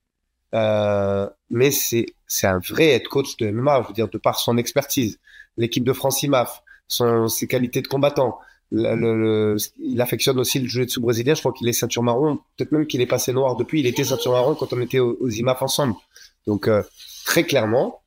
Euh, 0.55 1.29
mais 1.49 1.71
c'est 1.71 2.05
c'est 2.27 2.47
un 2.47 2.59
vrai 2.59 2.85
head 2.87 3.07
coach 3.09 3.37
de 3.37 3.51
MMA, 3.51 3.83
je 3.83 3.87
veux 3.89 3.93
dire 3.93 4.07
de 4.09 4.17
par 4.17 4.39
son 4.39 4.57
expertise, 4.57 5.19
l'équipe 5.57 5.83
de 5.83 5.93
France 5.93 6.23
IMAF, 6.23 6.63
son 6.87 7.27
ses 7.27 7.47
qualités 7.47 7.81
de 7.81 7.87
combattant, 7.87 8.39
le, 8.71 9.55
il 9.79 10.01
affectionne 10.01 10.39
aussi 10.39 10.59
le 10.59 10.67
jiu-jitsu 10.67 10.99
brésilien. 10.99 11.33
Je 11.33 11.39
crois 11.39 11.53
qu'il 11.53 11.67
est 11.67 11.73
ceinture 11.73 12.03
marron. 12.03 12.39
Peut-être 12.57 12.71
même 12.71 12.87
qu'il 12.87 13.01
est 13.01 13.05
passé 13.05 13.33
noir 13.33 13.55
depuis. 13.55 13.79
Il 13.79 13.87
était 13.87 14.03
ceinture 14.03 14.31
marron 14.31 14.55
quand 14.55 14.73
on 14.73 14.81
était 14.81 14.99
aux, 14.99 15.29
IMAF 15.29 15.61
ensemble. 15.61 15.95
Donc 16.47 16.67
euh, 16.67 16.83
très 17.25 17.43
clairement, 17.43 18.01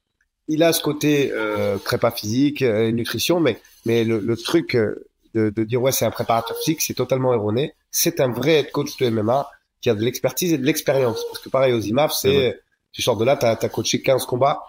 il 0.49 0.63
a 0.63 0.73
ce 0.73 0.81
côté 0.81 1.31
euh, 1.33 1.77
prépa 1.79 2.11
physique, 2.11 2.63
euh, 2.63 2.91
nutrition, 2.91 3.41
mais 3.41 3.61
mais 3.85 4.05
le, 4.05 4.19
le 4.19 4.37
truc 4.37 4.75
euh, 4.75 5.07
de, 5.35 5.51
de, 5.51 5.65
dire 5.65 5.81
ouais 5.81 5.93
c'est 5.93 6.07
un 6.07 6.11
préparateur 6.11 6.57
physique, 6.59 6.81
c'est 6.81 6.95
totalement 6.95 7.35
erroné. 7.35 7.75
C'est 7.91 8.21
un 8.21 8.31
vrai 8.31 8.61
head 8.61 8.71
coach 8.73 8.97
de 8.99 9.09
MMA 9.11 9.49
qui 9.81 9.91
a 9.91 9.95
de 9.95 10.03
l'expertise 10.03 10.53
et 10.53 10.59
de 10.59 10.65
l'expérience. 10.65 11.25
Parce 11.31 11.43
que 11.43 11.49
pareil 11.49 11.73
aux 11.73 11.81
IMAF, 11.81 12.13
c'est 12.13 12.61
tu 12.93 13.03
sors 13.03 13.17
de 13.17 13.25
là, 13.25 13.37
tu 13.37 13.47
as, 13.47 13.51
as, 13.61 13.69
coaché 13.69 14.03
15 14.03 14.25
combats. 14.25 14.63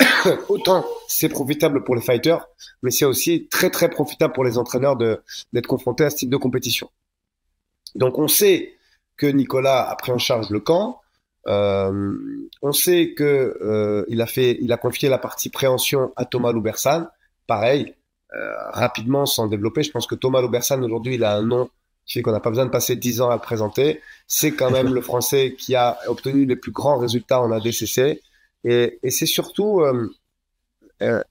autant 0.48 0.84
c'est 1.08 1.28
profitable 1.28 1.84
pour 1.84 1.94
les 1.94 2.02
fighters, 2.02 2.46
mais 2.82 2.90
c'est 2.90 3.04
aussi 3.04 3.48
très 3.48 3.70
très 3.70 3.88
profitable 3.88 4.32
pour 4.32 4.44
les 4.44 4.58
entraîneurs 4.58 4.96
d'être 4.96 5.66
confrontés 5.66 6.04
à 6.04 6.10
ce 6.10 6.16
type 6.16 6.30
de 6.30 6.36
compétition. 6.36 6.90
Donc 7.94 8.18
on 8.18 8.28
sait 8.28 8.74
que 9.16 9.26
Nicolas 9.26 9.88
a 9.88 9.96
pris 9.96 10.12
en 10.12 10.18
charge 10.18 10.50
le 10.50 10.60
camp. 10.60 11.00
Euh, 11.46 12.12
on 12.62 12.72
sait 12.72 13.14
que 13.14 13.58
euh, 13.62 14.04
il 14.08 14.20
a 14.22 14.26
fait, 14.26 14.58
il 14.60 14.72
a 14.72 14.76
confié 14.76 15.08
la 15.08 15.18
partie 15.18 15.50
préhension 15.50 16.12
à 16.16 16.24
Thomas 16.24 16.52
Loubersan. 16.52 17.06
Pareil, 17.46 17.94
euh, 18.34 18.54
rapidement 18.70 19.26
sans 19.26 19.46
développer. 19.46 19.82
Je 19.82 19.90
pense 19.90 20.06
que 20.06 20.14
Thomas 20.14 20.40
Loubersan 20.40 20.82
aujourd'hui, 20.82 21.14
il 21.16 21.24
a 21.24 21.36
un 21.36 21.42
nom 21.42 21.68
qui 22.06 22.14
fait 22.14 22.22
qu'on 22.22 22.32
n'a 22.32 22.40
pas 22.40 22.50
besoin 22.50 22.66
de 22.66 22.70
passer 22.70 22.96
10 22.96 23.20
ans 23.20 23.30
à 23.30 23.34
le 23.34 23.40
présenter. 23.40 24.00
C'est 24.26 24.52
quand 24.52 24.70
même 24.70 24.92
le 24.94 25.00
Français 25.00 25.54
qui 25.56 25.74
a 25.74 25.98
obtenu 26.08 26.46
les 26.46 26.56
plus 26.56 26.72
grands 26.72 26.98
résultats 26.98 27.40
en 27.40 27.52
ADCC. 27.52 28.20
Et, 28.64 28.98
et 29.02 29.10
c'est 29.10 29.26
surtout 29.26 29.80
euh, 29.80 30.08
euh, 31.02 31.22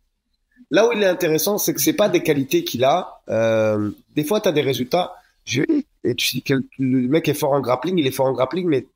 là 0.72 0.88
où 0.88 0.92
il 0.92 1.02
est 1.02 1.08
intéressant, 1.08 1.58
c'est 1.58 1.74
que 1.74 1.82
c'est 1.82 1.94
pas 1.94 2.10
des 2.10 2.24
qualités 2.24 2.64
qu'il 2.64 2.84
a. 2.84 3.22
Euh, 3.30 3.92
des 4.16 4.24
fois, 4.24 4.42
tu 4.42 4.50
as 4.50 4.52
des 4.52 4.62
résultats. 4.62 5.16
Je, 5.46 5.62
et 6.04 6.16
tu 6.16 6.38
dis 6.38 6.42
que 6.44 6.54
le 6.80 7.08
mec 7.08 7.28
est 7.28 7.34
fort 7.34 7.54
en 7.54 7.62
grappling, 7.62 7.98
il 7.98 8.08
est 8.08 8.12
fort 8.12 8.28
en 8.28 8.34
grappling, 8.34 8.68
mais 8.68 8.88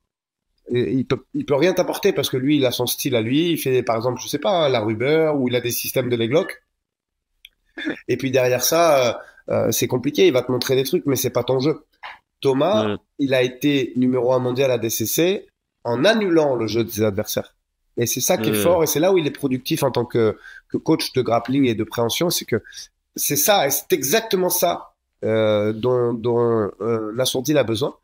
il 0.70 1.06
peut, 1.06 1.24
il 1.34 1.46
peut 1.46 1.56
rien 1.56 1.74
t'apporter 1.74 2.14
parce 2.14 2.30
que 2.30 2.38
lui, 2.38 2.58
il 2.58 2.66
a 2.66 2.72
son 2.72 2.86
style 2.88 3.16
à 3.16 3.22
lui. 3.22 3.52
Il 3.52 3.58
fait, 3.58 3.84
par 3.84 3.96
exemple, 3.96 4.22
je 4.22 4.28
sais 4.28 4.40
pas, 4.40 4.70
la 4.70 4.80
rubber 4.80 5.32
ou 5.36 5.48
il 5.48 5.56
a 5.56 5.62
des 5.62 5.72
systèmes 5.72 6.10
de 6.10 6.16
leglock. 6.16 6.62
Et 8.08 8.18
puis 8.18 8.32
derrière 8.32 8.64
ça, 8.64 9.22
euh, 9.50 9.72
c'est 9.72 9.88
compliqué. 9.88 10.28
Il 10.28 10.34
va 10.34 10.42
te 10.42 10.52
montrer 10.52 10.76
des 10.76 10.84
trucs, 10.84 11.06
mais 11.06 11.16
c'est 11.16 11.30
pas 11.30 11.44
ton 11.44 11.60
jeu. 11.60 11.86
Thomas, 12.42 12.98
il 13.18 13.34
a 13.34 13.42
été 13.42 13.94
numéro 13.96 14.34
un 14.34 14.40
mondial 14.40 14.70
à 14.72 14.78
DCC 14.78 15.48
en 15.84 16.06
annulant 16.06 16.56
le 16.56 16.68
jeu 16.68 16.84
de 16.84 16.90
ses 16.90 17.04
adversaires. 17.04 17.57
Et 17.98 18.06
c'est 18.06 18.22
ça 18.22 18.38
qui 18.38 18.50
est 18.50 18.54
fort, 18.54 18.84
et 18.84 18.88
c'est 18.88 19.00
là 19.00 19.12
où 19.12 19.18
il 19.18 19.26
est 19.26 19.32
productif 19.32 19.84
en 19.84 19.92
tant 19.92 20.06
que, 20.06 20.38
que 20.70 20.78
coach 20.78 21.14
de 21.14 21.22
grappling 21.22 21.66
et 21.66 21.74
de 21.74 21.84
préhension, 21.84 22.30
c'est 22.30 22.46
que 22.46 22.62
c'est 23.16 23.36
ça, 23.36 23.66
et 23.66 23.72
c'est 23.72 23.92
exactement 23.92 24.50
ça 24.50 24.94
euh, 25.26 25.74
dont, 25.74 26.14
dont 26.14 26.70
euh, 26.80 27.18
a 27.18 27.64
besoin. 27.64 27.96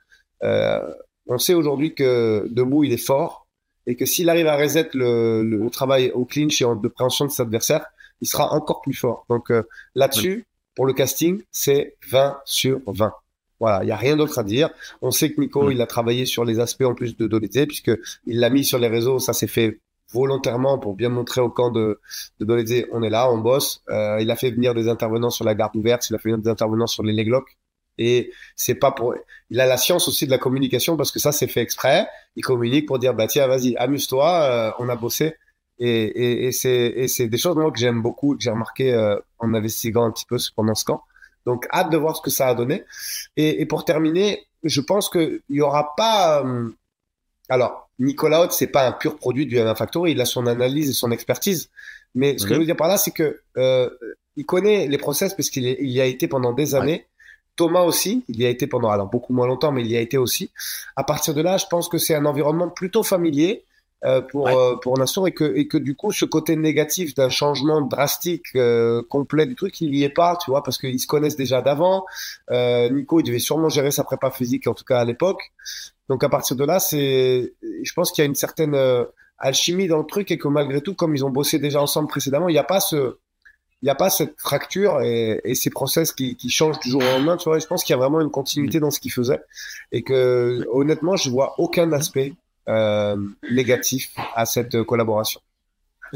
Euh, 0.43 0.81
on 1.27 1.37
sait 1.37 1.53
aujourd'hui 1.53 1.93
que 1.93 2.47
debout, 2.49 2.83
il 2.83 2.91
est 2.91 2.97
fort, 2.97 3.47
et 3.85 3.95
que 3.95 4.05
s'il 4.05 4.29
arrive 4.29 4.47
à 4.47 4.57
reset 4.57 4.89
le, 4.93 5.43
le, 5.43 5.69
travail 5.69 6.11
au 6.11 6.25
clinch 6.25 6.61
et 6.61 6.65
de 6.65 6.87
préhension 6.87 7.25
de 7.25 7.31
ses 7.31 7.41
adversaires, 7.41 7.85
il 8.21 8.27
sera 8.27 8.53
encore 8.53 8.81
plus 8.81 8.93
fort. 8.93 9.25
Donc 9.29 9.51
euh, 9.51 9.63
là-dessus, 9.95 10.45
pour 10.75 10.85
le 10.85 10.93
casting, 10.93 11.41
c'est 11.51 11.97
20 12.09 12.39
sur 12.45 12.81
20. 12.87 13.13
Voilà, 13.59 13.83
il 13.83 13.85
n'y 13.85 13.91
a 13.91 13.97
rien 13.97 14.17
d'autre 14.17 14.39
à 14.39 14.43
dire. 14.43 14.69
On 15.01 15.11
sait 15.11 15.31
que 15.31 15.39
Nico, 15.39 15.63
mm. 15.63 15.71
il 15.73 15.81
a 15.81 15.85
travaillé 15.85 16.25
sur 16.25 16.43
les 16.45 16.59
aspects 16.59 16.83
en 16.83 16.95
plus 16.95 17.15
de 17.15 17.27
Dolezé, 17.27 17.65
puisque 17.67 17.91
il 18.25 18.39
l'a 18.39 18.49
mis 18.49 18.63
sur 18.63 18.79
les 18.79 18.87
réseaux. 18.87 19.19
Ça 19.19 19.33
s'est 19.33 19.47
fait 19.47 19.79
volontairement 20.13 20.77
pour 20.77 20.95
bien 20.95 21.09
montrer 21.09 21.41
au 21.41 21.49
camp 21.49 21.71
de, 21.71 21.99
de 22.39 22.87
on 22.91 23.03
est 23.03 23.09
là, 23.09 23.31
on 23.31 23.37
bosse. 23.37 23.81
Euh, 23.89 24.17
il 24.21 24.29
a 24.31 24.35
fait 24.35 24.51
venir 24.51 24.73
des 24.73 24.87
intervenants 24.87 25.29
sur 25.29 25.45
la 25.45 25.55
garde 25.55 25.75
ouverte, 25.75 26.09
il 26.09 26.15
a 26.15 26.19
fait 26.19 26.29
venir 26.29 26.43
des 26.43 26.49
intervenants 26.49 26.87
sur 26.87 27.03
les 27.03 27.13
leglock. 27.13 27.57
Et 27.97 28.31
c'est 28.55 28.75
pas 28.75 28.91
pour. 28.91 29.15
Il 29.49 29.61
a 29.61 29.65
la 29.65 29.77
science 29.77 30.07
aussi 30.07 30.25
de 30.25 30.31
la 30.31 30.39
communication 30.39 30.97
parce 30.97 31.11
que 31.11 31.19
ça 31.19 31.31
c'est 31.31 31.47
fait 31.47 31.61
exprès. 31.61 32.07
Il 32.35 32.43
communique 32.43 32.87
pour 32.87 32.99
dire 32.99 33.13
bah 33.13 33.27
tiens 33.27 33.47
vas-y 33.47 33.75
amuse-toi, 33.77 34.43
euh, 34.43 34.71
on 34.79 34.89
a 34.89 34.95
bossé. 34.95 35.35
Et, 35.79 36.51
c'est 36.51 37.27
des 37.27 37.37
choses 37.37 37.55
moi, 37.55 37.71
que 37.71 37.79
j'aime 37.79 38.01
beaucoup, 38.01 38.35
que 38.35 38.41
j'ai 38.43 38.51
remarqué 38.51 38.93
euh, 38.93 39.17
en 39.39 39.53
investiguant 39.53 40.05
un 40.05 40.11
petit 40.11 40.25
peu 40.25 40.37
pendant 40.55 40.75
ce 40.75 40.85
camp. 40.85 41.03
Donc, 41.45 41.67
hâte 41.73 41.91
de 41.91 41.97
voir 41.97 42.15
ce 42.15 42.21
que 42.21 42.29
ça 42.29 42.47
a 42.47 42.55
donné. 42.55 42.85
Et, 43.35 43.61
et 43.61 43.65
pour 43.65 43.83
terminer, 43.83 44.47
je 44.63 44.79
pense 44.79 45.09
qu'il 45.09 45.41
n'y 45.49 45.61
aura 45.61 45.93
pas. 45.95 46.45
Alors, 47.49 47.82
Nicolas 47.99 48.41
Haute, 48.41 48.51
c'est 48.51 48.67
pas 48.67 48.87
un 48.87 48.91
pur 48.91 49.17
produit 49.17 49.45
du 49.45 49.59
MMA 49.59 49.75
Factory. 49.75 50.11
Il 50.11 50.21
a 50.21 50.25
son 50.25 50.47
analyse 50.47 50.89
et 50.89 50.93
son 50.93 51.11
expertise. 51.11 51.69
Mais 52.15 52.37
ce 52.37 52.45
que 52.45 52.53
je 52.53 52.59
veux 52.59 52.65
dire 52.65 52.75
par 52.75 52.87
là, 52.87 52.97
c'est 52.97 53.11
que 53.11 53.41
euh, 53.57 53.89
il 54.35 54.45
connaît 54.45 54.87
les 54.87 54.97
process 54.97 55.33
parce 55.33 55.49
qu'il 55.49 55.63
y 55.63 56.01
a 56.01 56.05
été 56.05 56.27
pendant 56.27 56.53
des 56.53 56.75
années. 56.75 57.05
Thomas 57.55 57.81
aussi, 57.81 58.23
il 58.29 58.41
y 58.41 58.45
a 58.45 58.49
été 58.49 58.65
pendant 58.65 58.89
alors 58.89 59.07
beaucoup 59.07 59.33
moins 59.33 59.45
longtemps, 59.45 59.71
mais 59.71 59.81
il 59.81 59.91
y 59.91 59.97
a 59.97 60.01
été 60.01 60.17
aussi. 60.17 60.49
À 60.95 61.03
partir 61.03 61.35
de 61.35 61.41
là, 61.41 61.57
je 61.57 61.65
pense 61.69 61.87
que 61.87 61.99
c'est 61.99 62.15
un 62.15 62.25
environnement 62.25 62.69
plutôt 62.69 63.03
familier 63.03 63.63
euh, 64.05 64.21
pour 64.21 64.49
euh, 64.49 64.75
pour 64.81 64.97
Nassour 64.97 65.29
et 65.29 65.31
que 65.31 65.55
et 65.55 65.65
que 65.69 65.77
du 65.77 65.95
coup 65.95 66.11
ce 66.11 66.25
côté 66.25 66.57
négatif 66.57 67.15
d'un 67.15 67.29
changement 67.29 67.79
drastique 67.79 68.47
euh, 68.55 69.01
complet 69.07 69.45
du 69.45 69.55
truc 69.55 69.79
il 69.79 69.95
y 69.95 70.03
est 70.03 70.09
pas 70.09 70.37
tu 70.43 70.51
vois 70.51 70.61
parce 70.61 70.77
qu'ils 70.77 70.99
se 70.99 71.07
connaissent 71.07 71.37
déjà 71.37 71.61
d'avant 71.61 72.03
Nico 72.51 73.21
il 73.21 73.23
devait 73.23 73.39
sûrement 73.39 73.69
gérer 73.69 73.91
sa 73.91 74.03
prépa 74.03 74.29
physique 74.29 74.67
en 74.67 74.73
tout 74.73 74.83
cas 74.83 74.99
à 74.99 75.05
l'époque 75.05 75.53
donc 76.09 76.23
à 76.23 76.29
partir 76.29 76.55
de 76.55 76.65
là 76.65 76.79
c'est 76.79 77.53
je 77.61 77.93
pense 77.93 78.11
qu'il 78.11 78.23
y 78.23 78.25
a 78.25 78.27
une 78.27 78.35
certaine 78.35 78.77
alchimie 79.37 79.87
dans 79.87 79.99
le 79.99 80.05
truc 80.05 80.31
et 80.31 80.37
que 80.37 80.47
malgré 80.47 80.81
tout 80.81 80.93
comme 80.95 81.15
ils 81.15 81.25
ont 81.25 81.29
bossé 81.29 81.59
déjà 81.59 81.81
ensemble 81.81 82.07
précédemment 82.07 82.49
il 82.49 82.53
n'y 82.53 82.59
a 82.59 82.63
pas 82.63 82.79
ce 82.79 83.17
il 83.83 83.89
a 83.89 83.95
pas 83.95 84.09
cette 84.09 84.39
fracture 84.39 85.01
et, 85.01 85.41
et 85.43 85.55
ces 85.55 85.69
process 85.69 86.13
qui, 86.13 86.37
qui 86.37 86.49
changent 86.49 86.79
du 86.79 86.89
jour 86.89 87.01
au 87.01 87.05
lendemain, 87.05 87.35
tu 87.35 87.49
vois. 87.49 87.59
Je 87.59 87.67
pense 87.67 87.83
qu'il 87.83 87.93
y 87.93 87.95
a 87.95 87.97
vraiment 87.97 88.21
une 88.21 88.31
continuité 88.31 88.79
dans 88.79 88.91
ce 88.91 88.99
qu'ils 89.01 89.11
faisaient 89.11 89.41
et 89.91 90.03
que 90.03 90.65
honnêtement, 90.71 91.17
je 91.17 91.29
vois 91.29 91.55
aucun 91.59 91.91
aspect 91.91 92.33
euh, 92.69 93.17
négatif 93.51 94.15
à 94.35 94.45
cette 94.45 94.83
collaboration. 94.83 95.41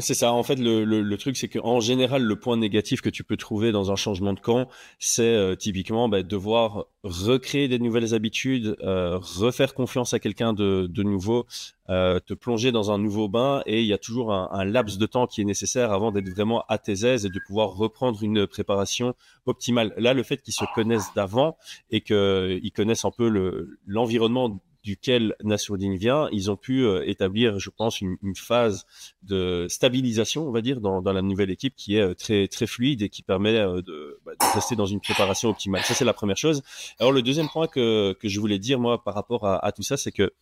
C'est 0.00 0.14
ça. 0.14 0.32
En 0.32 0.44
fait, 0.44 0.54
le, 0.54 0.84
le, 0.84 1.16
truc, 1.16 1.36
c'est 1.36 1.48
qu'en 1.48 1.80
général, 1.80 2.22
le 2.22 2.36
point 2.38 2.56
négatif 2.56 3.00
que 3.00 3.10
tu 3.10 3.24
peux 3.24 3.36
trouver 3.36 3.72
dans 3.72 3.90
un 3.90 3.96
changement 3.96 4.32
de 4.32 4.38
camp, 4.38 4.68
c'est 5.00 5.22
euh, 5.24 5.56
typiquement 5.56 6.08
bah, 6.08 6.22
devoir 6.22 6.86
recréer 7.02 7.66
des 7.66 7.80
nouvelles 7.80 8.14
habitudes, 8.14 8.76
euh, 8.82 9.18
refaire 9.18 9.74
confiance 9.74 10.14
à 10.14 10.20
quelqu'un 10.20 10.52
de, 10.52 10.86
de 10.88 11.02
nouveau, 11.02 11.46
euh, 11.88 12.20
te 12.20 12.32
plonger 12.32 12.70
dans 12.70 12.92
un 12.92 12.98
nouveau 12.98 13.28
bain, 13.28 13.64
et 13.66 13.80
il 13.80 13.88
y 13.88 13.92
a 13.92 13.98
toujours 13.98 14.32
un, 14.32 14.48
un 14.52 14.64
laps 14.64 14.98
de 14.98 15.06
temps 15.06 15.26
qui 15.26 15.40
est 15.40 15.44
nécessaire 15.44 15.90
avant 15.90 16.12
d'être 16.12 16.28
vraiment 16.28 16.62
à 16.68 16.78
tes 16.78 17.04
aises 17.04 17.26
et 17.26 17.28
de 17.28 17.40
pouvoir 17.44 17.70
reprendre 17.70 18.22
une 18.22 18.46
préparation 18.46 19.16
optimale. 19.46 19.92
Là, 19.96 20.14
le 20.14 20.22
fait 20.22 20.40
qu'ils 20.40 20.54
se 20.54 20.64
connaissent 20.76 21.12
d'avant 21.16 21.56
et 21.90 22.02
qu'ils 22.02 22.72
connaissent 22.72 23.04
un 23.04 23.10
peu 23.10 23.28
le, 23.28 23.80
l'environnement 23.84 24.60
duquel 24.88 25.34
Nasruddin 25.44 25.96
vient, 25.96 26.30
ils 26.32 26.50
ont 26.50 26.56
pu 26.56 26.86
euh, 26.86 27.06
établir, 27.06 27.58
je 27.58 27.68
pense, 27.68 28.00
une, 28.00 28.16
phase 28.34 28.86
de 29.22 29.66
stabilisation, 29.68 30.48
on 30.48 30.50
va 30.50 30.62
dire, 30.62 30.80
dans, 30.80 31.02
la 31.02 31.20
nouvelle 31.20 31.50
équipe 31.50 31.74
qui 31.76 31.96
est 31.96 32.00
euh, 32.00 32.14
très 32.14 32.48
très 32.48 32.66
fluide 32.66 33.02
et 33.02 33.10
qui 33.10 33.22
permet 33.22 33.56
euh, 33.58 33.82
de, 33.82 34.18
bah, 34.24 34.32
de 34.40 34.54
rester 34.54 34.76
dans 34.76 34.86
une 34.86 35.00
préparation 35.00 35.50
optimale. 35.50 35.82
Ça, 35.82 35.92
c'est 35.92 36.06
la 36.06 36.14
première 36.14 36.38
chose. 36.38 36.62
Alors, 36.98 37.12
le 37.12 37.20
deuxième 37.20 37.50
point 37.50 37.66
que, 37.66 38.16
je 38.22 38.40
voulais 38.40 38.58
dire, 38.58 38.80
moi, 38.80 39.04
par 39.04 39.12
rapport 39.12 39.46
à, 39.46 39.72
tout 39.72 39.82
ça, 39.82 39.98
c'est 39.98 40.12
que 40.12 40.32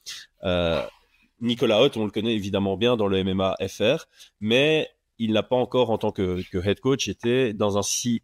Nicolas 1.41 1.85
Hutt, 1.85 1.97
on 1.97 2.05
le 2.05 2.13
connaît 2.13 2.35
évidemment 2.35 2.77
bien 2.77 2.97
dans 2.97 3.09
le 3.09 3.25
MMA 3.25 3.57
FR, 3.69 4.07
mais 4.41 4.89
il 5.19 5.33
n'a 5.33 5.43
pas 5.43 5.57
encore, 5.57 5.91
en 5.91 5.99
tant 5.99 6.13
que 6.13 6.41
head 6.53 6.79
coach, 6.79 7.09
été 7.09 7.53
dans 7.53 7.79
un 7.79 7.83
si 7.83 8.23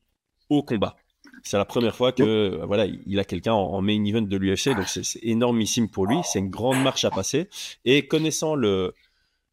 haut 0.49 0.63
combat. 0.63 0.95
C'est 1.43 1.59
la 1.59 1.65
première 1.65 1.95
fois 1.95 2.13
que 2.13 2.23
euh, 2.23 2.65
voilà, 2.67 2.87
il 2.87 3.19
a 3.19 3.25
quelqu'un 3.25 3.53
en, 3.53 3.73
en, 3.73 3.83
main 3.83 4.05
event 4.05 4.23
de 4.23 4.37
l'UFC, 4.37 4.77
donc 4.77 4.87
c'est 4.89 5.19
énormissime 5.23 5.89
pour 5.89 6.07
lui. 6.07 6.19
C'est 6.25 6.39
une 6.39 6.51
grande 6.51 6.83
marche 6.83 7.05
à 7.05 7.11
passer. 7.11 7.49
Et 7.85 8.07
connaissant 8.07 8.55
le 8.55 8.95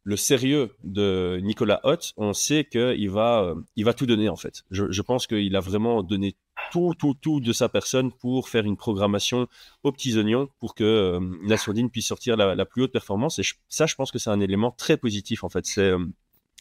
le 0.02 0.16
sérieux 0.16 0.70
de 0.82 1.38
Nicolas 1.42 1.80
Hott, 1.84 2.14
on 2.16 2.32
sait 2.32 2.64
qu'il 2.64 3.10
va 3.10 3.42
euh, 3.42 3.54
il 3.76 3.84
va 3.84 3.92
tout 3.92 4.06
donner 4.06 4.28
en 4.28 4.36
fait. 4.36 4.64
Je, 4.70 4.90
je 4.90 5.02
pense 5.02 5.26
qu'il 5.26 5.54
a 5.54 5.60
vraiment 5.60 6.02
donné 6.02 6.36
tout 6.72 6.94
tout 6.98 7.14
tout 7.20 7.40
de 7.40 7.52
sa 7.52 7.68
personne 7.68 8.10
pour 8.12 8.48
faire 8.48 8.64
une 8.64 8.76
programmation 8.76 9.46
aux 9.82 9.92
petits 9.92 10.16
oignons 10.16 10.48
pour 10.58 10.74
que 10.74 10.84
euh, 10.84 11.88
puisse 11.92 12.06
sortir 12.06 12.36
la, 12.36 12.54
la, 12.54 12.64
plus 12.64 12.82
haute 12.84 12.92
performance. 12.92 13.38
Et 13.38 13.42
je, 13.42 13.54
ça, 13.68 13.86
je 13.86 13.94
pense 13.94 14.10
que 14.10 14.18
c'est 14.18 14.30
un 14.30 14.40
élément 14.40 14.70
très 14.70 14.96
positif 14.96 15.44
en 15.44 15.50
fait. 15.50 15.66
C'est 15.66 15.82
euh, 15.82 15.98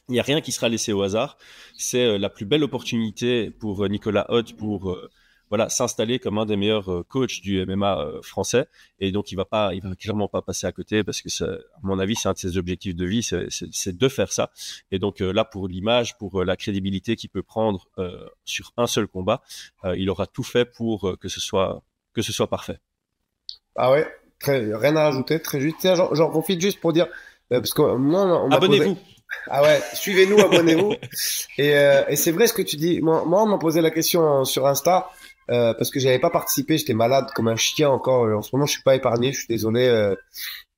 il 0.10 0.14
n'y 0.14 0.20
a 0.20 0.24
rien 0.24 0.42
qui 0.42 0.52
sera 0.52 0.70
laissé 0.70 0.92
au 0.92 1.02
hasard. 1.04 1.38
C'est 1.78 2.04
euh, 2.04 2.18
la 2.18 2.30
plus 2.30 2.46
belle 2.46 2.64
opportunité 2.64 3.52
pour 3.52 3.84
euh, 3.84 3.88
Nicolas 3.88 4.26
Hott 4.30 4.58
pour 4.58 4.90
euh, 4.90 5.10
voilà 5.50 5.70
s'installer 5.70 6.20
comme 6.20 6.38
un 6.38 6.46
des 6.46 6.58
meilleurs 6.58 7.04
coachs 7.08 7.42
du 7.42 7.66
MMA 7.66 8.06
français. 8.22 8.68
Et 9.00 9.12
donc 9.12 9.32
il 9.32 9.36
va 9.36 9.46
pas, 9.46 9.74
il 9.74 9.82
va 9.82 9.96
clairement 9.96 10.28
pas 10.28 10.44
passer 10.44 10.68
à 10.68 10.72
côté 10.72 11.04
parce 11.04 11.24
que 11.24 11.44
à 11.44 11.80
mon 11.82 11.98
avis 11.98 12.16
c'est 12.16 12.30
un 12.30 12.34
de 12.34 12.38
ses 12.38 12.58
objectifs 12.58 12.96
de 12.96 13.06
vie, 13.06 13.24
c'est 13.24 13.98
de 13.98 14.10
faire 14.10 14.32
ça. 14.32 14.52
Et 14.92 15.00
donc 15.00 15.22
là 15.22 15.46
pour 15.46 15.68
l'image, 15.68 16.20
pour 16.20 16.44
la 16.44 16.56
crédibilité 16.56 17.16
qu'il 17.16 17.32
peut 17.32 17.42
prendre 17.42 17.88
sur 18.46 18.74
un 18.78 18.86
seul 18.86 19.08
combat, 19.08 19.42
il 19.96 20.08
aura 20.12 20.28
tout 20.28 20.44
fait 20.44 20.66
pour 20.66 21.18
que 21.20 21.28
ce 21.28 21.40
soit 21.40 21.82
que 22.14 22.22
ce 22.22 22.32
soit 22.32 22.46
parfait. 22.46 22.78
Ah 23.76 23.90
ouais, 23.90 24.08
très, 24.38 24.72
rien 24.76 24.96
à 24.98 25.06
rajouter, 25.06 25.42
très 25.42 25.60
juste. 25.60 25.78
J'en 26.12 26.30
profite 26.30 26.62
juste 26.62 26.80
pour 26.80 26.94
dire 26.94 27.08
parce 27.50 27.74
que 27.74 27.96
moi 27.96 28.22
on 28.22 28.52
abonnez-vous. 28.52 28.94
Posé... 28.94 29.19
Ah 29.50 29.62
ouais, 29.62 29.82
suivez-nous, 29.94 30.40
abonnez-vous. 30.40 30.94
et, 31.58 31.76
euh, 31.76 32.04
et 32.08 32.16
c'est 32.16 32.32
vrai 32.32 32.48
ce 32.48 32.54
que 32.54 32.62
tu 32.62 32.76
dis. 32.76 33.02
Moi, 33.02 33.24
moi 33.26 33.44
on 33.44 33.48
m'a 33.48 33.58
posé 33.58 33.82
la 33.82 33.92
question 33.92 34.46
sur 34.46 34.68
Insta 34.68 35.10
euh, 35.50 35.74
parce 35.74 35.90
que 35.90 36.00
j'avais 36.00 36.20
pas 36.20 36.30
participé, 36.30 36.78
j'étais 36.78 36.94
malade 36.94 37.28
comme 37.34 37.48
un 37.48 37.56
chien 37.56 37.90
encore. 37.90 38.26
En 38.26 38.42
ce 38.42 38.50
moment, 38.54 38.66
je 38.66 38.74
suis 38.74 38.84
pas 38.84 38.96
épargné, 38.96 39.32
je 39.32 39.40
suis 39.40 39.48
désolé. 39.48 39.88
Euh, 39.88 40.16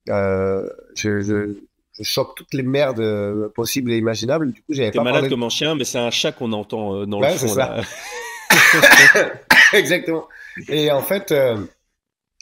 euh, 0.08 0.68
je, 0.96 1.20
je, 1.20 1.54
je, 1.98 2.02
choque 2.02 2.34
toutes 2.36 2.54
les 2.54 2.62
merdes 2.62 3.00
euh, 3.00 3.48
possibles 3.50 3.92
et 3.92 3.98
imaginables. 3.98 4.52
Du 4.52 4.60
coup, 4.62 4.72
j'avais 4.72 4.90
pas 4.90 5.02
malade 5.02 5.20
parlé... 5.20 5.28
comme 5.30 5.42
un 5.42 5.48
chien, 5.48 5.74
mais 5.74 5.84
c'est 5.84 5.98
un 5.98 6.10
chat 6.10 6.32
qu'on 6.32 6.52
entend 6.52 6.94
euh, 6.94 7.06
dans 7.06 7.20
ouais, 7.20 7.32
le 7.32 7.38
fond. 7.38 7.54
Là. 7.54 7.82
Exactement. 9.72 10.26
Et 10.68 10.90
en 10.90 11.02
fait, 11.02 11.32
euh, 11.32 11.56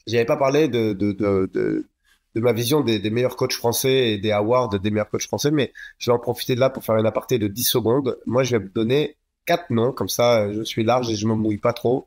j'avais 0.06 0.24
pas 0.24 0.36
parlé 0.36 0.68
de, 0.68 0.92
de, 0.92 1.12
de, 1.12 1.50
de 1.52 1.89
de 2.34 2.40
ma 2.40 2.52
vision 2.52 2.80
des, 2.80 2.98
des, 2.98 3.10
meilleurs 3.10 3.36
coachs 3.36 3.54
français 3.54 4.12
et 4.12 4.18
des 4.18 4.30
awards 4.30 4.68
des 4.68 4.90
meilleurs 4.90 5.10
coachs 5.10 5.26
français, 5.26 5.50
mais 5.50 5.72
je 5.98 6.10
vais 6.10 6.14
en 6.14 6.18
profiter 6.18 6.54
de 6.54 6.60
là 6.60 6.70
pour 6.70 6.84
faire 6.84 6.96
une 6.96 7.06
aparté 7.06 7.38
de 7.38 7.48
10 7.48 7.64
secondes. 7.64 8.18
Moi, 8.26 8.44
je 8.44 8.56
vais 8.56 8.64
vous 8.64 8.70
donner 8.72 9.16
quatre 9.46 9.70
noms, 9.70 9.92
comme 9.92 10.08
ça, 10.08 10.52
je 10.52 10.62
suis 10.62 10.84
large 10.84 11.10
et 11.10 11.16
je 11.16 11.26
me 11.26 11.34
mouille 11.34 11.58
pas 11.58 11.72
trop. 11.72 12.06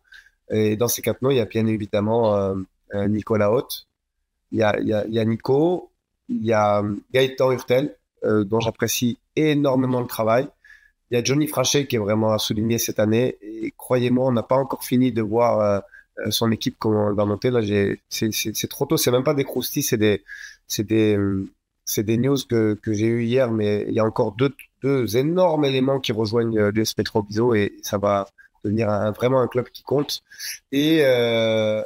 Et 0.49 0.78
dans 0.78 0.88
ces 0.88 1.01
quatre 1.01 1.21
noms, 1.21 1.32
il 1.32 1.38
y 1.38 1.41
a 1.41 1.45
bien 1.45 1.65
évidemment 1.67 2.36
euh, 2.36 3.07
Nicolas 3.07 3.51
Haute, 3.51 3.88
il 4.51 4.59
y 4.59 4.63
a, 4.63 4.80
il 4.80 4.88
y, 4.88 4.93
a, 4.93 5.05
il 5.07 5.13
y 5.13 5.19
a 5.19 5.26
Nico, 5.26 5.91
il 6.30 6.45
y 6.45 6.53
a 6.53 6.84
Gaëtan 7.11 7.51
Hurtel, 7.51 7.95
euh, 8.24 8.43
dont 8.43 8.59
j'apprécie 8.59 9.17
énormément 9.36 9.99
le 9.99 10.07
travail. 10.07 10.47
Il 11.11 11.15
y 11.15 11.17
a 11.17 11.24
Johnny 11.24 11.47
Frachet 11.47 11.88
qui 11.88 11.95
est 11.95 11.99
vraiment 11.99 12.32
à 12.32 12.38
souligner 12.38 12.78
cette 12.78 12.99
année. 12.99 13.38
Et 13.41 13.74
croyez-moi, 13.78 14.28
on 14.28 14.32
n'a 14.32 14.43
pas 14.43 14.55
encore 14.55 14.84
fini 14.84 15.11
de 15.11 15.21
voir 15.21 15.59
euh, 15.59 15.80
son 16.30 16.51
équipe 16.51 16.78
elle 16.86 17.16
va 17.16 17.26
monter. 17.26 17.49
Là, 17.49 17.61
c'est 18.09 18.68
trop 18.70 18.86
tôt. 18.86 18.97
C'est 18.97 19.11
même 19.11 19.24
pas 19.24 19.34
des 19.34 19.43
croustilles, 19.43 19.84
c'est 19.84 19.97
des, 19.97 20.24
c'est 20.68 20.84
des, 20.84 21.18
c'est 21.86 22.03
des 22.03 22.18
news 22.18 22.38
que, 22.49 22.76
que 22.76 22.93
j'ai 22.93 23.07
eu 23.07 23.24
hier, 23.24 23.51
mais 23.51 23.86
il 23.88 23.93
y 23.93 23.99
a 23.99 24.05
encore 24.05 24.34
deux, 24.34 24.53
deux 24.82 25.18
énormes 25.18 25.66
éléments 25.66 25.99
qui 25.99 26.11
rejoignent 26.11 26.70
l'US 26.70 26.93
Petro 26.93 27.24
Bizo 27.24 27.53
et 27.55 27.74
ça 27.82 27.97
va 27.97 28.28
devenir 28.64 28.88
vraiment 29.14 29.41
un 29.41 29.47
club 29.47 29.70
qui 29.70 29.84
compte. 29.84 30.22
Et 30.72 31.01
euh, 31.03 31.82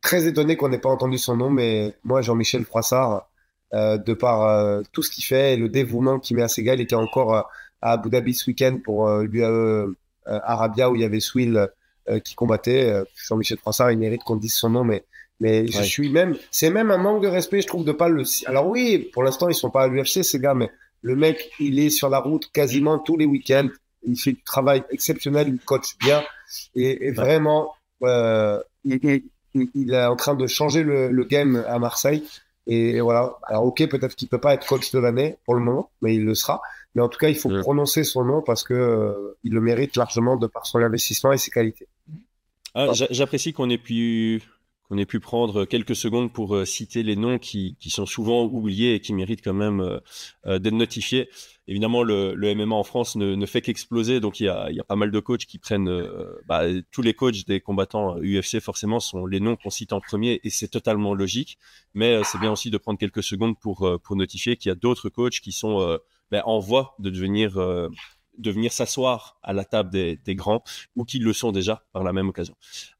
très 0.00 0.26
étonné 0.26 0.56
qu'on 0.56 0.68
n'ait 0.68 0.78
pas 0.78 0.90
entendu 0.90 1.18
son 1.18 1.36
nom, 1.36 1.50
mais 1.50 1.94
moi, 2.04 2.22
Jean-Michel 2.22 2.64
Froissart, 2.64 3.28
euh, 3.74 3.96
de 3.96 4.12
par 4.14 4.42
euh, 4.42 4.82
tout 4.92 5.02
ce 5.02 5.10
qu'il 5.10 5.24
fait 5.24 5.54
et 5.54 5.56
le 5.56 5.68
dévouement 5.68 6.18
qu'il 6.18 6.36
met 6.36 6.42
à 6.42 6.48
ses 6.48 6.62
gars, 6.62 6.74
il 6.74 6.80
était 6.80 6.94
encore 6.94 7.34
à 7.34 7.48
Abu 7.80 8.10
Dhabi 8.10 8.34
ce 8.34 8.50
week-end 8.50 8.78
pour 8.84 9.08
l'UAE 9.08 9.94
Arabia 10.26 10.90
où 10.90 10.94
il 10.94 11.02
y 11.02 11.04
avait 11.04 11.20
Swill 11.20 11.56
euh, 11.56 11.66
qui 12.20 12.34
combattait. 12.34 12.84
Euh, 12.90 13.04
Jean-Michel 13.28 13.58
Froissart, 13.58 13.92
il 13.92 13.98
mérite 13.98 14.22
qu'on 14.24 14.36
dise 14.36 14.54
son 14.54 14.70
nom, 14.70 14.84
mais 14.84 15.04
mais 15.40 15.66
je 15.66 15.78
ouais. 15.78 15.84
suis 15.84 16.08
même, 16.10 16.36
c'est 16.52 16.70
même 16.70 16.90
un 16.92 16.98
manque 16.98 17.22
de 17.22 17.28
respect, 17.28 17.62
je 17.62 17.66
trouve, 17.66 17.84
de 17.84 17.92
pas 17.92 18.08
le. 18.08 18.22
Alors 18.46 18.68
oui, 18.68 19.10
pour 19.12 19.22
l'instant, 19.24 19.48
ils 19.48 19.54
sont 19.54 19.70
pas 19.70 19.82
à 19.84 19.88
l'UFC 19.88 20.22
ces 20.22 20.38
gars, 20.38 20.54
mais 20.54 20.70
le 21.02 21.16
mec, 21.16 21.50
il 21.58 21.80
est 21.80 21.90
sur 21.90 22.08
la 22.08 22.20
route 22.20 22.50
quasiment 22.52 22.98
tous 22.98 23.16
les 23.16 23.24
week-ends. 23.26 23.68
Il 24.04 24.16
fait 24.16 24.32
du 24.32 24.42
travail 24.44 24.84
exceptionnel, 24.90 25.48
il 25.48 25.58
coach 25.58 25.96
bien, 25.98 26.22
et, 26.76 27.06
et 27.08 27.10
vraiment, 27.12 27.72
euh, 28.04 28.60
il, 28.84 29.00
il, 29.54 29.68
il, 29.74 29.92
est 29.94 30.04
en 30.04 30.16
train 30.16 30.34
de 30.34 30.46
changer 30.46 30.82
le, 30.84 31.08
le 31.10 31.24
game 31.24 31.64
à 31.66 31.78
Marseille. 31.78 32.22
Et, 32.68 32.90
et 32.96 33.00
voilà. 33.00 33.34
Alors 33.44 33.64
ok, 33.66 33.88
peut-être 33.88 34.14
qu'il 34.14 34.28
peut 34.28 34.40
pas 34.40 34.54
être 34.54 34.66
coach 34.66 34.92
de 34.92 34.98
l'année 35.00 35.36
pour 35.44 35.54
le 35.54 35.60
moment, 35.60 35.90
mais 36.02 36.14
il 36.14 36.24
le 36.24 36.34
sera. 36.36 36.60
Mais 36.94 37.02
en 37.02 37.08
tout 37.08 37.18
cas, 37.18 37.28
il 37.28 37.36
faut 37.36 37.50
Ouais. 37.50 37.60
prononcer 37.60 38.04
son 38.04 38.24
nom 38.24 38.42
parce 38.42 38.62
que 38.64 38.74
euh, 38.74 39.36
il 39.44 39.52
le 39.54 39.60
mérite 39.60 39.96
largement 39.96 40.36
de 40.36 40.46
par 40.46 40.66
son 40.66 40.78
investissement 40.78 41.32
et 41.32 41.38
ses 41.38 41.50
qualités. 41.50 41.88
Ah, 42.74 42.92
j'a- 42.92 43.06
J'apprécie 43.10 43.52
qu'on 43.52 43.70
ait 43.70 43.78
pu 43.78 44.42
qu'on 44.88 44.98
ait 44.98 45.06
pu 45.06 45.20
prendre 45.20 45.64
quelques 45.64 45.96
secondes 45.96 46.32
pour 46.32 46.54
euh, 46.54 46.64
citer 46.66 47.02
les 47.02 47.16
noms 47.16 47.38
qui, 47.38 47.76
qui 47.80 47.88
sont 47.88 48.04
souvent 48.04 48.44
oubliés 48.44 48.94
et 48.94 49.00
qui 49.00 49.14
méritent 49.14 49.42
quand 49.42 49.54
même 49.54 49.80
euh, 49.80 49.98
euh, 50.46 50.58
d'être 50.58 50.74
notifiés. 50.74 51.30
Évidemment, 51.66 52.02
le, 52.02 52.34
le 52.34 52.54
MMA 52.54 52.74
en 52.74 52.82
France 52.82 53.16
ne, 53.16 53.34
ne 53.34 53.46
fait 53.46 53.62
qu'exploser, 53.62 54.20
donc 54.20 54.40
il 54.40 54.44
y 54.44 54.48
a, 54.48 54.68
il 54.70 54.76
y 54.76 54.80
a 54.80 54.84
pas 54.84 54.96
mal 54.96 55.10
de 55.10 55.20
coachs 55.20 55.46
qui 55.46 55.58
prennent. 55.58 55.88
bah, 56.46 56.64
tous 56.90 57.00
les 57.02 57.14
coachs 57.14 57.46
des 57.46 57.60
combattants 57.60 58.16
UFC 58.18 58.60
forcément 58.60 59.00
sont 59.00 59.24
les 59.24 59.40
noms 59.40 59.56
qu'on 59.56 59.70
cite 59.70 59.92
en 59.92 60.00
premier 60.00 60.40
et 60.44 60.50
c'est 60.50 60.68
totalement 60.68 61.14
logique. 61.14 61.58
Mais 61.94 62.20
c'est 62.24 62.38
bien 62.38 62.52
aussi 62.52 62.70
de 62.70 62.76
prendre 62.78 62.98
quelques 62.98 63.22
secondes 63.22 63.58
pour 63.58 63.88
pour 64.02 64.16
notifier 64.16 64.56
qu'il 64.56 64.68
y 64.70 64.72
a 64.72 64.74
d'autres 64.74 65.08
coachs 65.08 65.40
qui 65.40 65.52
sont 65.52 65.98
ben, 66.32 66.42
en 66.44 66.58
voie 66.58 66.94
de 66.98 67.10
devenir 67.10 67.56
euh, 67.58 67.88
de 68.38 68.50
venir 68.50 68.72
s'asseoir 68.72 69.38
à 69.42 69.52
la 69.52 69.64
table 69.64 69.90
des, 69.90 70.16
des, 70.16 70.34
grands 70.34 70.62
ou 70.96 71.04
qui 71.04 71.18
le 71.18 71.32
sont 71.32 71.52
déjà 71.52 71.84
par 71.92 72.02
la 72.02 72.12
même 72.12 72.28
occasion. 72.28 72.54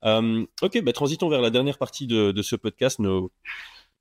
Euh, 0.05 0.45
ok, 0.61 0.83
bah, 0.83 0.93
transitons 0.93 1.29
vers 1.29 1.41
la 1.41 1.51
dernière 1.51 1.79
partie 1.79 2.07
de, 2.07 2.33
de, 2.33 2.43
ce 2.43 2.57
podcast, 2.57 2.99
nos 2.99 3.33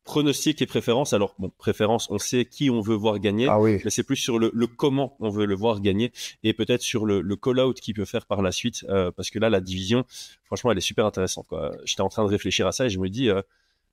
pronostics 0.04 0.62
et 0.62 0.66
préférences. 0.66 1.14
Alors, 1.14 1.36
bon, 1.40 1.52
préférences, 1.58 2.10
on 2.10 2.18
sait 2.18 2.46
qui 2.46 2.70
on 2.70 2.82
veut 2.82 2.96
voir 2.96 3.20
gagner, 3.20 3.48
ah 3.48 3.60
oui. 3.60 3.80
mais 3.84 3.92
c'est 3.92 4.04
plus 4.04 4.16
sur 4.16 4.40
le, 4.40 4.52
le, 4.54 4.68
comment 4.68 5.16
on 5.20 5.30
veut 5.30 5.46
le 5.46 5.56
voir 5.56 5.80
gagner 5.80 6.12
et 6.44 6.54
peut-être 6.54 6.82
sur 6.82 7.06
le, 7.06 7.22
le 7.22 7.36
call-out 7.36 7.80
qu'il 7.80 7.94
peut 7.94 8.06
faire 8.06 8.26
par 8.26 8.42
la 8.42 8.52
suite, 8.52 8.86
euh, 8.90 9.12
parce 9.12 9.30
que 9.30 9.40
là, 9.40 9.50
la 9.50 9.62
division, 9.62 10.06
franchement, 10.44 10.72
elle 10.72 10.78
est 10.78 10.82
super 10.82 11.06
intéressante. 11.06 11.48
J'étais 11.86 12.02
en 12.02 12.10
train 12.10 12.24
de 12.24 12.30
réfléchir 12.30 12.68
à 12.68 12.72
ça 12.72 12.86
et 12.86 12.90
je 12.90 13.00
me 13.00 13.10
dis, 13.10 13.30
euh, 13.30 13.42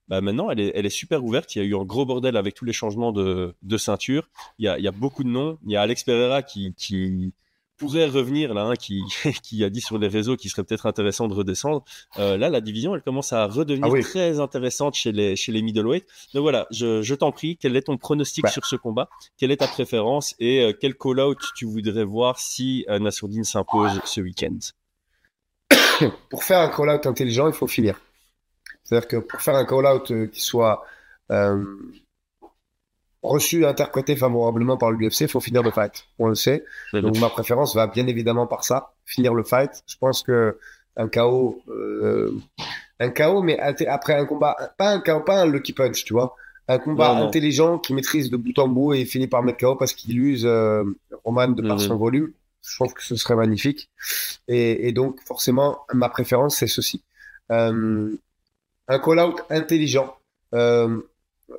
bah 0.08 0.20
maintenant, 0.20 0.50
elle 0.50 0.60
est, 0.60 0.72
elle 0.74 0.86
est 0.86 0.90
super 0.90 1.24
ouverte. 1.24 1.54
Il 1.54 1.58
y 1.58 1.62
a 1.62 1.64
eu 1.64 1.76
un 1.76 1.84
gros 1.84 2.06
bordel 2.06 2.36
avec 2.36 2.54
tous 2.54 2.64
les 2.64 2.72
changements 2.72 3.12
de, 3.12 3.54
de 3.62 3.76
ceinture. 3.76 4.28
Il 4.58 4.64
y, 4.64 4.68
a, 4.68 4.78
il 4.78 4.84
y 4.84 4.88
a 4.88 4.92
beaucoup 4.92 5.22
de 5.22 5.28
noms. 5.28 5.58
Il 5.66 5.72
y 5.72 5.76
a 5.76 5.82
Alex 5.82 6.04
Pereira 6.04 6.42
qui, 6.42 6.74
qui 6.76 7.32
pourrait 7.78 8.06
revenir 8.06 8.52
là, 8.52 8.62
hein, 8.62 8.74
qui, 8.74 9.02
qui 9.42 9.64
a 9.64 9.70
dit 9.70 9.80
sur 9.80 9.98
les 9.98 10.08
réseaux 10.08 10.36
qu'il 10.36 10.50
serait 10.50 10.64
peut-être 10.64 10.86
intéressant 10.86 11.28
de 11.28 11.34
redescendre. 11.34 11.84
Euh, 12.18 12.36
là, 12.36 12.50
la 12.50 12.60
division, 12.60 12.94
elle 12.94 13.02
commence 13.02 13.32
à 13.32 13.46
redevenir 13.46 13.86
ah 13.86 13.90
oui. 13.90 14.02
très 14.02 14.40
intéressante 14.40 14.94
chez 14.94 15.12
les, 15.12 15.36
chez 15.36 15.52
les 15.52 15.62
middleweight. 15.62 16.04
Donc 16.34 16.42
voilà, 16.42 16.66
je, 16.70 17.02
je 17.02 17.14
t'en 17.14 17.32
prie, 17.32 17.56
quel 17.56 17.76
est 17.76 17.82
ton 17.82 17.96
pronostic 17.96 18.42
bah. 18.42 18.50
sur 18.50 18.66
ce 18.66 18.76
combat? 18.76 19.08
Quelle 19.38 19.50
est 19.50 19.58
ta 19.58 19.68
préférence? 19.68 20.34
Et 20.38 20.62
euh, 20.62 20.72
quel 20.78 20.94
call-out 20.94 21.38
tu 21.56 21.64
voudrais 21.64 22.04
voir 22.04 22.38
si 22.38 22.84
euh, 22.88 22.98
Nassourdine 22.98 23.44
s'impose 23.44 24.00
ce 24.04 24.20
week-end? 24.20 24.58
Pour 26.30 26.44
faire 26.44 26.60
un 26.60 26.68
call-out 26.68 27.06
intelligent, 27.06 27.46
il 27.46 27.54
faut 27.54 27.66
finir. 27.66 28.00
C'est-à-dire 28.88 29.08
que 29.08 29.16
pour 29.18 29.40
faire 29.42 29.54
un 29.54 29.66
call-out 29.66 30.10
euh, 30.12 30.26
qui 30.28 30.40
soit 30.40 30.82
euh, 31.30 31.62
reçu, 33.22 33.66
interprété 33.66 34.16
favorablement 34.16 34.78
par 34.78 34.92
l'UFC, 34.92 35.22
il 35.22 35.28
faut 35.28 35.40
finir 35.40 35.62
le 35.62 35.70
fight. 35.70 36.06
On 36.18 36.28
le 36.28 36.34
sait. 36.34 36.64
Donc 36.94 37.18
ma 37.18 37.28
préférence 37.28 37.74
va 37.74 37.86
bien 37.86 38.06
évidemment 38.06 38.46
par 38.46 38.64
ça, 38.64 38.94
finir 39.04 39.34
le 39.34 39.42
fight. 39.42 39.82
Je 39.86 39.96
pense 39.98 40.22
que 40.22 40.58
un 40.96 41.08
KO, 41.08 41.60
euh, 41.68 42.32
un 42.98 43.10
KO, 43.10 43.42
mais 43.42 43.58
après 43.58 44.14
un 44.14 44.24
combat, 44.24 44.56
pas 44.78 44.90
un 44.90 45.00
KO, 45.00 45.20
pas 45.20 45.42
un 45.42 45.46
lucky 45.46 45.74
punch, 45.74 46.04
tu 46.04 46.14
vois. 46.14 46.34
Un 46.66 46.78
combat 46.78 47.10
intelligent 47.10 47.78
qui 47.78 47.94
maîtrise 47.94 48.30
de 48.30 48.36
bout 48.36 48.58
en 48.58 48.68
bout 48.68 48.94
et 48.94 49.04
finit 49.04 49.26
par 49.26 49.42
mettre 49.42 49.58
KO 49.58 49.76
parce 49.76 49.92
qu'il 49.92 50.18
use 50.18 50.44
euh, 50.46 50.84
Roman 51.24 51.48
de 51.48 51.62
par 51.62 51.76
mhm. 51.76 51.82
son 51.82 51.96
volume. 51.96 52.32
Je 52.62 52.74
trouve 52.76 52.94
que 52.94 53.04
ce 53.04 53.16
serait 53.16 53.36
magnifique. 53.36 53.90
Et, 54.48 54.88
et 54.88 54.92
donc, 54.92 55.20
forcément, 55.26 55.80
ma 55.92 56.08
préférence, 56.08 56.56
c'est 56.56 56.66
ceci. 56.66 57.02
Euh, 57.50 58.14
un 58.88 58.98
call-out 58.98 59.42
intelligent. 59.50 60.16
Euh, 60.54 61.00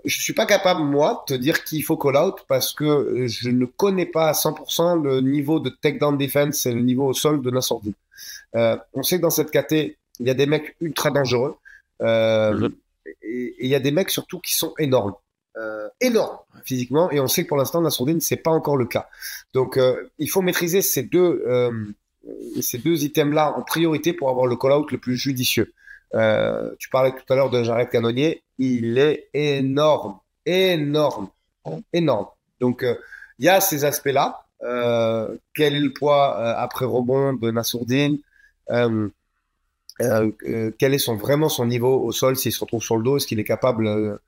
je 0.05 0.21
suis 0.21 0.33
pas 0.33 0.45
capable, 0.45 0.81
moi, 0.81 1.23
de 1.27 1.35
te 1.35 1.39
dire 1.39 1.63
qu'il 1.63 1.83
faut 1.83 1.97
call-out 1.97 2.45
parce 2.47 2.73
que 2.73 3.25
je 3.27 3.49
ne 3.49 3.65
connais 3.65 4.05
pas 4.05 4.29
à 4.29 4.33
100% 4.33 5.01
le 5.01 5.21
niveau 5.21 5.59
de 5.59 5.69
takedown 5.69 6.17
defense 6.17 6.65
et 6.65 6.73
le 6.73 6.81
niveau 6.81 7.07
au 7.07 7.13
sol 7.13 7.41
de 7.41 7.49
Nassourdine. 7.49 7.93
Euh, 8.55 8.77
on 8.93 9.03
sait 9.03 9.17
que 9.17 9.23
dans 9.23 9.29
cette 9.29 9.51
KT, 9.51 9.97
il 10.19 10.27
y 10.27 10.29
a 10.29 10.33
des 10.33 10.45
mecs 10.45 10.75
ultra 10.81 11.09
dangereux. 11.09 11.55
Euh, 12.01 12.69
et 13.21 13.55
il 13.59 13.67
y 13.67 13.75
a 13.75 13.79
des 13.79 13.91
mecs 13.91 14.09
surtout 14.09 14.39
qui 14.39 14.53
sont 14.53 14.73
énormes. 14.77 15.15
Euh, 15.57 15.89
énormes 15.99 16.37
physiquement. 16.63 17.09
Et 17.11 17.19
on 17.19 17.27
sait 17.27 17.43
que 17.43 17.49
pour 17.49 17.57
l'instant, 17.57 17.81
Nassourdine, 17.81 18.21
c'est 18.21 18.37
pas 18.37 18.51
encore 18.51 18.77
le 18.77 18.85
cas. 18.85 19.09
Donc, 19.53 19.77
euh, 19.77 20.09
il 20.19 20.29
faut 20.29 20.41
maîtriser 20.41 20.81
ces 20.81 21.03
deux, 21.03 21.43
euh, 21.47 21.71
ces 22.61 22.77
deux 22.77 23.03
items-là 23.03 23.57
en 23.57 23.61
priorité 23.63 24.13
pour 24.13 24.29
avoir 24.29 24.45
le 24.45 24.55
call-out 24.55 24.91
le 24.91 24.97
plus 24.99 25.17
judicieux. 25.17 25.73
Euh, 26.15 26.71
tu 26.79 26.89
parlais 26.89 27.11
tout 27.11 27.31
à 27.31 27.35
l'heure 27.35 27.49
de 27.49 27.63
Jared 27.63 27.89
Canonnier, 27.89 28.43
il 28.57 28.97
est 28.97 29.29
énorme, 29.33 30.19
énorme, 30.45 31.29
énorme. 31.93 32.27
Donc 32.59 32.83
euh, 32.83 32.95
il 33.37 33.45
y 33.45 33.49
a 33.49 33.61
ces 33.61 33.85
aspects-là. 33.85 34.45
Euh, 34.63 35.37
quel 35.55 35.75
est 35.75 35.79
le 35.79 35.93
poids 35.93 36.35
après 36.57 36.85
rebond 36.85 37.33
de 37.33 37.51
Nassourdine? 37.51 38.17
Quel 38.67 39.11
est 40.93 40.97
son 40.97 41.15
vraiment 41.15 41.49
son 41.49 41.65
niveau 41.65 42.01
au 42.03 42.11
sol 42.11 42.35
s'il 42.35 42.51
se 42.51 42.59
retrouve 42.59 42.83
sur 42.83 42.97
le 42.97 43.03
dos? 43.03 43.17
Est-ce 43.17 43.27
qu'il 43.27 43.39
est 43.39 43.45
capable 43.45 44.19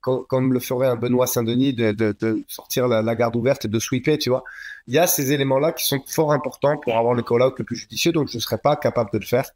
comme, 0.00 0.52
le 0.52 0.60
ferait 0.60 0.88
un 0.88 0.96
Benoît 0.96 1.26
Saint-Denis, 1.26 1.74
de, 1.74 2.44
sortir 2.48 2.88
la, 2.88 3.14
garde 3.14 3.36
ouverte 3.36 3.66
et 3.66 3.68
de 3.68 3.78
sweeper, 3.78 4.18
tu 4.18 4.30
vois? 4.30 4.42
Il 4.88 4.94
y 4.94 4.98
a 4.98 5.06
ces 5.06 5.32
éléments-là 5.32 5.72
qui 5.72 5.86
sont 5.86 6.02
fort 6.06 6.32
importants 6.32 6.78
pour 6.78 6.96
avoir 6.96 7.14
le 7.14 7.22
call-out 7.22 7.56
le 7.58 7.64
plus 7.64 7.76
judicieux, 7.76 8.12
donc 8.12 8.28
je 8.28 8.36
ne 8.36 8.40
serais 8.40 8.58
pas 8.58 8.76
capable 8.76 9.10
de 9.12 9.18
le 9.18 9.24
faire. 9.24 9.50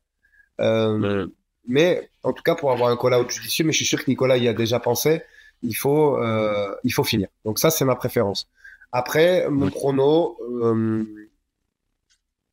Euh, 0.61 1.27
mais 1.67 2.11
en 2.23 2.33
tout 2.33 2.43
cas, 2.43 2.55
pour 2.55 2.73
avoir 2.73 2.91
un 2.91 2.97
call-out 2.97 3.31
judicieux, 3.31 3.65
mais 3.65 3.73
je 3.73 3.79
suis 3.79 3.87
sûr 3.87 4.03
que 4.05 4.11
Nicolas 4.11 4.37
y 4.37 4.49
a 4.49 4.53
déjà 4.53 4.81
pensé, 4.81 5.23
il 5.63 5.75
faut, 5.75 6.17
euh, 6.17 6.75
il 6.85 6.93
faut 6.93 7.05
finir. 7.05 7.29
Donc 7.45 7.59
ça, 7.59 7.71
c'est 7.71 7.85
ma 7.85 7.97
préférence. 7.97 8.49
Après, 8.93 9.49
mon 9.49 9.71
chrono, 9.71 10.37
euh, 10.43 11.05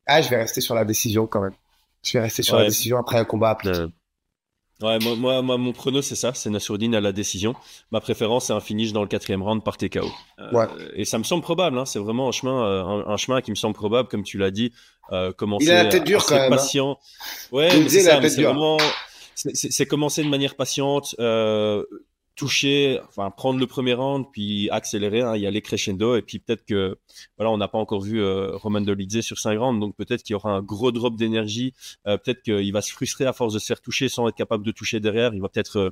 ah, 0.06 0.22
je 0.22 0.30
vais 0.30 0.38
rester 0.38 0.62
sur 0.62 0.76
la 0.76 0.86
décision 0.86 1.26
quand 1.28 1.42
même. 1.42 1.56
Je 2.04 2.14
vais 2.14 2.22
rester 2.22 2.44
sur 2.44 2.58
la 2.58 2.66
décision 2.66 2.98
après 2.98 3.18
un 3.18 3.26
combat 3.26 3.50
appliqué. 3.50 3.86
Ouais, 4.82 5.00
moi, 5.00 5.42
moi, 5.42 5.58
mon 5.58 5.74
prono, 5.74 6.04
c'est 6.04 6.16
ça, 6.16 6.34
c'est 6.36 6.52
Nassourdine 6.52 6.94
à 6.94 7.02
la 7.02 7.12
décision. 7.12 7.56
Ma 7.92 8.00
préférence, 8.00 8.48
c'est 8.48 8.54
un 8.54 8.60
finish 8.60 8.94
dans 8.94 9.02
le 9.02 9.08
quatrième 9.08 9.42
round 9.42 9.64
par 9.64 9.76
TKO. 9.76 10.06
Euh, 10.40 10.52
ouais. 10.52 10.68
Et 10.94 11.04
ça 11.04 11.18
me 11.18 11.24
semble 11.24 11.42
probable, 11.42 11.80
hein, 11.80 11.86
c'est 11.86 11.98
vraiment 11.98 12.30
un 12.30 12.32
chemin, 12.32 12.64
euh, 12.64 13.04
un, 13.08 13.18
chemin 13.18 13.42
qui 13.42 13.50
me 13.50 13.56
semble 13.56 13.74
probable, 13.74 14.08
comme 14.08 14.24
tu 14.24 14.38
l'as 14.38 14.52
dit. 14.52 14.74
Euh, 15.12 15.32
commencer 15.32 15.66
il 15.66 15.72
a 15.72 15.84
la 15.84 15.90
tête 15.90 16.04
dure 16.04 16.24
quand 16.26 16.36
même. 16.36 16.54
Hein. 16.54 16.58
Patient. 16.58 17.00
Ouais, 17.52 17.70
c'est 17.90 18.44
vraiment, 18.44 18.78
c'est 19.34 19.86
commencer 19.88 20.24
de 20.24 20.30
manière 20.30 20.56
patiente. 20.56 21.16
Toucher, 22.38 23.00
enfin 23.08 23.32
prendre 23.32 23.60
le 23.60 23.66
premier 23.66 23.96
round, 23.96 24.28
puis 24.32 24.70
accélérer, 24.70 25.22
hein, 25.22 25.36
y 25.36 25.48
aller 25.48 25.62
crescendo, 25.62 26.16
et 26.16 26.22
puis 26.22 26.38
peut-être 26.38 26.64
que 26.66 27.00
voilà, 27.36 27.52
on 27.52 27.58
n'a 27.58 27.68
pas 27.68 27.80
encore 27.80 28.02
vu 28.02 28.22
euh, 28.22 28.56
Roman 28.56 28.80
Dolidze 28.80 29.22
sur 29.22 29.40
5 29.40 29.58
rounds, 29.60 29.80
donc 29.80 29.96
peut-être 29.96 30.22
qu'il 30.22 30.34
y 30.34 30.36
aura 30.36 30.52
un 30.52 30.62
gros 30.62 30.92
drop 30.92 31.16
d'énergie, 31.16 31.74
euh, 32.06 32.16
peut-être 32.18 32.44
qu'il 32.44 32.72
va 32.72 32.84
se 32.84 32.94
frustrer 32.94 33.26
à 33.26 33.34
force 33.34 33.56
de 33.56 33.60
se 33.60 33.66
faire 33.66 33.82
toucher 33.82 34.08
sans 34.08 34.28
être 34.28 34.36
capable 34.36 34.64
de 34.64 34.72
toucher 34.72 35.00
derrière, 35.00 35.34
il 35.34 35.42
va 35.42 35.50
peut-être 35.50 35.80
euh, 35.80 35.90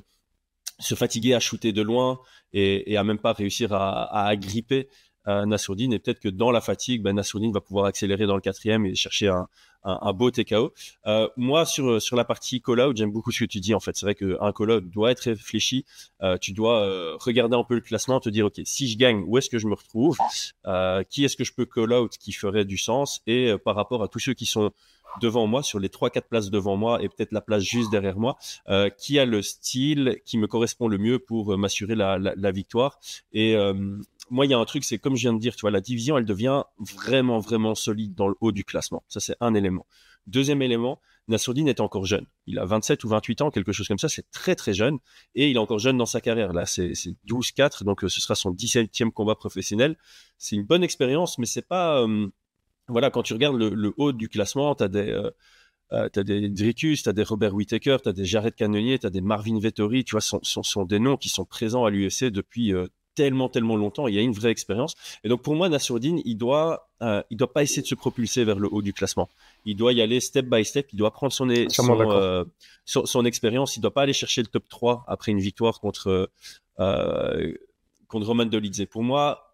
se 0.78 0.94
fatiguer 0.94 1.34
à 1.34 1.40
shooter 1.40 1.72
de 1.72 1.82
loin 1.82 2.20
et, 2.52 2.92
et 2.92 2.96
à 2.96 3.02
même 3.02 3.18
pas 3.18 3.32
réussir 3.32 3.72
à, 3.72 4.04
à 4.04 4.28
agripper 4.28 4.88
euh, 5.28 5.44
Nassourdine 5.44 5.92
et 5.92 5.98
peut-être 5.98 6.20
que 6.20 6.28
dans 6.28 6.52
la 6.52 6.60
fatigue, 6.60 7.02
ben, 7.02 7.16
Nassourdine 7.16 7.52
va 7.52 7.60
pouvoir 7.60 7.86
accélérer 7.86 8.26
dans 8.26 8.36
le 8.36 8.40
quatrième 8.40 8.86
et 8.86 8.94
chercher 8.94 9.26
un, 9.26 9.48
un, 9.86 10.12
beau 10.12 10.30
TKO. 10.30 10.72
Euh, 11.06 11.28
moi, 11.36 11.64
sur, 11.64 12.02
sur 12.02 12.16
la 12.16 12.24
partie 12.24 12.60
call-out, 12.60 12.96
j'aime 12.96 13.12
beaucoup 13.12 13.30
ce 13.30 13.40
que 13.40 13.44
tu 13.44 13.60
dis 13.60 13.74
en 13.74 13.80
fait. 13.80 13.96
C'est 13.96 14.04
vrai 14.04 14.14
qu'un 14.14 14.52
call-out 14.52 14.84
doit 14.90 15.12
être 15.12 15.20
réfléchi. 15.20 15.84
Euh, 16.22 16.36
tu 16.38 16.52
dois 16.52 16.80
euh, 16.80 17.16
regarder 17.18 17.56
un 17.56 17.64
peu 17.64 17.74
le 17.74 17.80
classement, 17.80 18.20
te 18.20 18.28
dire, 18.28 18.46
OK, 18.46 18.60
si 18.64 18.88
je 18.88 18.98
gagne, 18.98 19.22
où 19.26 19.38
est-ce 19.38 19.48
que 19.48 19.58
je 19.58 19.66
me 19.66 19.74
retrouve? 19.74 20.18
Euh, 20.66 21.02
Qui 21.04 21.24
est-ce 21.24 21.36
que 21.36 21.44
je 21.44 21.52
peux 21.52 21.66
call-out 21.66 22.12
qui 22.18 22.32
ferait 22.32 22.64
du 22.64 22.78
sens? 22.78 23.22
Et 23.26 23.54
par 23.64 23.76
rapport 23.76 24.02
à 24.02 24.08
tous 24.08 24.18
ceux 24.18 24.34
qui 24.34 24.46
sont 24.46 24.72
devant 25.20 25.46
moi, 25.46 25.62
sur 25.62 25.78
les 25.78 25.88
trois 25.88 26.10
quatre 26.10 26.28
places 26.28 26.50
devant 26.50 26.76
moi 26.76 27.02
et 27.02 27.08
peut-être 27.08 27.32
la 27.32 27.40
place 27.40 27.62
juste 27.62 27.90
derrière 27.90 28.18
moi, 28.18 28.36
euh, 28.68 28.90
qui 28.90 29.18
a 29.18 29.24
le 29.24 29.42
style 29.42 30.20
qui 30.24 30.38
me 30.38 30.46
correspond 30.46 30.88
le 30.88 30.98
mieux 30.98 31.18
pour 31.18 31.56
m'assurer 31.56 31.94
la, 31.94 32.18
la, 32.18 32.34
la, 32.36 32.50
victoire? 32.50 32.98
Et 33.32 33.56
euh, 33.56 33.98
moi, 34.30 34.46
il 34.46 34.50
y 34.50 34.54
a 34.54 34.58
un 34.58 34.64
truc, 34.64 34.84
c'est 34.84 34.98
comme 34.98 35.16
je 35.16 35.22
viens 35.22 35.32
de 35.32 35.38
dire, 35.38 35.54
tu 35.54 35.62
vois, 35.62 35.70
la 35.70 35.80
division, 35.80 36.18
elle 36.18 36.24
devient 36.24 36.64
vraiment, 36.78 37.38
vraiment 37.38 37.74
solide 37.74 38.14
dans 38.14 38.28
le 38.28 38.34
haut 38.40 38.52
du 38.52 38.64
classement. 38.64 39.04
Ça, 39.08 39.20
c'est 39.20 39.36
un 39.40 39.54
élément. 39.54 39.86
Deuxième 40.26 40.62
élément, 40.62 41.00
Nassourdine 41.28 41.68
est 41.68 41.80
encore 41.80 42.04
jeune. 42.04 42.26
Il 42.46 42.58
a 42.58 42.64
27 42.64 43.04
ou 43.04 43.08
28 43.08 43.42
ans, 43.42 43.50
quelque 43.50 43.72
chose 43.72 43.86
comme 43.86 43.98
ça. 43.98 44.08
C'est 44.08 44.30
très, 44.30 44.54
très 44.54 44.74
jeune. 44.74 44.98
Et 45.34 45.50
il 45.50 45.56
est 45.56 45.60
encore 45.60 45.78
jeune 45.78 45.96
dans 45.96 46.06
sa 46.06 46.20
carrière. 46.20 46.52
Là, 46.52 46.66
c'est 46.66 46.92
12-4. 47.26 47.84
Donc, 47.84 48.04
euh, 48.04 48.08
ce 48.08 48.20
sera 48.20 48.34
son 48.34 48.52
17e 48.52 49.10
combat 49.10 49.34
professionnel. 49.34 49.96
C'est 50.38 50.56
une 50.56 50.64
bonne 50.64 50.82
expérience, 50.82 51.38
mais 51.38 51.46
c'est 51.46 51.66
pas, 51.66 52.02
euh, 52.02 52.28
voilà, 52.88 53.10
quand 53.10 53.22
tu 53.22 53.32
regardes 53.32 53.56
le, 53.56 53.94
haut 53.96 54.12
du 54.12 54.28
classement, 54.28 54.74
tu 54.74 54.84
as 54.84 54.88
des, 54.88 55.10
euh, 55.10 55.30
euh, 55.92 56.08
t'as 56.08 56.22
des 56.22 56.48
Dritus, 56.48 57.04
t'as 57.04 57.12
des 57.12 57.22
Robert 57.22 57.54
Whittaker, 57.54 57.98
t'as 58.02 58.12
des 58.12 58.24
Jared 58.24 58.54
Cannonier, 58.54 58.98
t'as 58.98 59.10
des 59.10 59.20
Marvin 59.20 59.58
Vettori, 59.58 60.04
tu 60.04 60.12
vois, 60.12 60.20
sont, 60.20 60.40
sont, 60.42 60.84
des 60.84 60.98
noms 60.98 61.16
qui 61.16 61.28
sont 61.28 61.44
présents 61.44 61.84
à 61.84 61.90
l'UFC 61.90 62.24
depuis 62.24 62.72
tellement, 63.16 63.48
tellement 63.48 63.76
longtemps. 63.76 64.06
Il 64.06 64.14
y 64.14 64.18
a 64.18 64.22
une 64.22 64.32
vraie 64.32 64.52
expérience. 64.52 64.94
Et 65.24 65.28
donc, 65.28 65.42
pour 65.42 65.56
moi, 65.56 65.68
Nassourdine, 65.68 66.20
il 66.24 66.36
doit, 66.36 66.88
euh, 67.02 67.22
il 67.30 67.36
doit 67.36 67.52
pas 67.52 67.64
essayer 67.64 67.82
de 67.82 67.86
se 67.88 67.96
propulser 67.96 68.44
vers 68.44 68.60
le 68.60 68.68
haut 68.70 68.82
du 68.82 68.92
classement. 68.92 69.28
Il 69.64 69.74
doit 69.74 69.92
y 69.92 70.00
aller 70.00 70.20
step 70.20 70.46
by 70.46 70.64
step. 70.64 70.86
Il 70.92 70.98
doit 70.98 71.10
prendre 71.10 71.32
son, 71.32 71.50
euh, 71.50 72.44
son, 72.84 73.06
son, 73.06 73.24
expérience. 73.24 73.76
Il 73.76 73.80
doit 73.80 73.92
pas 73.92 74.02
aller 74.02 74.12
chercher 74.12 74.42
le 74.42 74.46
top 74.46 74.68
3 74.68 75.04
après 75.08 75.32
une 75.32 75.40
victoire 75.40 75.80
contre, 75.80 76.30
euh, 76.78 77.52
contre 78.06 78.26
Roman 78.28 78.46
Dolidze. 78.46 78.86
Pour 78.88 79.02
moi, 79.02 79.46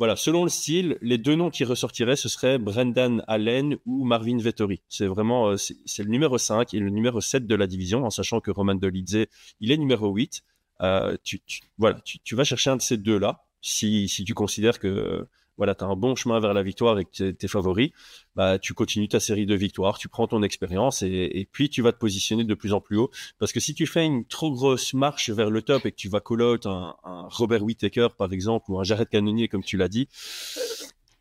voilà, 0.00 0.16
selon 0.16 0.44
le 0.44 0.48
style, 0.48 0.96
les 1.02 1.18
deux 1.18 1.34
noms 1.34 1.50
qui 1.50 1.62
ressortiraient, 1.62 2.16
ce 2.16 2.30
seraient 2.30 2.56
Brendan 2.56 3.22
Allen 3.26 3.76
ou 3.84 4.06
Marvin 4.06 4.38
Vettori. 4.38 4.80
C'est 4.88 5.06
vraiment, 5.06 5.50
euh, 5.50 5.56
c'est 5.58 6.02
le 6.02 6.08
numéro 6.08 6.38
5 6.38 6.72
et 6.72 6.78
le 6.78 6.88
numéro 6.88 7.20
7 7.20 7.46
de 7.46 7.54
la 7.54 7.66
division, 7.66 8.06
en 8.06 8.08
sachant 8.08 8.40
que 8.40 8.50
Roman 8.50 8.76
Dolidze, 8.76 9.26
il 9.60 9.70
est 9.70 9.76
numéro 9.76 10.10
8. 10.10 10.42
Euh, 10.80 11.16
tu, 11.22 11.40
tu, 11.40 11.60
voilà, 11.78 12.00
tu, 12.00 12.18
tu, 12.20 12.34
vas 12.34 12.44
chercher 12.44 12.70
un 12.70 12.76
de 12.76 12.82
ces 12.82 12.96
deux-là. 12.96 13.44
Si, 13.60 14.08
si 14.08 14.24
tu 14.24 14.34
considères 14.34 14.78
que 14.78 15.28
voilà, 15.60 15.74
tu 15.74 15.84
as 15.84 15.86
un 15.86 15.94
bon 15.94 16.14
chemin 16.16 16.40
vers 16.40 16.54
la 16.54 16.62
victoire 16.62 16.98
et 16.98 17.04
que 17.04 17.10
tu 17.10 17.36
es, 17.38 17.48
favori, 17.48 17.92
bah, 18.34 18.58
tu 18.58 18.72
continues 18.72 19.08
ta 19.08 19.20
série 19.20 19.44
de 19.44 19.54
victoires, 19.54 19.98
tu 19.98 20.08
prends 20.08 20.26
ton 20.26 20.42
expérience 20.42 21.02
et, 21.02 21.30
et, 21.34 21.44
puis 21.44 21.68
tu 21.68 21.82
vas 21.82 21.92
te 21.92 21.98
positionner 21.98 22.44
de 22.44 22.54
plus 22.54 22.72
en 22.72 22.80
plus 22.80 22.96
haut. 22.96 23.10
Parce 23.38 23.52
que 23.52 23.60
si 23.60 23.74
tu 23.74 23.86
fais 23.86 24.06
une 24.06 24.24
trop 24.24 24.50
grosse 24.52 24.94
marche 24.94 25.28
vers 25.28 25.50
le 25.50 25.60
top 25.60 25.84
et 25.84 25.90
que 25.90 25.96
tu 25.96 26.08
vas 26.08 26.20
call 26.20 26.40
un, 26.64 26.94
un 27.04 27.28
Robert 27.28 27.62
Whittaker, 27.62 28.08
par 28.16 28.32
exemple, 28.32 28.72
ou 28.72 28.80
un 28.80 28.84
Jared 28.84 29.10
Cannonier, 29.10 29.48
comme 29.48 29.62
tu 29.62 29.76
l'as 29.76 29.88
dit, 29.88 30.08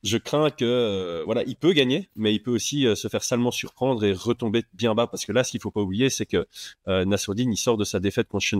je 0.04 0.18
crains 0.18 0.50
que 0.50 0.66
euh, 0.66 1.24
voilà, 1.26 1.44
il 1.44 1.56
peut 1.56 1.74
gagner, 1.74 2.10
mais 2.16 2.34
il 2.34 2.40
peut 2.40 2.52
aussi 2.52 2.88
euh, 2.88 2.96
se 2.96 3.08
faire 3.08 3.24
salement 3.24 3.52
surprendre 3.52 4.04
et 4.04 4.14
retomber 4.14 4.64
bien 4.74 4.96
bas 4.96 5.08
parce 5.08 5.26
que 5.26 5.32
là, 5.32 5.44
ce 5.44 5.52
qu'il 5.52 5.62
faut 5.62 5.72
pas 5.72 5.82
oublier, 5.82 6.10
c'est 6.10 6.26
que 6.26 6.48
euh, 6.88 7.06
Nassourdine, 7.06 7.52
il 7.52 7.58
sort 7.58 7.78
de 7.78 7.84
sa 7.84 8.00
défaite 8.00 8.28
contre 8.28 8.46
Sean 8.46 8.60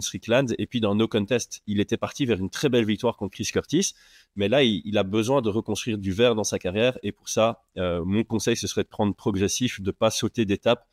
et 0.58 0.68
puis 0.68 0.82
dans 0.82 0.96
No 0.96 1.08
Contest, 1.08 1.62
il 1.68 1.80
était 1.80 1.98
parti 1.98 2.26
vers 2.26 2.40
une 2.40 2.50
très 2.50 2.70
belle 2.70 2.86
victoire 2.86 3.16
contre 3.18 3.34
Chris 3.34 3.50
Curtis, 3.52 3.94
mais 4.36 4.50
là, 4.50 4.64
il, 4.64 4.98
a 4.98 5.04
besoin 5.04 5.42
de 5.42 5.50
reconstruire 5.50 5.98
du 5.98 6.12
verre 6.12 6.36
dans 6.36 6.44
sa 6.44 6.60
carrière 6.60 6.98
et 7.04 7.12
pour 7.12 7.30
ça, 7.30 7.64
euh, 7.78 8.04
mon 8.04 8.24
conseil, 8.24 8.58
ce 8.58 8.68
serait 8.68 8.84
de 8.84 8.90
prendre 8.90 9.16
progressif, 9.16 9.82
de 9.82 9.92
pas 9.92 10.12
sauter 10.12 10.46
d'étape, 10.46 10.88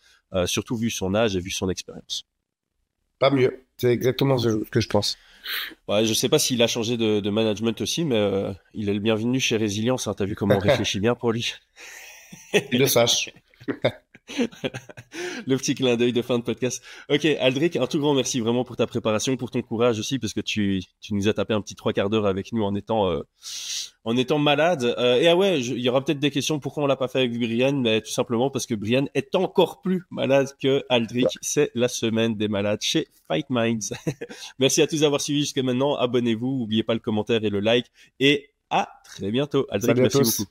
surtout 0.45 0.77
vu 0.77 0.91
son 0.91 1.15
âge 1.15 1.37
et 1.37 1.41
vu 1.41 1.51
son 1.51 1.71
expérience. 1.71 2.27
Pas 3.19 3.31
mieux. 3.31 3.66
C'est 3.79 3.91
exactement 3.91 4.39
ce 4.39 4.65
que 4.71 4.81
je 4.81 4.89
pense. 4.89 5.19
Ouais, 5.89 6.05
je 6.05 6.15
sais 6.15 6.29
pas 6.29 6.39
s'il 6.39 6.63
a 6.63 6.67
changé 6.67 6.97
de, 6.97 7.21
de, 7.21 7.31
management 7.31 7.81
aussi, 7.81 8.05
mais 8.05 8.17
euh, 8.17 8.53
il 8.75 8.89
est 8.89 8.95
le 8.95 9.01
bienvenu 9.01 9.39
chez 9.39 9.57
Résilience. 9.57 10.07
Hein. 10.09 10.15
T'as 10.17 10.25
vu 10.25 10.35
comment 10.35 10.57
on 10.57 10.59
réfléchit 10.69 11.01
bien 11.01 11.15
pour 11.15 11.33
lui 11.33 11.55
Il 12.73 12.79
le 12.79 12.87
sache. 12.87 13.31
le 15.47 15.57
petit 15.57 15.75
clin 15.75 15.97
d'œil 15.97 16.13
de 16.13 16.23
fin 16.23 16.39
de 16.39 16.45
podcast. 16.45 16.83
Ok, 17.09 17.25
Aldric, 17.25 17.77
un 17.77 17.87
tout 17.87 17.99
grand 17.99 18.15
merci 18.15 18.41
vraiment 18.41 18.65
pour 18.65 18.77
ta 18.77 18.87
préparation, 18.87 19.37
pour 19.37 19.51
ton 19.51 19.63
courage 19.63 19.99
aussi, 19.99 20.19
parce 20.19 20.33
que 20.33 20.41
tu, 20.41 20.83
tu 21.01 21.15
nous 21.15 21.29
as 21.29 21.35
tapé 21.35 21.55
un 21.55 21.61
petit 21.61 21.75
trois 21.75 21.93
quarts 21.93 22.11
d'heure 22.11 22.27
avec 22.27 22.53
nous 22.53 22.63
en 22.63 22.75
étant, 22.75 23.11
euh, 23.11 23.23
en 24.05 24.17
étant 24.17 24.39
malade. 24.39 24.95
Euh, 24.99 25.21
et 25.21 25.29
ah 25.29 25.37
ouais, 25.37 25.61
il 25.61 25.81
y 25.81 25.89
aura 25.89 26.05
peut-être 26.05 26.19
des 26.19 26.31
questions 26.31 26.59
pourquoi 26.59 26.85
on 26.85 26.87
l'a 26.87 26.97
pas 26.97 27.09
fait 27.09 27.21
avec 27.21 27.39
Brian, 27.39 27.73
mais 27.73 28.01
tout 28.01 28.11
simplement 28.11 28.51
parce 28.51 28.67
que 28.67 28.75
Brian 28.75 29.07
est 29.15 29.35
encore 29.35 29.81
plus 29.81 30.03
malade 30.11 30.49
que 30.61 30.85
Aldric. 30.89 31.29
C'est 31.41 31.71
la 31.75 31.89
semaine 31.89 32.37
des 32.37 32.49
malades 32.49 32.83
chez 32.83 33.09
Fight 33.29 33.49
Minds. 33.51 33.93
merci 34.59 34.83
à 34.83 34.87
tous 34.87 35.01
d'avoir 35.01 35.21
suivi 35.21 35.41
jusqu'à 35.41 35.63
maintenant. 35.63 35.97
Abonnez-vous, 35.97 36.59
n'oubliez 36.59 36.83
pas 36.83 36.95
le 36.95 37.01
commentaire 37.01 37.45
et 37.45 37.51
le 37.51 37.61
like. 37.61 37.87
Et 38.21 38.51
à 38.71 38.89
très 39.05 39.31
bientôt. 39.31 39.67
Aldric, 39.71 39.97
merci 39.97 40.19
beaucoup. 40.19 40.51